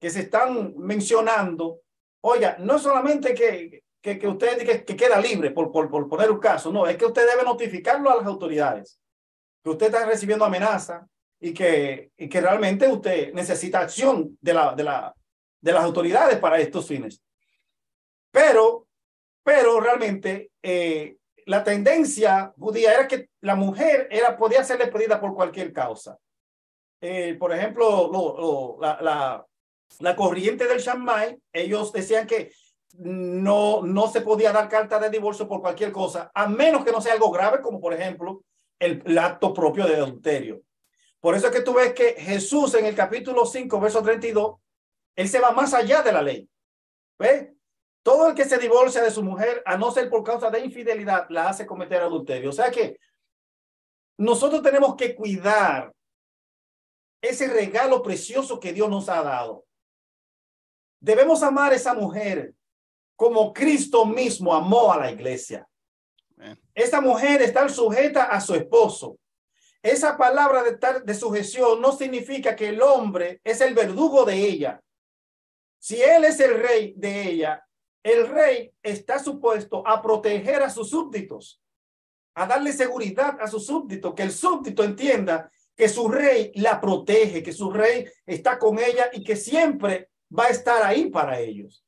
que 0.00 0.10
se 0.10 0.20
están 0.20 0.74
mencionando, 0.76 1.80
oiga, 2.22 2.56
no 2.58 2.78
solamente 2.78 3.34
que, 3.34 3.84
que, 4.00 4.18
que 4.18 4.28
usted 4.28 4.58
que, 4.66 4.84
que, 4.84 4.96
queda 4.96 5.20
libre 5.20 5.50
por, 5.50 5.70
por, 5.70 5.90
por 5.90 6.08
poner 6.08 6.30
un 6.30 6.38
caso, 6.38 6.72
no, 6.72 6.86
es 6.86 6.96
que 6.96 7.06
usted 7.06 7.26
debe 7.28 7.42
notificarlo 7.42 8.10
a 8.10 8.16
las 8.16 8.26
autoridades, 8.26 8.98
que 9.62 9.70
usted 9.70 9.86
está 9.86 10.06
recibiendo 10.06 10.44
amenaza 10.44 11.06
y 11.40 11.52
que, 11.52 12.10
y 12.16 12.28
que 12.28 12.40
realmente 12.40 12.88
usted 12.88 13.32
necesita 13.34 13.80
acción 13.80 14.38
de, 14.40 14.54
la, 14.54 14.74
de, 14.74 14.84
la, 14.84 15.14
de 15.60 15.72
las 15.72 15.84
autoridades 15.84 16.38
para 16.38 16.58
estos 16.58 16.86
fines. 16.86 17.22
Pero, 18.30 18.86
pero 19.42 19.78
realmente 19.80 20.50
eh, 20.62 21.16
la 21.46 21.64
tendencia 21.64 22.52
judía 22.58 22.92
era 22.92 23.08
que 23.08 23.28
la 23.40 23.54
mujer 23.54 24.08
era, 24.10 24.36
podía 24.36 24.64
ser 24.64 24.78
despedida 24.78 25.20
por 25.20 25.34
cualquier 25.34 25.72
causa. 25.72 26.18
Eh, 27.00 27.34
por 27.38 27.52
ejemplo, 27.52 28.10
lo, 28.10 28.78
la, 28.80 28.98
la, 29.00 29.46
la, 30.00 30.16
corriente 30.16 30.66
del 30.66 30.78
Shammai, 30.80 31.38
ellos 31.52 31.92
decían 31.92 32.26
que 32.26 32.52
no, 32.94 33.82
no 33.82 34.08
se 34.08 34.20
podía 34.20 34.52
dar 34.52 34.68
carta 34.68 34.98
de 34.98 35.10
divorcio 35.10 35.46
por 35.46 35.60
cualquier 35.60 35.92
cosa, 35.92 36.30
a 36.34 36.46
menos 36.46 36.84
que 36.84 36.92
no 36.92 37.00
sea 37.00 37.12
algo 37.12 37.30
grave, 37.30 37.60
como 37.60 37.80
por 37.80 37.92
ejemplo 37.92 38.42
el, 38.78 39.02
el 39.04 39.18
acto 39.18 39.52
propio 39.52 39.86
de 39.86 39.96
adulterio. 39.96 40.62
Por 41.20 41.34
eso 41.34 41.46
es 41.46 41.52
que 41.52 41.62
tú 41.62 41.74
ves 41.74 41.92
que 41.94 42.14
Jesús 42.18 42.74
en 42.74 42.86
el 42.86 42.94
capítulo 42.94 43.46
5, 43.46 43.80
verso 43.80 44.02
32, 44.02 44.56
él 45.16 45.28
se 45.28 45.40
va 45.40 45.52
más 45.52 45.74
allá 45.74 46.02
de 46.02 46.12
la 46.12 46.22
ley. 46.22 46.48
¿Ves? 47.18 47.53
Todo 48.04 48.28
el 48.28 48.34
que 48.34 48.44
se 48.44 48.58
divorcia 48.58 49.02
de 49.02 49.10
su 49.10 49.22
mujer, 49.22 49.62
a 49.64 49.78
no 49.78 49.90
ser 49.90 50.10
por 50.10 50.22
causa 50.22 50.50
de 50.50 50.60
infidelidad, 50.60 51.26
la 51.30 51.48
hace 51.48 51.64
cometer 51.64 52.02
adulterio. 52.02 52.50
O 52.50 52.52
sea 52.52 52.70
que 52.70 53.00
nosotros 54.18 54.62
tenemos 54.62 54.94
que 54.94 55.14
cuidar 55.14 55.90
ese 57.22 57.48
regalo 57.48 58.02
precioso 58.02 58.60
que 58.60 58.74
Dios 58.74 58.90
nos 58.90 59.08
ha 59.08 59.22
dado. 59.22 59.64
Debemos 61.00 61.42
amar 61.42 61.72
a 61.72 61.76
esa 61.76 61.94
mujer 61.94 62.52
como 63.16 63.54
Cristo 63.54 64.04
mismo 64.04 64.54
amó 64.54 64.92
a 64.92 64.98
la 64.98 65.10
iglesia. 65.10 65.66
Esta 66.74 67.00
mujer 67.00 67.40
está 67.40 67.66
sujeta 67.70 68.24
a 68.24 68.38
su 68.42 68.54
esposo. 68.54 69.18
Esa 69.82 70.18
palabra 70.18 70.62
de, 70.62 70.78
de 71.02 71.14
sujeción 71.14 71.80
no 71.80 71.92
significa 71.92 72.54
que 72.54 72.68
el 72.68 72.82
hombre 72.82 73.40
es 73.44 73.62
el 73.62 73.72
verdugo 73.72 74.26
de 74.26 74.36
ella. 74.36 74.82
Si 75.78 76.02
él 76.02 76.24
es 76.24 76.38
el 76.40 76.60
rey 76.60 76.92
de 76.98 77.22
ella, 77.22 77.66
el 78.04 78.28
rey 78.28 78.70
está 78.82 79.18
supuesto 79.18 79.82
a 79.86 80.00
proteger 80.02 80.62
a 80.62 80.68
sus 80.68 80.90
súbditos, 80.90 81.60
a 82.34 82.46
darle 82.46 82.72
seguridad 82.72 83.38
a 83.40 83.48
sus 83.48 83.66
súbditos, 83.66 84.14
que 84.14 84.22
el 84.22 84.30
súbdito 84.30 84.84
entienda 84.84 85.50
que 85.74 85.88
su 85.88 86.08
rey 86.08 86.52
la 86.54 86.80
protege, 86.80 87.42
que 87.42 87.52
su 87.52 87.72
rey 87.72 88.06
está 88.26 88.58
con 88.58 88.78
ella 88.78 89.08
y 89.12 89.24
que 89.24 89.36
siempre 89.36 90.10
va 90.36 90.44
a 90.44 90.50
estar 90.50 90.82
ahí 90.82 91.10
para 91.10 91.40
ellos. 91.40 91.84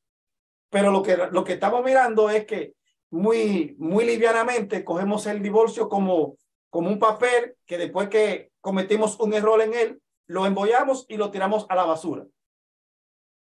Pero 0.69 0.91
lo 0.91 1.03
que, 1.03 1.15
lo 1.31 1.43
que 1.43 1.53
estamos 1.53 1.85
mirando 1.85 2.29
es 2.31 2.45
que 2.45 2.73
muy, 3.11 3.75
muy 3.77 4.03
livianamente 4.03 4.83
cogemos 4.83 5.27
el 5.27 5.41
divorcio 5.41 5.87
como, 5.87 6.35
como 6.69 6.89
un 6.89 6.99
papel 6.99 7.55
que 7.65 7.77
después 7.77 8.09
que 8.09 8.51
cometimos 8.59 9.19
un 9.19 9.35
error 9.35 9.61
en 9.61 9.75
él, 9.75 10.01
lo 10.25 10.45
embollamos 10.47 11.05
y 11.07 11.15
lo 11.15 11.29
tiramos 11.29 11.67
a 11.69 11.75
la 11.75 11.85
basura 11.85 12.25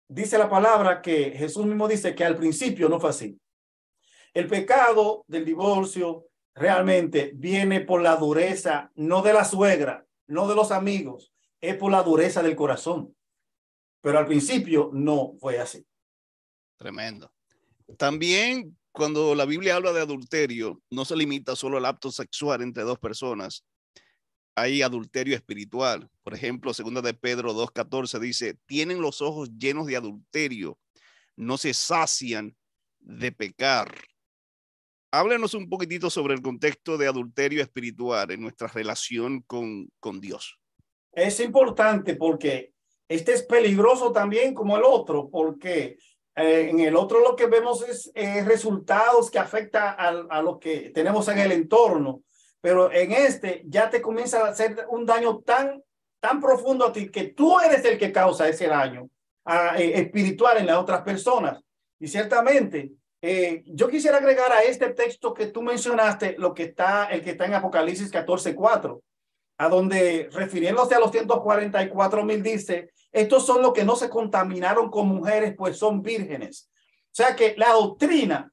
dice 0.09 0.39
la 0.39 0.49
palabra 0.49 1.01
que 1.03 1.33
Jesús 1.33 1.67
mismo 1.67 1.87
dice 1.87 2.15
que 2.15 2.25
al 2.25 2.37
principio 2.37 2.89
no 2.89 2.99
fue 2.99 3.11
así. 3.11 3.39
El 4.35 4.47
pecado 4.47 5.25
del 5.27 5.45
divorcio 5.45 6.27
realmente 6.55 7.33
viene 7.35 7.81
por 7.81 8.03
la 8.03 8.17
dureza, 8.17 8.91
no 8.97 9.23
de 9.23 9.33
la 9.33 9.45
suegra, 9.45 10.07
no 10.27 10.49
de 10.49 10.55
los 10.55 10.73
amigos, 10.73 11.33
es 11.61 11.77
por 11.77 11.93
la 11.93 12.03
dureza 12.03 12.43
del 12.43 12.57
corazón. 12.57 13.15
Pero 14.01 14.19
al 14.19 14.27
principio 14.27 14.91
no 14.93 15.35
fue 15.41 15.59
así. 15.59 15.85
Tremendo. 16.77 17.33
También 17.97 18.77
cuando 18.93 19.35
la 19.35 19.45
Biblia 19.45 19.77
habla 19.77 19.93
de 19.93 20.01
adulterio, 20.01 20.83
no 20.91 21.05
se 21.05 21.17
limita 21.17 21.55
solo 21.55 21.79
al 21.79 21.87
acto 21.87 22.11
sexual 22.11 22.63
entre 22.63 22.83
dos 22.83 22.99
personas, 22.99 23.65
hay 24.61 24.83
adulterio 24.83 25.35
espiritual. 25.35 26.09
Por 26.23 26.35
ejemplo, 26.35 26.75
segunda 26.75 27.01
de 27.01 27.15
Pedro 27.15 27.55
2.14 27.55 28.19
dice, 28.19 28.59
tienen 28.67 29.01
los 29.01 29.23
ojos 29.23 29.51
llenos 29.59 29.87
de 29.87 29.97
adulterio, 29.97 30.79
no 31.37 31.57
se 31.57 31.75
sacian 31.75 32.57
de 32.99 33.33
pecar. 33.33 33.95
Háblenos 35.11 35.55
un 35.55 35.69
poquitito 35.69 36.11
sobre 36.11 36.35
el 36.35 36.43
contexto 36.43 36.99
de 36.99 37.07
adulterio 37.07 37.63
espiritual 37.63 38.31
en 38.31 38.43
nuestra 38.43 38.69
relación 38.69 39.41
con, 39.43 39.91
con 40.01 40.21
Dios. 40.21 40.59
Es 41.13 41.41
importante 41.41 42.15
porque 42.15 42.73
este 43.09 43.33
es 43.33 43.43
peligroso 43.43 44.13
también 44.13 44.53
como 44.53 44.77
el 44.77 44.83
otro, 44.85 45.31
porque 45.31 45.99
eh, 46.37 46.69
en 46.71 46.81
el 46.81 46.95
otro 46.95 47.21
lo 47.21 47.35
que 47.35 47.47
vemos 47.47 47.83
es 47.89 48.11
eh, 48.15 48.45
resultados 48.45 49.31
que 49.31 49.39
afectan 49.39 49.95
a, 49.99 50.09
a 50.09 50.43
lo 50.43 50.59
que 50.59 50.91
tenemos 50.91 51.27
en 51.29 51.39
el 51.39 51.53
entorno 51.53 52.23
pero 52.61 52.93
en 52.93 53.13
este 53.13 53.63
ya 53.67 53.89
te 53.91 54.01
comienza 54.01 54.41
a 54.41 54.51
hacer 54.51 54.87
un 54.91 55.07
daño 55.07 55.39
tan, 55.41 55.83
tan 56.21 56.41
profundo 56.41 56.87
a 56.87 56.93
ti 56.93 57.11
que 57.11 57.29
tú 57.29 57.59
eres 57.61 57.85
el 57.85 57.99
que 57.99 58.13
causa 58.13 58.49
ese 58.49 58.67
daño 58.67 59.09
eh, 59.77 59.93
espiritual 59.95 60.59
en 60.59 60.67
las 60.67 60.79
otras 60.79 61.03
personas. 61.03 61.61
Y 61.99 62.09
ciertamente, 62.09 62.93
eh, 63.21 63.63
yo 63.67 63.89
quisiera 63.89 64.19
agregar 64.19 64.53
a 64.53 64.63
este 64.63 64.91
texto 64.91 65.35
que 65.35 65.47
tú 65.47 65.63
mencionaste 65.63 66.37
lo 66.39 66.55
que 66.55 66.65
está, 66.65 67.07
el 67.07 67.23
que 67.23 67.31
está 67.31 67.47
en 67.47 67.55
Apocalipsis 67.55 68.11
14, 68.11 68.55
4, 68.55 69.03
a 69.59 69.69
donde 69.69 70.29
refiriéndose 70.33 70.95
a 70.95 71.01
los 71.01 71.11
144 71.11 72.25
mil 72.25 72.43
dice, 72.43 72.91
estos 73.11 73.45
son 73.45 73.63
los 73.63 73.73
que 73.73 73.85
no 73.85 73.97
se 73.97 74.09
contaminaron 74.09 74.91
con 74.91 75.09
mujeres, 75.09 75.55
pues 75.57 75.77
son 75.77 76.03
vírgenes. 76.03 76.71
O 77.07 77.15
sea 77.19 77.35
que 77.35 77.55
la 77.57 77.73
doctrina, 77.73 78.53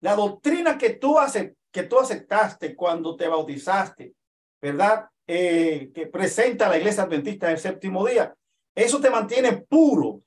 la 0.00 0.16
doctrina 0.16 0.76
que 0.76 0.90
tú 0.90 1.18
haces, 1.18 1.52
que 1.78 1.84
tú 1.84 1.96
aceptaste 2.00 2.74
cuando 2.74 3.14
te 3.14 3.28
bautizaste, 3.28 4.12
¿verdad? 4.60 5.08
Eh, 5.24 5.92
que 5.94 6.08
presenta 6.08 6.68
la 6.68 6.76
iglesia 6.76 7.04
adventista 7.04 7.46
del 7.46 7.58
séptimo 7.58 8.04
día. 8.04 8.34
Eso 8.74 9.00
te 9.00 9.08
mantiene 9.08 9.58
puro, 9.58 10.22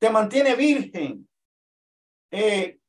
te 0.00 0.10
mantiene 0.10 0.56
virgen. 0.56 1.28
Eh, 2.32 2.80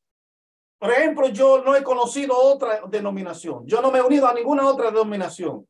por 0.76 0.90
ejemplo, 0.90 1.28
yo 1.28 1.62
no 1.62 1.76
he 1.76 1.84
conocido 1.84 2.36
otra 2.36 2.80
denominación. 2.88 3.64
Yo 3.64 3.80
no 3.80 3.92
me 3.92 4.00
he 4.00 4.02
unido 4.02 4.26
a 4.26 4.34
ninguna 4.34 4.66
otra 4.66 4.86
denominación. 4.86 5.64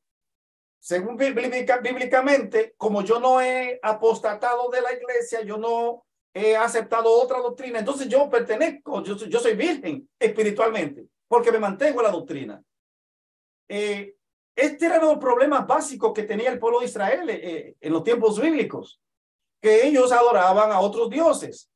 Según 0.80 1.18
bíblicamente, 1.18 2.72
como 2.78 3.02
yo 3.02 3.20
no 3.20 3.42
he 3.42 3.78
apostatado 3.82 4.70
de 4.70 4.80
la 4.80 4.94
iglesia, 4.94 5.42
yo 5.42 5.58
no 5.58 6.06
he 6.32 6.56
aceptado 6.56 7.10
otra 7.10 7.40
doctrina. 7.40 7.80
Entonces 7.80 8.08
yo 8.08 8.30
pertenezco, 8.30 9.02
yo, 9.02 9.14
yo 9.14 9.40
soy 9.40 9.56
virgen 9.56 10.08
espiritualmente, 10.18 11.11
porque 11.32 11.50
me 11.50 11.58
mantengo 11.58 12.00
en 12.00 12.04
la 12.04 12.12
doctrina. 12.12 12.62
Eh, 13.66 14.16
este 14.54 14.84
era 14.84 14.98
los 14.98 15.16
problemas 15.16 15.66
básicos 15.66 16.12
que 16.12 16.24
tenía 16.24 16.50
el 16.50 16.58
pueblo 16.58 16.80
de 16.80 16.84
Israel 16.84 17.30
eh, 17.30 17.74
en 17.80 17.90
los 17.90 18.04
tiempos 18.04 18.38
bíblicos, 18.38 19.00
que 19.58 19.86
ellos 19.86 20.12
adoraban 20.12 20.70
a 20.70 20.80
otros 20.80 21.08
dioses. 21.08 21.70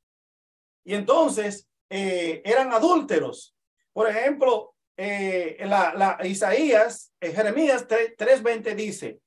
Y 0.84 0.92
entonces 0.92 1.66
eh, 1.88 2.42
eran 2.44 2.70
adúlteros. 2.70 3.56
Por 3.94 4.10
ejemplo, 4.10 4.74
eh, 4.94 5.56
la, 5.60 5.94
la, 5.94 6.26
Isaías, 6.26 7.14
eh, 7.18 7.32
Jeremías 7.32 7.88
3.20 7.88 8.74
dice, 8.74 9.20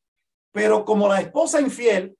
pero 0.51 0.85
como 0.85 1.07
la 1.07 1.21
esposa 1.21 1.59
infiel, 1.59 2.15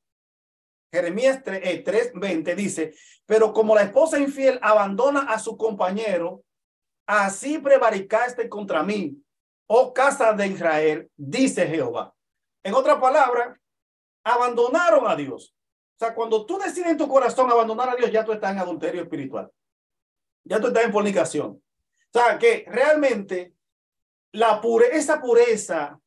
Jeremías 0.92 1.44
3.20 1.44 2.56
dice, 2.56 2.92
pero 3.28 3.54
como 3.54 3.76
la 3.76 3.84
esposa 3.84 4.18
infiel 4.18 4.58
abandona 4.64 5.32
a 5.32 5.38
su 5.38 5.58
compañero, 5.58 6.44
así 7.10 7.58
prevaricaste 7.58 8.48
contra 8.48 8.84
mí, 8.84 9.18
oh 9.68 9.94
casa 9.94 10.34
de 10.34 10.48
Israel, 10.48 11.10
dice 11.18 11.66
Jehová. 11.68 12.14
En 12.64 12.76
otra 12.76 13.00
palabra, 13.00 13.60
abandonaron 14.24 15.08
a 15.08 15.16
Dios. 15.16 15.56
O 15.96 16.00
sea, 16.00 16.14
cuando 16.14 16.46
tú 16.46 16.60
decides 16.60 16.92
en 16.92 16.98
tu 16.98 17.08
corazón 17.08 17.50
abandonar 17.50 17.90
a 17.90 17.96
Dios, 17.96 18.12
ya 18.12 18.24
tú 18.24 18.32
estás 18.32 18.52
en 18.52 18.60
adulterio 18.60 19.02
espiritual 19.02 19.52
ya 20.44 20.60
tú 20.60 20.68
estás 20.68 20.86
en 20.86 20.92
fornicación. 20.92 21.48
O 21.48 21.62
sea, 22.12 22.40
que 22.40 22.66
realmente 22.68 23.54
la 24.32 24.60
pure, 24.62 24.98
esa 24.98 25.22
pureza, 25.22 26.00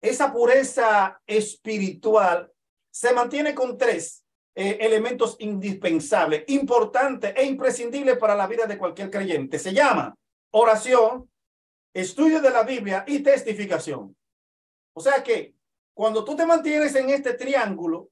esa 0.00 0.32
pureza 0.32 1.20
espiritual 1.26 2.52
se 2.90 3.12
mantiene 3.12 3.54
con 3.54 3.78
tres 3.78 4.24
eh, 4.54 4.78
elementos 4.80 5.36
indispensables, 5.38 6.44
importantes 6.48 7.32
e 7.36 7.44
imprescindibles 7.44 8.18
para 8.18 8.34
la 8.34 8.46
vida 8.46 8.66
de 8.66 8.76
cualquier 8.76 9.10
creyente. 9.10 9.58
Se 9.58 9.72
llama 9.72 10.14
oración, 10.50 11.30
estudio 11.94 12.40
de 12.40 12.50
la 12.50 12.62
Biblia 12.62 13.04
y 13.06 13.20
testificación. 13.20 14.16
O 14.94 15.00
sea 15.00 15.22
que 15.22 15.54
cuando 15.94 16.24
tú 16.24 16.36
te 16.36 16.46
mantienes 16.46 16.94
en 16.94 17.10
este 17.10 17.34
triángulo, 17.34 18.10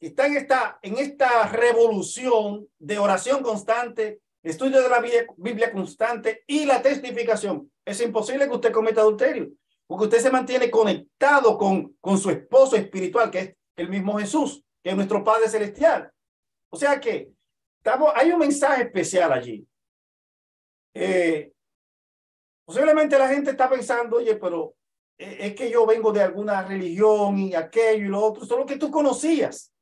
está 0.00 0.26
en 0.26 0.36
esta, 0.36 0.78
en 0.82 0.98
esta 0.98 1.48
revolución 1.48 2.68
de 2.78 2.98
oración 2.98 3.42
constante, 3.42 4.20
estudio 4.42 4.82
de 4.82 4.88
la 4.88 5.00
Biblia 5.36 5.72
constante 5.72 6.44
y 6.46 6.64
la 6.64 6.82
testificación. 6.82 7.70
Es 7.84 8.00
imposible 8.00 8.46
que 8.46 8.54
usted 8.54 8.72
cometa 8.72 9.00
adulterio, 9.00 9.50
porque 9.86 10.04
usted 10.04 10.18
se 10.18 10.30
mantiene 10.30 10.70
conectado 10.70 11.56
con, 11.56 11.94
con 12.00 12.18
su 12.18 12.30
esposo 12.30 12.76
espiritual, 12.76 13.30
que 13.30 13.38
es 13.38 13.56
el 13.76 13.88
mismo 13.88 14.18
Jesús, 14.18 14.64
que 14.82 14.90
es 14.90 14.96
nuestro 14.96 15.22
Padre 15.24 15.48
Celestial. 15.48 16.10
O 16.70 16.76
sea 16.76 17.00
que 17.00 17.30
estamos, 17.78 18.12
hay 18.14 18.30
un 18.30 18.38
mensaje 18.38 18.82
especial 18.82 19.32
allí. 19.32 19.66
Eh, 20.98 21.52
posiblemente 22.64 23.18
la 23.18 23.28
gente 23.28 23.50
está 23.50 23.68
pensando, 23.68 24.16
oye, 24.16 24.36
pero 24.36 24.74
eh, 25.18 25.36
es 25.40 25.54
que 25.54 25.70
yo 25.70 25.84
vengo 25.84 26.10
de 26.10 26.22
alguna 26.22 26.62
religión 26.62 27.38
y 27.38 27.54
aquello 27.54 28.06
y 28.06 28.08
lo 28.08 28.22
otro, 28.22 28.46
solo 28.46 28.64
que 28.64 28.78
tú 28.78 28.90
conocías. 28.90 29.72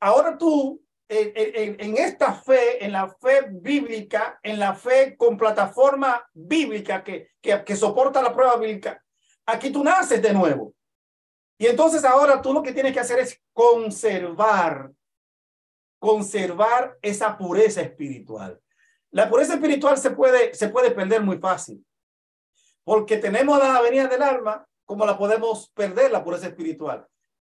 Ahora 0.00 0.36
tú 0.36 0.82
en, 1.08 1.96
esta 1.96 2.34
fe, 2.34 2.84
en 2.84 2.92
la 2.92 3.08
fe 3.08 3.46
bíblica, 3.50 4.38
en 4.42 4.58
la 4.58 4.74
fe 4.74 5.16
con 5.16 5.38
plataforma 5.38 6.28
bíblica 6.34 7.02
que, 7.02 7.30
que, 7.40 7.64
que 7.64 7.76
soporta 7.76 8.20
la 8.20 8.34
prueba 8.34 8.56
bíblica, 8.56 9.02
aquí 9.46 9.70
tú 9.70 9.82
naces 9.82 10.20
de 10.20 10.34
nuevo. 10.34 10.74
Y 11.58 11.66
entonces 11.66 12.04
ahora 12.04 12.42
tú 12.42 12.52
lo 12.52 12.62
que 12.62 12.72
tienes 12.72 12.92
que 12.92 13.00
hacer 13.00 13.20
es 13.20 13.40
conservar, 13.54 14.92
conservar 15.98 16.98
esa 17.00 17.38
pureza 17.38 17.80
espiritual. 17.80 18.60
La 19.16 19.30
pureza 19.30 19.54
espiritual 19.54 19.96
se 19.96 20.10
puede, 20.10 20.52
se 20.52 20.68
puede 20.68 20.90
perder 20.90 21.22
muy 21.22 21.38
fácil, 21.38 21.82
porque 22.84 23.16
tenemos 23.16 23.58
la 23.58 23.76
avenida 23.76 24.08
del 24.08 24.20
alma, 24.20 24.66
como 24.84 25.06
la 25.06 25.16
podemos 25.16 25.70
perder 25.70 26.10
la 26.10 26.22
pureza 26.22 26.48
espiritual. 26.48 27.06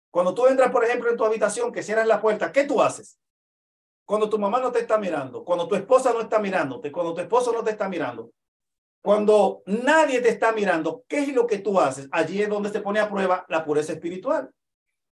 Cuando 0.09 0.33
tú 0.33 0.47
entras, 0.47 0.71
por 0.71 0.85
ejemplo, 0.85 1.09
en 1.11 1.17
tu 1.17 1.25
habitación, 1.25 1.73
que 1.73 1.83
cierras 1.83 2.07
la 2.07 2.21
puerta, 2.21 2.53
¿qué 2.53 2.63
tú 2.63 2.81
haces? 2.81 3.19
Cuando 4.05 4.29
tu 4.29 4.39
mamá 4.39 4.61
no 4.61 4.71
te 4.71 4.79
está 4.79 4.97
mirando, 4.97 5.43
cuando 5.43 5.67
tu 5.67 5.75
esposa 5.75 6.13
no 6.13 6.21
está 6.21 6.39
mirándote, 6.39 6.89
cuando 6.89 7.13
tu 7.13 7.19
esposo 7.19 7.51
no 7.51 7.61
te 7.65 7.71
está 7.71 7.89
mirando, 7.89 8.31
cuando 9.03 9.61
nadie 9.65 10.21
te 10.21 10.29
está 10.29 10.53
mirando, 10.53 11.03
¿qué 11.05 11.19
es 11.23 11.33
lo 11.33 11.45
que 11.45 11.57
tú 11.57 11.81
haces? 11.81 12.07
Allí 12.13 12.41
es 12.41 12.47
donde 12.47 12.69
se 12.69 12.79
pone 12.79 13.01
a 13.01 13.09
prueba 13.09 13.45
la 13.49 13.65
pureza 13.65 13.91
espiritual. 13.91 14.49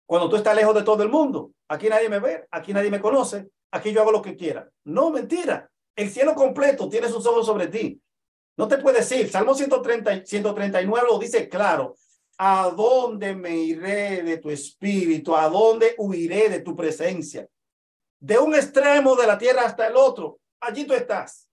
Cuando 0.08 0.30
tú 0.30 0.38
estás 0.38 0.56
lejos 0.56 0.74
de 0.74 0.84
todo 0.84 1.04
el 1.04 1.10
mundo, 1.10 1.52
aquí 1.68 1.90
nadie 1.90 2.08
me 2.08 2.20
ve, 2.20 2.48
aquí 2.50 2.72
nadie 2.72 2.90
me 2.90 3.02
conoce, 3.02 3.50
aquí 3.72 3.92
yo 3.92 4.00
hago 4.00 4.14
lo 4.14 4.22
que 4.22 4.38
quiera. 4.38 4.70
No, 4.86 5.10
mentira. 5.10 5.70
El 5.96 6.10
cielo 6.10 6.36
completo 6.36 6.90
tiene 6.90 7.08
sus 7.08 7.26
ojos 7.26 7.46
sobre 7.46 7.68
ti. 7.68 8.02
No 8.58 8.68
te 8.68 8.78
puedes 8.78 9.12
ir. 9.12 9.30
Salmo 9.30 9.54
130, 9.54 10.26
139 10.26 11.08
lo 11.10 11.20
dice 11.20 11.48
claro. 11.50 11.96
¿A 12.38 12.70
dónde 12.76 13.34
me 13.34 13.56
iré 13.56 14.22
de 14.24 14.38
tu 14.38 14.50
espíritu? 14.50 15.36
¿A 15.36 15.48
dónde 15.48 15.96
huiré 15.98 16.50
de 16.50 16.60
tu 16.60 16.76
presencia? 16.76 17.48
de 18.26 18.40
un 18.40 18.56
extremo 18.56 19.16
de 19.16 19.28
la 19.28 19.38
tierra 19.38 19.66
hasta 19.66 19.88
el 19.88 19.96
otro, 19.96 20.40
allí 20.60 20.86
tú 20.86 20.94
estás. 20.96 21.48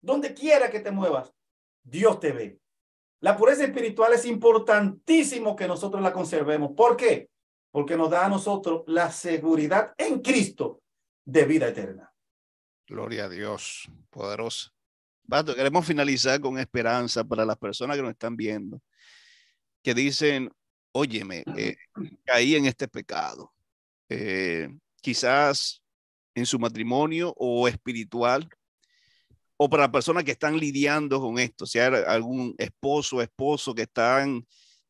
Donde 0.00 0.34
quiera 0.34 0.70
que 0.70 0.80
te 0.80 0.90
muevas, 0.90 1.32
Dios 1.82 2.20
te 2.20 2.32
ve. 2.32 2.60
La 3.20 3.34
pureza 3.34 3.64
espiritual 3.64 4.12
es 4.12 4.26
importantísimo 4.26 5.56
que 5.56 5.66
nosotros 5.66 6.02
la 6.02 6.12
conservemos. 6.12 6.72
¿Por 6.76 6.98
qué? 6.98 7.30
Porque 7.70 7.96
nos 7.96 8.10
da 8.10 8.26
a 8.26 8.28
nosotros 8.28 8.84
la 8.86 9.10
seguridad 9.10 9.94
en 9.96 10.20
Cristo 10.20 10.82
de 11.24 11.44
vida 11.46 11.68
eterna. 11.68 12.12
Gloria 12.88 13.26
a 13.26 13.28
Dios, 13.28 13.86
poderoso. 14.08 14.70
Pato, 15.28 15.54
queremos 15.54 15.84
finalizar 15.84 16.40
con 16.40 16.58
esperanza 16.58 17.22
para 17.22 17.44
las 17.44 17.58
personas 17.58 17.98
que 17.98 18.02
nos 18.02 18.12
están 18.12 18.34
viendo, 18.34 18.80
que 19.82 19.92
dicen, 19.92 20.50
óyeme, 20.92 21.44
eh, 21.54 21.76
caí 22.24 22.54
en 22.54 22.64
este 22.64 22.88
pecado. 22.88 23.52
Eh, 24.08 24.70
quizás 25.02 25.82
en 26.34 26.46
su 26.46 26.58
matrimonio 26.58 27.34
o 27.36 27.68
espiritual, 27.68 28.48
o 29.58 29.68
para 29.68 29.92
personas 29.92 30.24
que 30.24 30.30
están 30.30 30.58
lidiando 30.58 31.20
con 31.20 31.38
esto, 31.38 31.66
sea 31.66 31.88
algún 32.06 32.54
esposo 32.56 33.16
o 33.16 33.22
esposo 33.22 33.74
que 33.74 33.82
están 33.82 34.46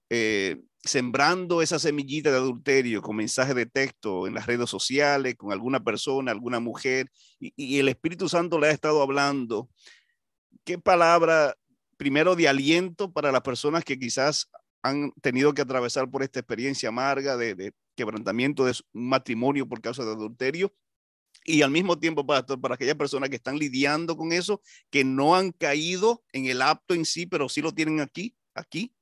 eh, 0.09 0.63
sembrando 0.89 1.63
esa 1.63 1.79
semillita 1.79 2.31
de 2.31 2.39
adulterio 2.39 3.03
con 3.03 3.17
mensajes 3.17 3.55
de 3.55 3.67
texto 3.67 4.27
en 4.27 4.35
las 4.35 4.47
redes 4.47 4.71
sociales, 4.71 5.37
con 5.37 5.53
alguna 5.53 5.81
persona, 5.85 6.33
alguna 6.33 6.61
mujer, 6.61 7.11
y, 7.39 7.79
el 7.79 7.89
Espíritu 7.89 8.29
Santo 8.29 8.59
le 8.59 8.69
ha 8.69 8.71
estado 8.71 9.03
hablando. 9.03 9.69
¿Qué 10.65 10.79
palabra, 10.79 11.55
primero, 11.97 12.35
de 12.37 12.49
aliento 12.49 13.13
para 13.13 13.33
las 13.33 13.43
personas 13.43 13.85
que 13.85 13.99
quizás 13.99 14.51
han 14.83 15.13
tenido 15.21 15.55
que 15.55 15.63
atravesar 15.63 16.11
por 16.11 16.23
esta 16.23 16.41
experiencia 16.41 16.89
amarga 16.89 17.37
de, 17.37 17.55
de 17.55 17.73
quebrantamiento 17.95 18.65
de 18.65 18.73
un 18.93 19.09
matrimonio 19.09 19.69
por 19.69 19.81
causa 19.81 20.05
de 20.05 20.13
adulterio 20.13 20.73
y 21.45 21.63
al 21.63 21.71
mismo 21.71 21.99
tiempo, 21.99 22.27
pastor, 22.27 22.61
para 22.61 22.75
aquellas 22.75 22.97
personas 22.97 23.31
que 23.31 23.37
están 23.37 23.59
lidiando 23.59 24.17
con 24.17 24.33
eso, 24.33 24.61
que 24.91 25.05
no 25.05 25.35
han 25.35 25.53
caído 25.53 26.23
en 26.33 26.47
el 26.47 26.63
acto 26.63 26.95
en 26.95 27.05
sí, 27.05 27.27
pero 27.27 27.49
sí 27.49 27.63
lo 27.63 27.73
tienen 27.73 28.01
aquí, 28.01 28.35
aquí, 28.55 28.93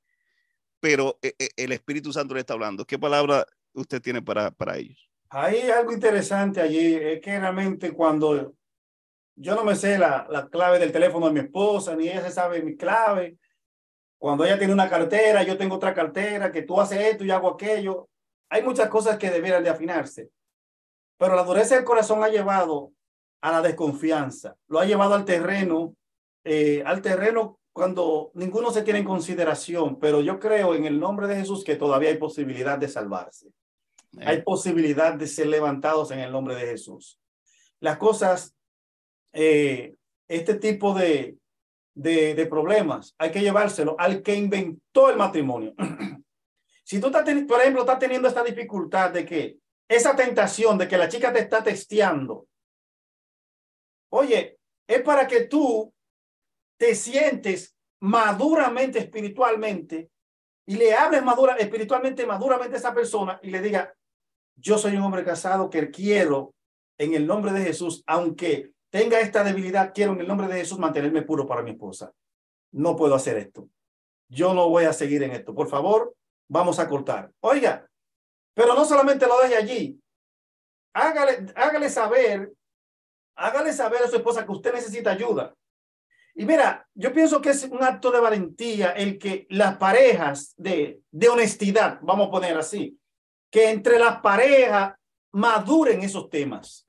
pero 0.79 1.17
eh, 1.21 1.33
eh, 1.39 1.49
el 1.57 1.71
Espíritu 1.71 2.13
Santo 2.13 2.33
le 2.33 2.41
está 2.41 2.53
hablando. 2.53 2.85
¿Qué 2.85 2.99
palabra 2.99 3.45
usted 3.73 4.01
tiene 4.01 4.21
para, 4.21 4.51
para 4.51 4.77
ellos? 4.77 5.09
Hay 5.29 5.69
algo 5.69 5.91
interesante 5.91 6.61
allí, 6.61 6.95
es 6.95 7.19
que 7.21 7.39
realmente 7.39 7.91
cuando 7.91 8.53
yo 9.35 9.55
no 9.55 9.63
me 9.63 9.75
sé 9.75 9.97
la, 9.97 10.25
la 10.29 10.47
clave 10.47 10.79
del 10.79 10.91
teléfono 10.91 11.27
de 11.27 11.33
mi 11.33 11.39
esposa, 11.41 11.95
ni 11.95 12.07
ella 12.07 12.23
se 12.23 12.31
sabe 12.31 12.63
mi 12.63 12.75
clave, 12.75 13.37
cuando 14.17 14.45
ella 14.45 14.57
tiene 14.57 14.73
una 14.73 14.89
cartera, 14.89 15.43
yo 15.43 15.57
tengo 15.57 15.75
otra 15.75 15.93
cartera, 15.93 16.51
que 16.51 16.63
tú 16.63 16.79
haces 16.79 16.99
esto 16.99 17.23
y 17.23 17.31
hago 17.31 17.49
aquello, 17.49 18.09
hay 18.49 18.63
muchas 18.63 18.89
cosas 18.89 19.17
que 19.17 19.29
debieran 19.29 19.63
de 19.63 19.69
afinarse. 19.69 20.29
Pero 21.17 21.35
la 21.35 21.43
dureza 21.43 21.75
del 21.75 21.83
corazón 21.83 22.23
ha 22.23 22.29
llevado 22.29 22.93
a 23.41 23.51
la 23.51 23.61
desconfianza, 23.61 24.55
lo 24.67 24.79
ha 24.79 24.85
llevado 24.85 25.13
al 25.13 25.25
terreno, 25.25 25.95
eh, 26.43 26.81
al 26.85 27.01
terreno 27.01 27.59
cuando 27.77 28.31
ninguno 28.33 28.71
se 28.71 28.81
tiene 28.81 28.99
en 28.99 29.05
consideración, 29.05 29.99
pero 29.99 30.19
yo 30.21 30.39
creo 30.39 30.73
en 30.73 30.85
el 30.85 30.99
nombre 30.99 31.27
de 31.27 31.35
Jesús 31.35 31.63
que 31.63 31.75
todavía 31.75 32.09
hay 32.09 32.17
posibilidad 32.17 32.75
de 32.75 32.87
salvarse. 32.87 33.53
Hay 34.19 34.41
posibilidad 34.41 35.13
de 35.13 35.27
ser 35.27 35.45
levantados 35.45 36.09
en 36.09 36.17
el 36.17 36.31
nombre 36.31 36.55
de 36.55 36.65
Jesús. 36.65 37.19
Las 37.79 37.99
cosas, 37.99 38.55
eh, 39.31 39.93
este 40.27 40.55
tipo 40.55 40.95
de, 40.95 41.37
de, 41.93 42.33
de, 42.33 42.45
problemas, 42.47 43.13
hay 43.19 43.29
que 43.29 43.41
llevárselo 43.41 43.95
al 43.99 44.23
que 44.23 44.33
inventó 44.33 45.11
el 45.11 45.17
matrimonio. 45.17 45.75
si 46.83 46.99
tú 46.99 47.07
estás, 47.07 47.25
por 47.47 47.61
ejemplo, 47.61 47.81
estás 47.81 47.99
teniendo 47.99 48.27
esta 48.27 48.43
dificultad 48.43 49.11
de 49.11 49.23
que 49.23 49.59
esa 49.87 50.15
tentación 50.15 50.79
de 50.79 50.87
que 50.87 50.97
la 50.97 51.09
chica 51.09 51.31
te 51.31 51.41
está 51.41 51.63
testeando, 51.63 52.47
oye, 54.09 54.57
es 54.87 55.01
para 55.03 55.27
que 55.27 55.41
tú 55.41 55.93
te 56.77 56.95
sientes 56.95 57.75
maduramente 57.99 58.99
espiritualmente 58.99 60.09
y 60.65 60.75
le 60.75 60.93
hables 60.93 61.23
madura, 61.23 61.55
espiritualmente 61.55 62.25
maduramente 62.25 62.75
a 62.75 62.79
esa 62.79 62.93
persona 62.93 63.39
y 63.41 63.49
le 63.49 63.61
diga, 63.61 63.93
yo 64.55 64.77
soy 64.77 64.95
un 64.95 65.03
hombre 65.03 65.23
casado 65.23 65.69
que 65.69 65.89
quiero 65.89 66.53
en 66.97 67.13
el 67.13 67.27
nombre 67.27 67.51
de 67.51 67.63
Jesús, 67.63 68.03
aunque 68.07 68.71
tenga 68.89 69.19
esta 69.19 69.43
debilidad, 69.43 69.93
quiero 69.93 70.13
en 70.13 70.21
el 70.21 70.27
nombre 70.27 70.47
de 70.47 70.55
Jesús 70.55 70.79
mantenerme 70.79 71.21
puro 71.21 71.45
para 71.45 71.61
mi 71.61 71.71
esposa. 71.71 72.11
No 72.71 72.95
puedo 72.95 73.15
hacer 73.15 73.37
esto. 73.37 73.69
Yo 74.29 74.53
no 74.53 74.69
voy 74.69 74.85
a 74.85 74.93
seguir 74.93 75.23
en 75.23 75.31
esto. 75.31 75.53
Por 75.53 75.67
favor, 75.67 76.15
vamos 76.49 76.79
a 76.79 76.87
cortar. 76.89 77.31
Oiga, 77.41 77.87
pero 78.53 78.73
no 78.73 78.83
solamente 78.85 79.27
lo 79.27 79.39
deje 79.39 79.55
allí. 79.55 80.01
Hágale, 80.93 81.53
hágale 81.55 81.89
saber, 81.89 82.51
hágale 83.35 83.71
saber 83.71 84.01
a 84.01 84.07
su 84.07 84.15
esposa 84.15 84.45
que 84.45 84.51
usted 84.51 84.73
necesita 84.73 85.11
ayuda. 85.11 85.53
Y 86.39 86.45
mira, 86.45 86.87
yo 86.93 87.11
pienso 87.11 87.41
que 87.41 87.49
es 87.49 87.63
un 87.63 87.83
acto 87.83 88.11
de 88.11 88.19
valentía 88.19 88.91
el 88.91 89.17
que 89.17 89.47
las 89.49 89.77
parejas 89.77 90.53
de, 90.55 91.01
de 91.09 91.29
honestidad, 91.29 91.97
vamos 92.03 92.27
a 92.27 92.31
poner 92.31 92.55
así, 92.55 92.95
que 93.49 93.71
entre 93.71 93.97
las 93.97 94.21
parejas 94.21 94.93
maduren 95.31 96.01
esos 96.01 96.29
temas. 96.29 96.87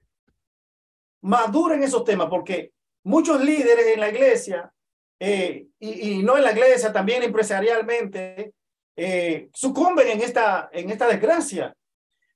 Maduren 1.23 1.83
esos 1.83 2.05
temas, 2.05 2.29
porque 2.29 2.73
muchos 3.05 3.43
líderes 3.43 3.87
en 3.87 4.01
la 4.01 4.11
iglesia, 4.11 4.71
eh, 5.19 5.67
y, 5.79 6.11
y, 6.11 6.23
no 6.23 6.37
en 6.37 6.45
la 6.45 6.53
iglesia, 6.53 6.93
también 6.93 7.23
empresarialmente, 7.23 8.53
eh, 8.97 9.49
sucumben 9.55 10.09
en 10.09 10.21
esta, 10.21 10.69
en 10.75 10.91
esta 10.91 11.09
desgracia. 11.09 11.75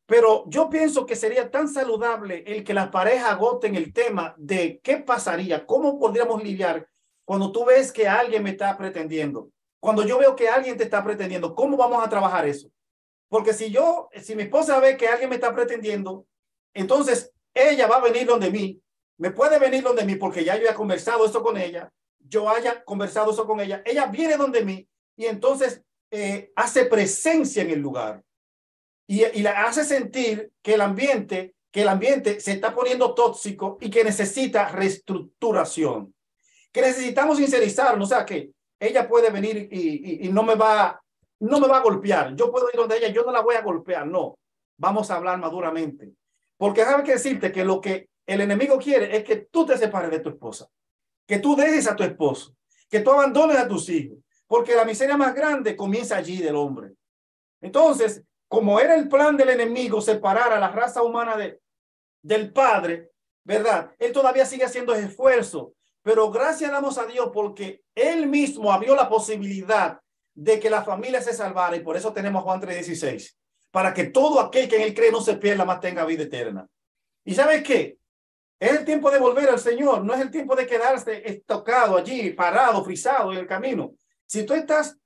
Pero 0.07 0.45
yo 0.49 0.71
pienso 0.71 1.05
que 1.05 1.15
sería 1.15 1.51
tan 1.51 1.69
saludable 1.69 2.43
el 2.47 2.65
que 2.65 2.73
las 2.73 2.89
parejas 2.89 3.33
agoten 3.33 3.77
el 3.77 3.93
tema 3.93 4.35
de 4.39 4.81
qué 4.83 4.97
pasaría, 4.97 5.67
cómo 5.67 5.99
podríamos 5.99 6.43
lidiar 6.43 6.89
cuando 7.33 7.51
tú 7.51 7.65
ves 7.65 7.91
que 7.91 8.07
alguien 8.07 8.43
me 8.43 8.51
está 8.51 8.77
pretendiendo. 8.77 9.49
Cuando 9.81 10.07
yo 10.07 10.19
veo 10.19 10.37
que 10.37 10.51
alguien 10.51 10.77
te 10.77 10.85
está 10.85 11.03
pretendiendo, 11.03 11.55
¿cómo 11.55 11.79
vamos 11.79 12.05
a 12.05 12.09
trabajar 12.11 12.47
eso? 12.47 12.69
Porque 13.31 13.55
si 13.55 13.71
yo, 13.71 14.11
si 14.21 14.37
mi 14.37 14.43
esposa 14.43 14.79
ve 14.81 14.99
que 14.99 15.09
alguien 15.09 15.31
me 15.31 15.37
está 15.37 15.55
pretendiendo, 15.55 16.27
entonces 16.75 17.33
ella 17.55 17.87
va 17.87 17.97
a 17.97 18.01
venir 18.03 18.27
donde 18.27 18.51
mí, 18.51 18.79
me 19.17 19.31
puede 19.31 19.59
venir 19.59 19.83
donde 19.83 20.05
mí 20.05 20.17
porque 20.17 20.45
ya 20.45 20.59
yo 20.59 20.69
he 20.69 20.75
conversado 20.75 21.25
esto 21.25 21.43
con 21.43 21.57
ella, 21.57 21.91
yo 22.19 22.51
haya 22.51 22.85
conversado 22.85 23.33
eso 23.33 23.47
con 23.47 23.61
ella, 23.61 23.81
ella 23.87 24.05
viene 24.09 24.37
donde 24.37 24.63
mí 24.63 24.87
y 25.17 25.25
entonces 25.25 25.83
eh, 26.11 26.53
hace 26.55 26.85
presencia 26.85 27.63
en 27.63 27.71
el 27.71 27.79
lugar 27.79 28.23
y, 29.07 29.25
y 29.25 29.41
la 29.41 29.65
hace 29.65 29.85
sentir 29.85 30.53
que 30.61 30.75
el 30.75 30.83
ambiente, 30.83 31.55
que 31.71 31.81
el 31.81 31.89
ambiente 31.89 32.41
se 32.41 32.53
está 32.53 32.75
poniendo 32.75 33.15
tóxico 33.15 33.79
y 33.81 33.89
que 33.89 34.05
necesita 34.05 34.69
reestructuración, 34.69 36.15
que 36.73 36.81
necesitamos 36.81 37.37
sincerizarnos, 37.37 38.11
o 38.11 38.15
sea, 38.15 38.25
que 38.25 38.51
ella 38.81 39.07
puede 39.07 39.31
venir 39.31 39.69
y, 39.71 40.27
y, 40.27 40.33
no 40.33 40.43
me 40.43 40.55
va, 40.55 41.01
no 41.41 41.61
me 41.61 41.69
va 41.69 41.77
a 41.77 41.83
golpear. 41.83 42.35
Yo 42.35 42.51
puedo 42.51 42.69
ir 42.73 42.77
donde 42.77 42.97
ella, 42.97 43.09
yo 43.09 43.23
no 43.25 43.31
la 43.31 43.41
voy 43.41 43.55
a 43.55 43.63
golpear, 43.63 44.07
no. 44.07 44.39
Vamos 44.79 45.11
a 45.11 45.17
hablar 45.17 45.39
maduramente. 45.39 46.13
Porque 46.57 46.83
hay 46.83 47.03
que 47.05 47.13
decirte 47.13 47.53
que 47.53 47.65
lo 47.65 47.81
que 47.81 48.09
el 48.27 48.41
enemigo 48.41 48.79
quiere 48.79 49.17
es 49.17 49.25
que 49.25 49.37
tú 49.37 49.67
te 49.67 49.77
separes 49.77 50.11
de 50.11 50.21
tu 50.21 50.31
esposa, 50.31 50.67
que 51.27 51.39
tú 51.39 51.55
dejes 51.55 51.87
a 51.87 51.95
tu 51.95 52.03
esposo, 52.03 52.55
que 52.89 53.01
tú 53.01 53.11
abandones 53.11 53.57
a 53.59 53.69
tus 53.69 53.89
hijos, 53.89 54.19
porque 54.47 54.75
la 54.75 54.85
miseria 54.85 55.17
más 55.17 55.35
grande 55.35 55.77
comienza 55.77 56.17
allí 56.17 56.39
del 56.39 56.57
hombre. 56.57 56.93
Entonces, 57.61 58.23
como 58.49 58.81
era 58.81 58.95
el 58.95 59.09
plan 59.09 59.37
del 59.37 59.51
enemigo 59.51 60.01
separar 60.01 60.53
a 60.53 60.61
la 60.61 60.71
raza 60.71 61.03
humana 61.03 61.37
de, 61.37 61.61
del 62.23 62.53
Padre, 62.53 63.11
¿verdad? 63.45 63.93
Él 63.99 64.13
todavía 64.13 64.45
sigue 64.45 64.65
haciendo 64.65 64.95
esfuerzo, 64.95 65.75
pero 66.03 66.31
gracias 66.31 66.71
damos 66.71 66.99
a 66.99 67.07
Dios 67.07 67.31
porque 67.33 67.83
él 67.95 68.27
mismo 68.27 68.73
abrió 68.73 68.95
la 68.95 69.09
posibilidad 69.09 70.01
de 70.35 70.59
que 70.59 70.71
la 70.71 70.83
familia 70.83 71.21
se 71.21 71.35
salvara 71.35 71.77
y 71.77 71.81
por 71.81 71.97
eso 71.97 72.13
tenemos 72.13 72.43
Juan 72.43 72.61
3:16, 72.61 73.37
para 73.71 73.95
que 73.95 74.05
todo 74.05 74.41
aquel 74.41 74.69
que 74.69 74.77
en 74.77 74.83
él 74.83 74.95
cree 74.95 75.13
no 75.13 75.21
se 75.21 75.37
pierda, 75.37 75.65
más 75.65 75.81
tenga 75.81 76.05
vida 76.05 76.25
eterna. 76.25 76.67
¿Y 77.25 77.35
sabes 77.35 77.63
qué? 77.63 77.99
Es 78.59 78.73
el 78.73 78.85
tiempo 78.85 79.11
de 79.11 79.19
volver 79.19 79.49
al 79.49 79.59
Señor, 79.59 80.05
no 80.05 80.15
es 80.15 80.21
el 80.21 80.31
tiempo 80.31 80.55
de 80.55 80.67
quedarse 80.67 81.23
estocado 81.29 81.97
allí, 81.97 82.31
parado, 82.31 82.85
frisado 82.85 83.33
en 83.33 83.39
el 83.39 83.47
camino. 83.47 83.95
Si 84.27 84.45
tú 84.47 84.55
estás 84.55 84.97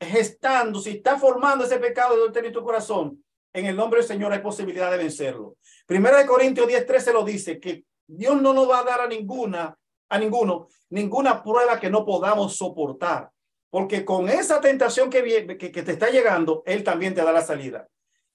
gestando, 0.00 0.80
si 0.80 0.90
estás 0.92 1.20
formando 1.20 1.64
ese 1.64 1.78
pecado 1.78 2.14
de 2.14 2.22
adulterio 2.22 2.48
en 2.48 2.54
tu 2.54 2.64
corazón, 2.64 3.22
en 3.52 3.66
el 3.66 3.76
nombre 3.76 4.00
del 4.00 4.08
Señor 4.08 4.32
hay 4.32 4.40
posibilidad 4.40 4.90
de 4.90 4.96
vencerlo. 4.96 5.56
Primera 5.86 6.18
de 6.18 6.26
Corintios 6.26 6.66
10, 6.66 6.86
13 6.86 7.12
lo 7.12 7.22
dice, 7.22 7.60
que 7.60 7.84
Dios 8.06 8.40
no 8.40 8.52
nos 8.52 8.68
va 8.68 8.80
a 8.80 8.84
dar 8.84 9.00
a 9.02 9.06
ninguna, 9.06 9.76
a 10.12 10.18
ninguno, 10.18 10.68
ninguna 10.90 11.42
prueba 11.42 11.80
que 11.80 11.88
no 11.88 12.04
podamos 12.04 12.54
soportar. 12.54 13.30
Porque 13.70 14.04
con 14.04 14.28
esa 14.28 14.60
tentación 14.60 15.08
que, 15.08 15.22
viene, 15.22 15.56
que, 15.56 15.70
te 15.70 15.92
está 15.92 16.10
llegando, 16.10 16.62
Él 16.66 16.84
también 16.84 17.14
te 17.14 17.22
da 17.22 17.32
la 17.32 17.40
salida. 17.40 17.88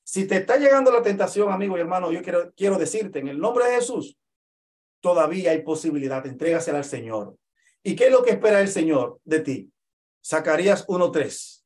Si 0.04 0.26
te 0.26 0.38
está 0.38 0.58
llegando 0.58 0.92
la 0.92 1.04
tentación, 1.04 1.52
amigo 1.52 1.78
y 1.78 1.82
hermano, 1.82 2.12
yo 2.12 2.24
quiero, 2.24 2.52
quiero 2.56 2.80
decirte, 2.80 3.20
en 3.20 3.28
el 3.28 3.40
nombre 3.40 3.66
de 3.66 3.76
Jesús, 3.76 4.18
todavía 5.02 5.52
hay 5.52 5.62
posibilidad, 5.62 6.26
entrégasela 6.26 6.80
al 6.80 6.86
Señor. 6.86 7.38
¿Y 7.84 7.96
qué 7.96 8.08
es 8.08 8.12
lo 8.12 8.24
que 8.24 8.32
espera 8.32 8.60
el 8.60 8.70
Señor 8.70 9.20
de 9.24 9.42
ti? 9.42 9.72
Zacarías 10.26 10.88
1.3. 10.88 11.64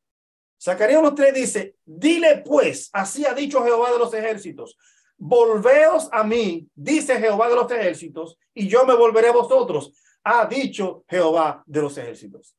Zacarías 0.62 1.02
1.3 1.02 1.34
dice, 1.34 1.76
dile 1.86 2.44
pues, 2.46 2.90
así 2.92 3.26
ha 3.26 3.34
dicho 3.34 3.64
Jehová 3.64 3.94
de 3.94 3.98
los 3.98 4.14
ejércitos, 4.14 4.78
volveos 5.22 6.10
a 6.12 6.24
mí, 6.24 6.68
dice 6.74 7.20
Jehová 7.20 7.50
de 7.50 7.56
los 7.56 7.72
ejércitos, 7.72 8.38
y 8.54 8.68
yo 8.68 8.86
me 8.86 8.96
volveré 8.96 9.30
a 9.30 9.34
vosotros, 9.34 9.94
ha 10.24 10.46
dicho 10.46 11.04
Jehová 11.08 11.64
de 11.66 11.82
los 11.82 11.98
ejércitos. 11.98 12.56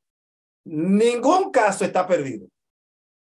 Ningún 0.65 1.51
caso 1.51 1.85
está 1.85 2.07
perdido. 2.07 2.47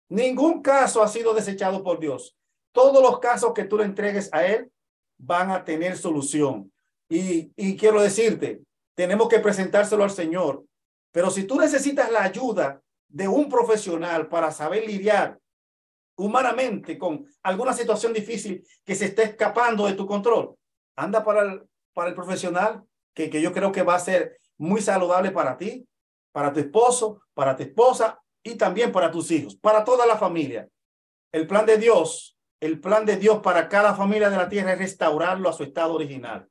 Ningún 0.10 0.62
caso 0.62 1.02
ha 1.02 1.08
sido 1.08 1.34
desechado 1.34 1.84
por 1.84 2.00
Dios. 2.00 2.38
Todos 2.72 3.02
los 3.02 3.20
casos 3.20 3.54
que 3.54 3.66
tú 3.66 3.78
le 3.78 3.86
entregues 3.86 4.30
a 4.32 4.46
Él 4.46 4.72
van 5.18 5.52
a 5.52 5.64
tener 5.64 5.98
solución. 5.98 6.72
Y, 7.10 7.52
y 7.56 7.76
quiero 7.76 8.02
decirte, 8.02 8.62
tenemos 8.96 9.28
que 9.28 9.40
presentárselo 9.40 10.04
al 10.04 10.12
Señor 10.12 10.64
pero 11.12 11.30
si 11.30 11.44
tú 11.44 11.60
necesitas 11.60 12.12
la 12.12 12.24
ayuda 12.24 12.82
de 13.08 13.28
un 13.28 13.50
profesional 13.50 14.28
para 14.28 14.52
saber 14.52 14.88
lidiar 14.88 15.40
humanamente 16.16 16.98
con 16.98 17.26
alguna 17.44 17.74
situación 17.74 18.14
difícil 18.14 18.66
que 18.86 18.96
se 18.96 19.06
esté 19.06 19.24
escapando 19.24 19.86
de 19.86 19.94
tu 19.94 20.06
control, 20.06 20.56
anda 20.96 21.24
para 21.24 21.42
el, 21.44 21.64
para 21.94 22.10
el 22.10 22.16
profesional 22.16 22.84
que, 23.14 23.30
que 23.30 23.42
yo 23.42 23.52
creo 23.54 23.72
que 23.72 23.84
va 23.84 23.96
a 23.96 24.00
ser 24.00 24.38
muy 24.58 24.82
saludable 24.82 25.32
para 25.32 25.58
ti, 25.58 25.88
para 26.32 26.54
tu 26.54 26.60
esposo, 26.60 27.22
para 27.34 27.56
tu 27.56 27.64
esposa 27.64 28.20
y 28.44 28.56
también 28.56 28.92
para 28.92 29.12
tus 29.12 29.32
hijos, 29.32 29.56
para 29.56 29.84
toda 29.84 30.06
la 30.06 30.18
familia. 30.18 30.68
El 31.32 31.48
plan 31.48 31.66
de 31.66 31.78
Dios, 31.78 32.38
el 32.60 32.80
plan 32.80 33.06
de 33.06 33.18
Dios 33.18 33.40
para 33.40 33.70
cada 33.70 33.96
familia 33.96 34.30
de 34.30 34.38
la 34.38 34.50
tierra 34.50 34.74
es 34.74 34.80
restaurarlo 34.80 35.50
a 35.50 35.54
su 35.54 35.64
estado 35.64 35.94
original. 35.94 36.48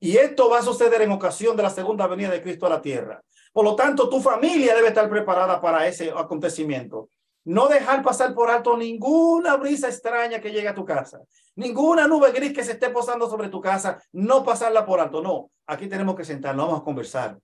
Y 0.00 0.18
esto 0.18 0.50
va 0.50 0.58
a 0.58 0.62
suceder 0.62 1.00
en 1.02 1.12
ocasión 1.12 1.56
de 1.56 1.62
la 1.62 1.70
segunda 1.70 2.06
venida 2.06 2.30
de 2.30 2.42
Cristo 2.42 2.66
a 2.66 2.70
la 2.70 2.82
tierra. 2.82 3.22
Por 3.52 3.64
lo 3.64 3.76
tanto, 3.76 4.08
tu 4.08 4.20
familia 4.20 4.74
debe 4.74 4.88
estar 4.88 5.08
preparada 5.08 5.60
para 5.60 5.86
ese 5.86 6.10
acontecimiento. 6.10 7.08
No 7.44 7.68
dejar 7.68 8.02
pasar 8.02 8.34
por 8.34 8.50
alto 8.50 8.76
ninguna 8.76 9.56
brisa 9.56 9.88
extraña 9.88 10.40
que 10.40 10.50
llegue 10.50 10.68
a 10.68 10.74
tu 10.74 10.84
casa, 10.84 11.20
ninguna 11.54 12.08
nube 12.08 12.32
gris 12.32 12.54
que 12.54 12.64
se 12.64 12.72
esté 12.72 12.88
posando 12.88 13.28
sobre 13.28 13.50
tu 13.50 13.60
casa, 13.60 14.02
no 14.12 14.42
pasarla 14.42 14.86
por 14.86 14.98
alto. 14.98 15.22
No, 15.22 15.50
aquí 15.66 15.86
tenemos 15.86 16.16
que 16.16 16.24
sentarnos, 16.24 16.66
vamos 16.66 16.80
a 16.80 16.84
conversar, 16.84 17.38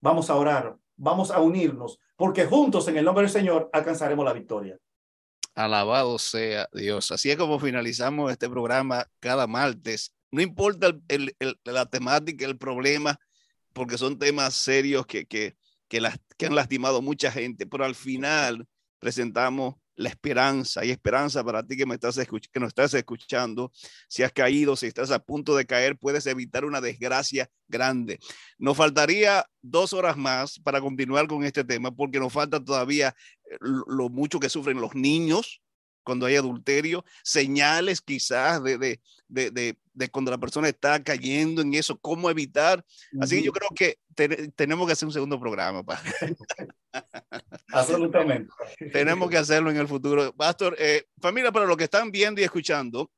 vamos 0.00 0.30
a 0.30 0.36
orar, 0.36 0.74
vamos 0.96 1.30
a 1.30 1.40
unirnos, 1.40 1.98
porque 2.16 2.46
juntos 2.46 2.88
en 2.88 2.96
el 2.96 3.04
nombre 3.04 3.24
del 3.24 3.30
Señor 3.30 3.68
alcanzaremos 3.74 4.24
la 4.24 4.32
victoria. 4.32 4.78
Alabado 5.54 6.18
sea 6.18 6.66
Dios. 6.72 7.12
Así 7.12 7.30
es 7.30 7.36
como 7.36 7.58
finalizamos 7.58 8.32
este 8.32 8.48
programa 8.48 9.06
cada 9.20 9.46
martes. 9.46 10.14
No 10.30 10.40
importa 10.40 10.96
la 11.64 11.86
temática, 11.86 12.46
el 12.46 12.56
problema, 12.56 13.20
porque 13.74 13.98
son 13.98 14.18
temas 14.18 14.54
serios 14.54 15.04
que, 15.04 15.26
que, 15.26 15.56
que, 15.88 16.00
las, 16.00 16.18
que 16.38 16.46
han 16.46 16.54
lastimado 16.54 17.02
mucha 17.02 17.30
gente, 17.30 17.66
pero 17.66 17.84
al 17.84 17.94
final 17.94 18.66
presentamos 19.02 19.74
la 19.96 20.08
esperanza. 20.08 20.80
Hay 20.80 20.90
esperanza 20.90 21.42
para 21.42 21.66
ti 21.66 21.76
que 21.76 21.84
me 21.84 21.94
estás 21.94 22.16
que 22.16 22.60
nos 22.60 22.68
estás 22.68 22.94
escuchando. 22.94 23.72
Si 24.08 24.22
has 24.22 24.32
caído, 24.32 24.76
si 24.76 24.86
estás 24.86 25.10
a 25.10 25.18
punto 25.18 25.56
de 25.56 25.66
caer, 25.66 25.98
puedes 25.98 26.24
evitar 26.26 26.64
una 26.64 26.80
desgracia 26.80 27.50
grande. 27.66 28.20
Nos 28.58 28.76
faltaría 28.76 29.44
dos 29.60 29.92
horas 29.92 30.16
más 30.16 30.60
para 30.60 30.80
continuar 30.80 31.26
con 31.26 31.42
este 31.44 31.64
tema, 31.64 31.90
porque 31.90 32.20
nos 32.20 32.32
falta 32.32 32.64
todavía 32.64 33.14
eh, 33.50 33.58
lo 33.60 34.08
mucho 34.08 34.38
que 34.38 34.48
sufren 34.48 34.80
los 34.80 34.94
niños 34.94 35.61
cuando 36.02 36.26
hay 36.26 36.36
adulterio, 36.36 37.04
señales 37.22 38.00
quizás 38.00 38.62
de, 38.62 38.78
de, 38.78 39.00
de, 39.28 39.50
de, 39.50 39.78
de 39.94 40.08
cuando 40.08 40.30
la 40.30 40.38
persona 40.38 40.68
está 40.68 41.02
cayendo 41.02 41.62
en 41.62 41.74
eso, 41.74 41.98
cómo 41.98 42.30
evitar. 42.30 42.84
Así 43.20 43.36
que 43.36 43.42
yo 43.42 43.52
creo 43.52 43.68
que 43.74 43.98
te, 44.14 44.48
tenemos 44.52 44.86
que 44.86 44.92
hacer 44.92 45.06
un 45.06 45.12
segundo 45.12 45.40
programa. 45.40 45.82
Absolutamente. 47.72 48.52
tenemos 48.92 49.30
que 49.30 49.38
hacerlo 49.38 49.70
en 49.70 49.76
el 49.76 49.88
futuro. 49.88 50.32
Pastor, 50.34 50.76
eh, 50.78 51.06
familia, 51.20 51.52
para 51.52 51.66
los 51.66 51.76
que 51.76 51.84
están 51.84 52.10
viendo 52.10 52.40
y 52.40 52.44
escuchando, 52.44 53.10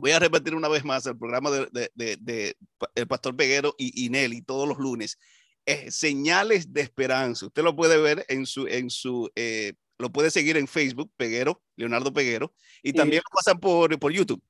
Voy 0.00 0.12
a 0.12 0.20
repetir 0.20 0.54
una 0.54 0.68
vez 0.68 0.84
más 0.84 1.04
el 1.06 1.18
programa 1.18 1.50
de, 1.50 1.90
de, 1.92 2.56
el 2.94 3.06
pastor 3.08 3.34
Peguero 3.34 3.74
y, 3.76 4.04
y, 4.04 4.10
Nelly 4.10 4.42
todos 4.42 4.68
los 4.68 4.78
lunes. 4.78 5.18
señales 5.88 6.72
de 6.72 6.82
esperanza. 6.82 7.46
Usted 7.46 7.64
lo 7.64 7.74
puede 7.74 8.00
ver 8.00 8.24
en 8.28 8.46
su, 8.46 8.68
en 8.68 8.90
su, 8.90 9.28
eh, 9.34 9.72
lo 9.98 10.10
puede 10.10 10.30
seguir 10.30 10.56
en 10.56 10.68
Facebook, 10.68 11.12
Peguero, 11.16 11.62
Leonardo 11.76 12.12
Peguero, 12.12 12.54
y 12.82 12.92
también 12.92 13.22
lo 13.24 13.36
pasan 13.36 13.58
por, 13.58 13.98
por 13.98 14.12
YouTube. 14.12 14.42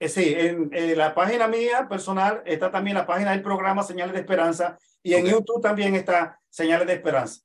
Eh, 0.00 0.08
sí, 0.08 0.34
en, 0.36 0.70
la 0.96 1.14
página 1.14 1.48
mía 1.48 1.88
personal 1.88 2.42
está 2.46 2.70
también 2.70 2.96
la 2.96 3.06
página 3.06 3.30
del 3.30 3.42
programa 3.42 3.82
Señales 3.82 4.14
de 4.14 4.20
Esperanza 4.20 4.78
y 5.02 5.14
en 5.14 5.26
YouTube 5.26 5.62
también 5.62 5.94
está 5.94 6.40
Señales 6.48 6.86
de 6.86 6.94
Esperanza. 6.94 7.40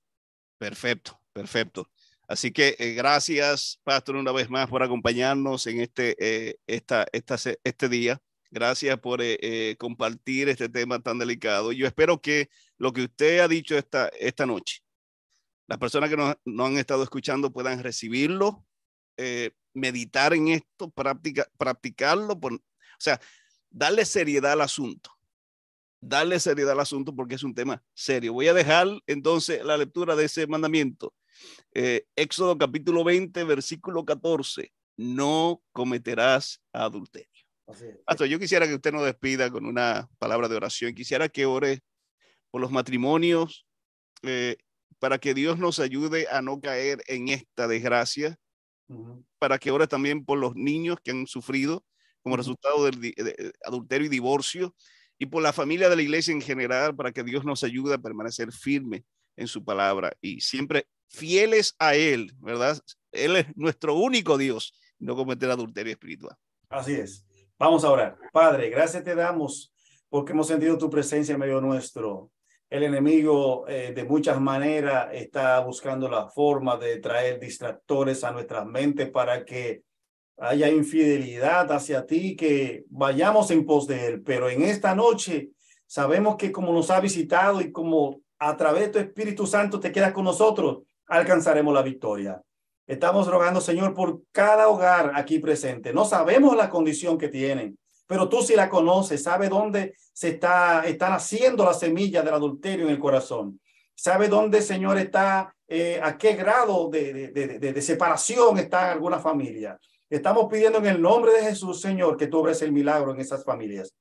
Perfecto, 0.58 1.20
perfecto. 1.32 1.90
Así 2.28 2.52
que 2.52 2.76
eh, 2.78 2.94
gracias, 2.94 3.80
Pastor, 3.84 4.16
una 4.16 4.32
vez 4.32 4.52
más 4.52 4.68
por 4.70 4.84
acompañarnos 4.84 5.66
en 5.66 5.82
este, 5.82 6.16
eh, 6.20 6.58
esta, 6.68 7.08
esta, 7.12 7.36
este 7.64 7.90
día. 7.90 8.22
Gracias 8.52 9.00
por 9.00 9.20
eh, 9.22 9.76
compartir 9.80 10.50
este 10.50 10.70
tema 10.70 11.00
tan 11.02 11.18
delicado. 11.18 11.72
Yo 11.72 11.88
espero 11.88 12.22
que 12.22 12.50
lo 12.78 12.94
que 12.94 13.04
usted 13.04 13.40
ha 13.40 13.48
dicho 13.48 13.78
esta, 13.78 14.10
esta 14.10 14.46
noche, 14.46 14.82
las 15.70 15.78
personas 15.78 16.10
que 16.10 16.18
no, 16.18 16.36
no 16.44 16.66
han 16.66 16.78
estado 16.78 17.04
escuchando 17.04 17.54
puedan 17.54 17.82
recibirlo, 17.82 18.66
meditar 19.74 20.34
en 20.34 20.50
esto, 20.50 20.90
practica, 20.90 21.48
practicarlo, 21.58 22.40
por, 22.40 22.54
o 22.54 22.60
sea, 22.98 23.20
darle 23.70 24.06
seriedad 24.06 24.54
al 24.54 24.62
asunto. 24.62 25.12
Darle 26.02 26.40
seriedad 26.40 26.72
al 26.72 26.80
asunto 26.80 27.16
porque 27.16 27.36
es 27.36 27.44
un 27.44 27.54
tema 27.54 27.84
serio. 27.94 28.34
Voy 28.34 28.48
a 28.48 28.54
dejar 28.54 28.88
entonces 29.06 29.64
la 29.64 29.78
lectura 29.78 30.16
de 30.16 30.26
ese 30.26 30.48
mandamiento 30.48 31.14
eh, 31.74 32.06
Éxodo 32.16 32.58
capítulo 32.58 33.04
20, 33.04 33.44
versículo 33.44 34.06
14. 34.06 34.74
No 34.98 35.62
cometerás 35.72 36.62
adulterio. 36.74 37.28
Pastor, 38.06 38.28
yo 38.28 38.40
quisiera 38.40 38.68
que 38.68 38.74
usted 38.74 38.92
nos 38.92 39.06
despida 39.06 39.52
con 39.52 39.66
una 39.66 40.10
palabra 40.18 40.48
de 40.48 40.56
oración. 40.56 40.94
Quisiera 40.94 41.30
que 41.30 41.46
ore 41.46 41.82
por 42.50 42.60
los 42.60 42.72
matrimonios, 42.72 43.68
eh, 44.24 44.58
para 44.98 45.20
que 45.20 45.34
Dios 45.34 45.60
nos 45.60 45.80
ayude 45.80 46.28
a 46.32 46.42
no 46.42 46.60
caer 46.60 47.02
en 47.08 47.30
esta 47.30 47.68
desgracia, 47.68 48.38
para 49.38 49.60
que 49.60 49.70
ore 49.72 49.88
también 49.88 50.26
por 50.26 50.40
los 50.40 50.56
niños 50.56 50.98
que 51.04 51.12
han 51.12 51.28
sufrido 51.28 51.86
como 52.24 52.36
resultado 52.36 52.84
del 52.86 53.14
adulterio 53.64 54.08
y 54.08 54.10
divorcio, 54.10 54.76
y 55.20 55.26
por 55.26 55.44
la 55.44 55.54
familia 55.54 55.90
de 55.90 55.98
la 55.98 56.02
iglesia 56.02 56.32
en 56.32 56.42
general, 56.42 56.96
para 56.96 57.12
que 57.12 57.24
Dios 57.24 57.44
nos 57.44 57.64
ayude 57.64 57.94
a 57.94 57.98
permanecer 57.98 58.52
firme 58.52 59.04
en 59.36 59.48
su 59.48 59.64
palabra 59.64 60.12
y 60.22 60.42
siempre 60.42 60.88
fieles 61.08 61.76
a 61.78 61.96
Él, 61.96 62.34
¿verdad? 62.40 62.80
Él 63.12 63.36
es 63.36 63.46
nuestro 63.56 63.96
único 63.96 64.38
Dios, 64.38 64.74
no 64.98 65.16
cometer 65.16 65.50
adulterio 65.50 65.92
espiritual. 65.92 66.36
Así 66.70 66.94
es. 66.94 67.26
Vamos 67.58 67.84
a 67.84 67.92
orar. 67.92 68.18
Padre, 68.32 68.70
gracias 68.70 69.04
te 69.04 69.16
damos 69.16 69.74
porque 70.10 70.32
hemos 70.32 70.48
sentido 70.48 70.78
tu 70.78 70.90
presencia 70.90 71.34
en 71.34 71.40
medio 71.40 71.60
nuestro. 71.60 72.32
El 72.70 72.84
enemigo 72.84 73.68
eh, 73.68 73.94
de 73.96 74.04
muchas 74.04 74.40
maneras 74.40 75.10
está 75.12 75.60
buscando 75.62 76.08
la 76.08 76.28
forma 76.30 76.78
de 76.78 76.98
traer 76.98 77.40
distractores 77.40 78.24
a 78.24 78.32
nuestras 78.32 78.66
mentes 78.68 79.10
para 79.10 79.44
que 79.44 79.82
haya 80.38 80.70
infidelidad 80.70 81.72
hacia 81.72 82.06
ti, 82.06 82.36
que 82.36 82.86
vayamos 82.90 83.50
en 83.50 83.66
pos 83.66 83.88
de 83.88 84.06
él. 84.06 84.22
Pero 84.24 84.50
en 84.50 84.62
esta 84.62 84.94
noche 84.94 85.50
sabemos 85.88 86.36
que 86.36 86.52
como 86.52 86.72
nos 86.72 86.92
ha 86.92 87.00
visitado 87.00 87.60
y 87.60 87.72
como 87.72 88.22
a 88.38 88.56
través 88.56 88.84
de 88.84 88.90
tu 88.90 89.00
Espíritu 89.00 89.48
Santo 89.48 89.80
te 89.80 89.92
quedas 89.92 90.14
con 90.14 90.26
nosotros, 90.26 90.84
alcanzaremos 91.08 91.74
la 91.74 91.82
victoria. 91.82 92.40
Estamos 92.86 93.28
rogando, 93.28 93.62
Señor, 93.62 93.96
por 93.96 94.22
cada 94.32 94.68
hogar 94.68 95.14
aquí 95.16 95.40
presente. 95.40 95.92
No 95.92 96.06
sabemos 96.06 96.56
la 96.56 96.70
condición 96.70 97.18
que 97.18 97.30
tienen, 97.30 97.78
pero 98.10 98.28
tú 98.28 98.42
sí 98.42 98.56
la 98.56 98.72
conoces, 98.72 99.22
sabe 99.22 99.50
dónde 99.50 99.94
se 100.12 100.30
está, 100.30 100.82
están 100.88 101.14
haciendo 101.14 101.64
la 101.64 101.76
semilla 101.76 102.24
del 102.24 102.34
adulterio 102.34 102.86
en 102.86 102.92
el 102.92 102.98
corazón. 102.98 103.62
Sabe 103.94 104.28
dónde, 104.28 104.64
Señor, 104.64 104.98
está, 104.98 105.56
eh, 105.68 106.00
a 106.02 106.18
qué 106.18 106.34
grado 106.34 106.90
de, 106.90 107.28
de, 107.28 107.60
de, 107.60 107.82
separación 107.84 108.58
está 108.58 108.92
alguna 108.92 109.20
familia. 109.20 109.80
Estamos 110.10 110.48
pidiendo 110.50 110.80
en 110.80 110.88
el 110.88 111.00
nombre 111.00 111.34
de 111.34 111.44
Jesús, 111.44 111.82
Señor, 111.82 112.18
que 112.18 112.26
tú 112.26 112.40
obres 112.40 112.64
el 112.64 112.72
milagro 112.72 113.14
en 113.14 113.22
esas 113.22 113.46
familias. 113.46 113.94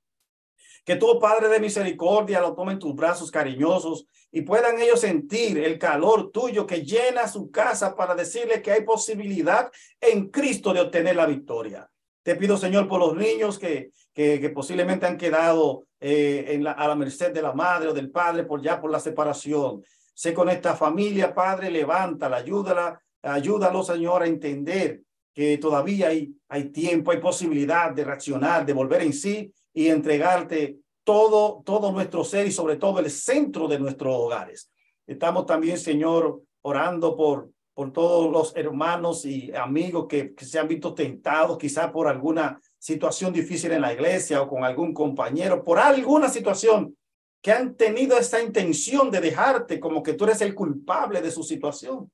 Que 0.87 0.97
tú, 0.97 1.19
Padre 1.21 1.51
de 1.51 1.61
misericordia, 1.61 2.41
lo 2.41 2.55
tome 2.55 2.73
en 2.73 2.79
tus 2.79 2.95
brazos 2.95 3.31
cariñosos 3.31 4.07
y 4.33 4.41
puedan 4.41 4.81
ellos 4.81 5.03
sentir 5.03 5.59
el 5.59 5.79
calor 5.79 6.31
tuyo 6.33 6.67
que 6.67 6.83
llena 6.83 7.29
su 7.29 7.51
casa 7.51 7.95
para 7.95 8.15
decirle 8.15 8.63
que 8.63 8.73
hay 8.73 8.85
posibilidad 8.85 9.71
en 10.01 10.31
Cristo 10.31 10.73
de 10.73 10.81
obtener 10.81 11.15
la 11.15 11.27
victoria. 11.27 11.91
Te 12.29 12.37
pido, 12.37 12.59
Señor, 12.59 12.87
por 12.87 13.01
los 13.01 13.17
niños 13.17 13.59
que, 13.59 13.91
que, 14.13 14.51
posiblemente 14.51 15.07
han 15.07 15.17
quedado 15.17 15.87
eh, 15.99 16.45
en 16.49 16.63
la, 16.63 16.73
a 16.73 16.87
la 16.87 16.95
merced 16.95 17.33
de 17.33 17.41
la 17.41 17.55
madre 17.55 17.89
o 17.89 17.95
del 17.95 18.11
padre 18.11 18.45
por 18.45 18.61
ya 18.61 18.79
por 18.79 18.91
la 18.91 19.01
separación. 19.01 19.83
Sé 20.13 20.35
con 20.35 20.51
esta 20.51 20.77
familia, 20.77 21.35
Padre, 21.35 21.71
levántala, 21.71 22.37
ayúdala, 22.37 23.01
ayúdalo, 23.23 23.83
Señor, 23.83 24.23
a 24.23 24.27
entender 24.27 25.01
que 25.33 25.57
todavía 25.57 26.09
hay, 26.09 26.31
hay 26.51 26.65
tiempo, 26.65 27.13
hay 27.13 27.19
posibilidad 27.19 27.93
de 27.93 28.05
reaccionar, 28.05 28.67
de 28.67 28.75
volver 28.75 29.01
en 29.01 29.15
sí 29.15 29.51
y 29.73 29.89
entregarte 29.89 30.81
todo, 31.05 31.63
todo 31.65 31.91
nuestro 31.93 32.25
ser 32.25 32.47
y 32.47 32.53
sobre 32.53 32.77
todo 32.77 32.99
el 32.99 33.11
centro 33.11 33.67
de 33.67 33.79
nuestros 33.79 34.15
hogares. 34.15 34.71
Estamos 35.07 35.47
también, 35.47 35.79
Señor, 35.79 36.43
orando 36.61 37.17
por, 37.17 37.49
por 37.79 37.93
todos 37.93 38.29
los 38.33 38.57
hermanos 38.57 39.25
y 39.25 39.55
amigos 39.55 40.07
que, 40.09 40.35
se 40.39 40.59
han 40.59 40.67
visto 40.67 40.95
tentados 40.95 41.57
quizá 41.57 41.93
por 41.93 42.09
alguna 42.09 42.61
situación 42.77 43.33
difícil 43.33 43.71
en 43.71 43.83
la 43.83 43.93
iglesia 43.93 44.43
o 44.43 44.49
con 44.49 44.65
algún 44.65 44.93
compañero, 44.93 45.63
por 45.63 45.79
alguna 45.79 46.29
situación 46.29 46.97
que 47.41 47.53
han 47.53 47.77
tenido 47.77 48.19
esa 48.19 48.43
intención 48.43 49.13
de 49.13 49.21
dejarte 49.21 49.79
como 49.79 50.03
que 50.03 50.15
tú 50.15 50.25
eres 50.25 50.41
el 50.41 50.57
culpable 50.57 51.23
de 51.23 51.31
su 51.31 51.45
situación. 51.45 52.11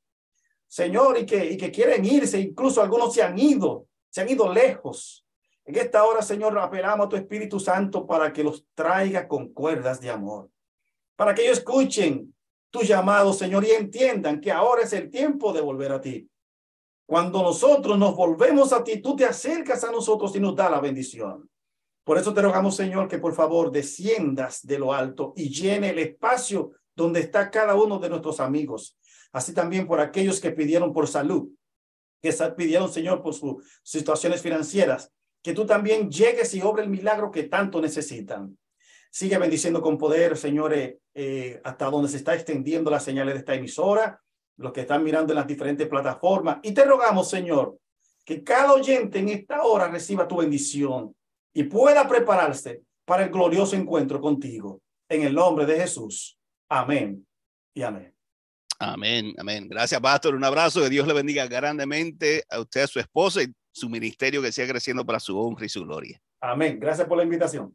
Señor, 0.66 1.16
y 1.18 1.24
que, 1.24 1.52
y 1.52 1.56
que 1.56 1.70
quieren 1.70 2.04
irse, 2.04 2.38
incluso 2.38 2.82
algunos 2.82 3.14
se 3.14 3.22
han 3.22 3.38
ido, 3.38 3.86
se 4.10 4.20
han 4.20 4.28
ido 4.28 4.52
lejos. 4.52 5.24
En 5.64 5.76
esta 5.76 6.04
hora, 6.04 6.20
Señor, 6.20 6.58
apelamos 6.58 7.06
a 7.06 7.08
tu 7.08 7.16
Espíritu 7.16 7.58
Santo 7.58 8.06
para 8.06 8.34
que 8.34 8.44
los 8.44 8.66
traiga 8.74 9.26
con 9.26 9.48
cuerdas 9.54 9.98
de 10.02 10.10
amor, 10.10 10.50
para 11.16 11.34
que 11.34 11.42
ellos 11.42 11.56
escuchen 11.56 12.33
tu 12.74 12.82
llamado, 12.82 13.32
Señor, 13.32 13.64
y 13.64 13.70
entiendan 13.70 14.40
que 14.40 14.50
ahora 14.50 14.82
es 14.82 14.92
el 14.92 15.08
tiempo 15.08 15.52
de 15.52 15.60
volver 15.60 15.92
a 15.92 16.00
ti. 16.00 16.28
Cuando 17.06 17.40
nosotros 17.40 17.96
nos 17.96 18.16
volvemos 18.16 18.72
a 18.72 18.82
ti, 18.82 19.00
tú 19.00 19.14
te 19.14 19.24
acercas 19.24 19.84
a 19.84 19.92
nosotros 19.92 20.34
y 20.34 20.40
nos 20.40 20.56
da 20.56 20.68
la 20.68 20.80
bendición. 20.80 21.48
Por 22.02 22.18
eso 22.18 22.34
te 22.34 22.42
rogamos, 22.42 22.74
Señor, 22.74 23.06
que 23.06 23.18
por 23.18 23.32
favor 23.32 23.70
desciendas 23.70 24.66
de 24.66 24.80
lo 24.80 24.92
alto 24.92 25.34
y 25.36 25.50
llene 25.50 25.90
el 25.90 26.00
espacio 26.00 26.72
donde 26.96 27.20
está 27.20 27.48
cada 27.48 27.76
uno 27.76 28.00
de 28.00 28.08
nuestros 28.08 28.40
amigos. 28.40 28.98
Así 29.32 29.54
también 29.54 29.86
por 29.86 30.00
aquellos 30.00 30.40
que 30.40 30.50
pidieron 30.50 30.92
por 30.92 31.06
salud, 31.06 31.50
que 32.20 32.32
pidieron, 32.56 32.90
Señor, 32.90 33.22
por 33.22 33.34
sus 33.34 33.64
situaciones 33.84 34.42
financieras 34.42 35.12
que 35.44 35.52
tú 35.52 35.64
también 35.64 36.10
llegues 36.10 36.52
y 36.54 36.62
obre 36.62 36.82
el 36.82 36.90
milagro 36.90 37.30
que 37.30 37.44
tanto 37.44 37.80
necesitan. 37.80 38.58
Sigue 39.14 39.38
bendiciendo 39.38 39.80
con 39.80 39.96
poder, 39.96 40.36
señores, 40.36 40.96
eh, 41.14 41.60
hasta 41.62 41.88
donde 41.88 42.08
se 42.08 42.16
está 42.16 42.34
extendiendo 42.34 42.90
las 42.90 43.04
señales 43.04 43.34
de 43.34 43.38
esta 43.38 43.54
emisora, 43.54 44.20
los 44.56 44.72
que 44.72 44.80
están 44.80 45.04
mirando 45.04 45.32
en 45.32 45.36
las 45.36 45.46
diferentes 45.46 45.86
plataformas. 45.86 46.58
Y 46.64 46.72
te 46.72 46.84
rogamos, 46.84 47.30
Señor, 47.30 47.78
que 48.24 48.42
cada 48.42 48.72
oyente 48.72 49.20
en 49.20 49.28
esta 49.28 49.62
hora 49.62 49.86
reciba 49.86 50.26
tu 50.26 50.38
bendición 50.38 51.14
y 51.52 51.62
pueda 51.62 52.08
prepararse 52.08 52.82
para 53.04 53.22
el 53.22 53.30
glorioso 53.30 53.76
encuentro 53.76 54.20
contigo. 54.20 54.80
En 55.08 55.22
el 55.22 55.32
nombre 55.32 55.64
de 55.64 55.76
Jesús. 55.76 56.36
Amén 56.68 57.24
y 57.72 57.82
amén. 57.82 58.12
Amén, 58.80 59.32
amén. 59.38 59.68
Gracias, 59.68 60.00
Pastor. 60.00 60.34
Un 60.34 60.42
abrazo. 60.42 60.82
Que 60.82 60.90
Dios 60.90 61.06
le 61.06 61.14
bendiga 61.14 61.46
grandemente 61.46 62.42
a 62.50 62.58
usted, 62.58 62.82
a 62.82 62.88
su 62.88 62.98
esposa 62.98 63.44
y 63.44 63.46
su 63.70 63.88
ministerio 63.88 64.42
que 64.42 64.50
siga 64.50 64.66
creciendo 64.66 65.06
para 65.06 65.20
su 65.20 65.38
honra 65.38 65.66
y 65.66 65.68
su 65.68 65.84
gloria. 65.84 66.20
Amén. 66.40 66.80
Gracias 66.80 67.06
por 67.06 67.16
la 67.16 67.22
invitación. 67.22 67.72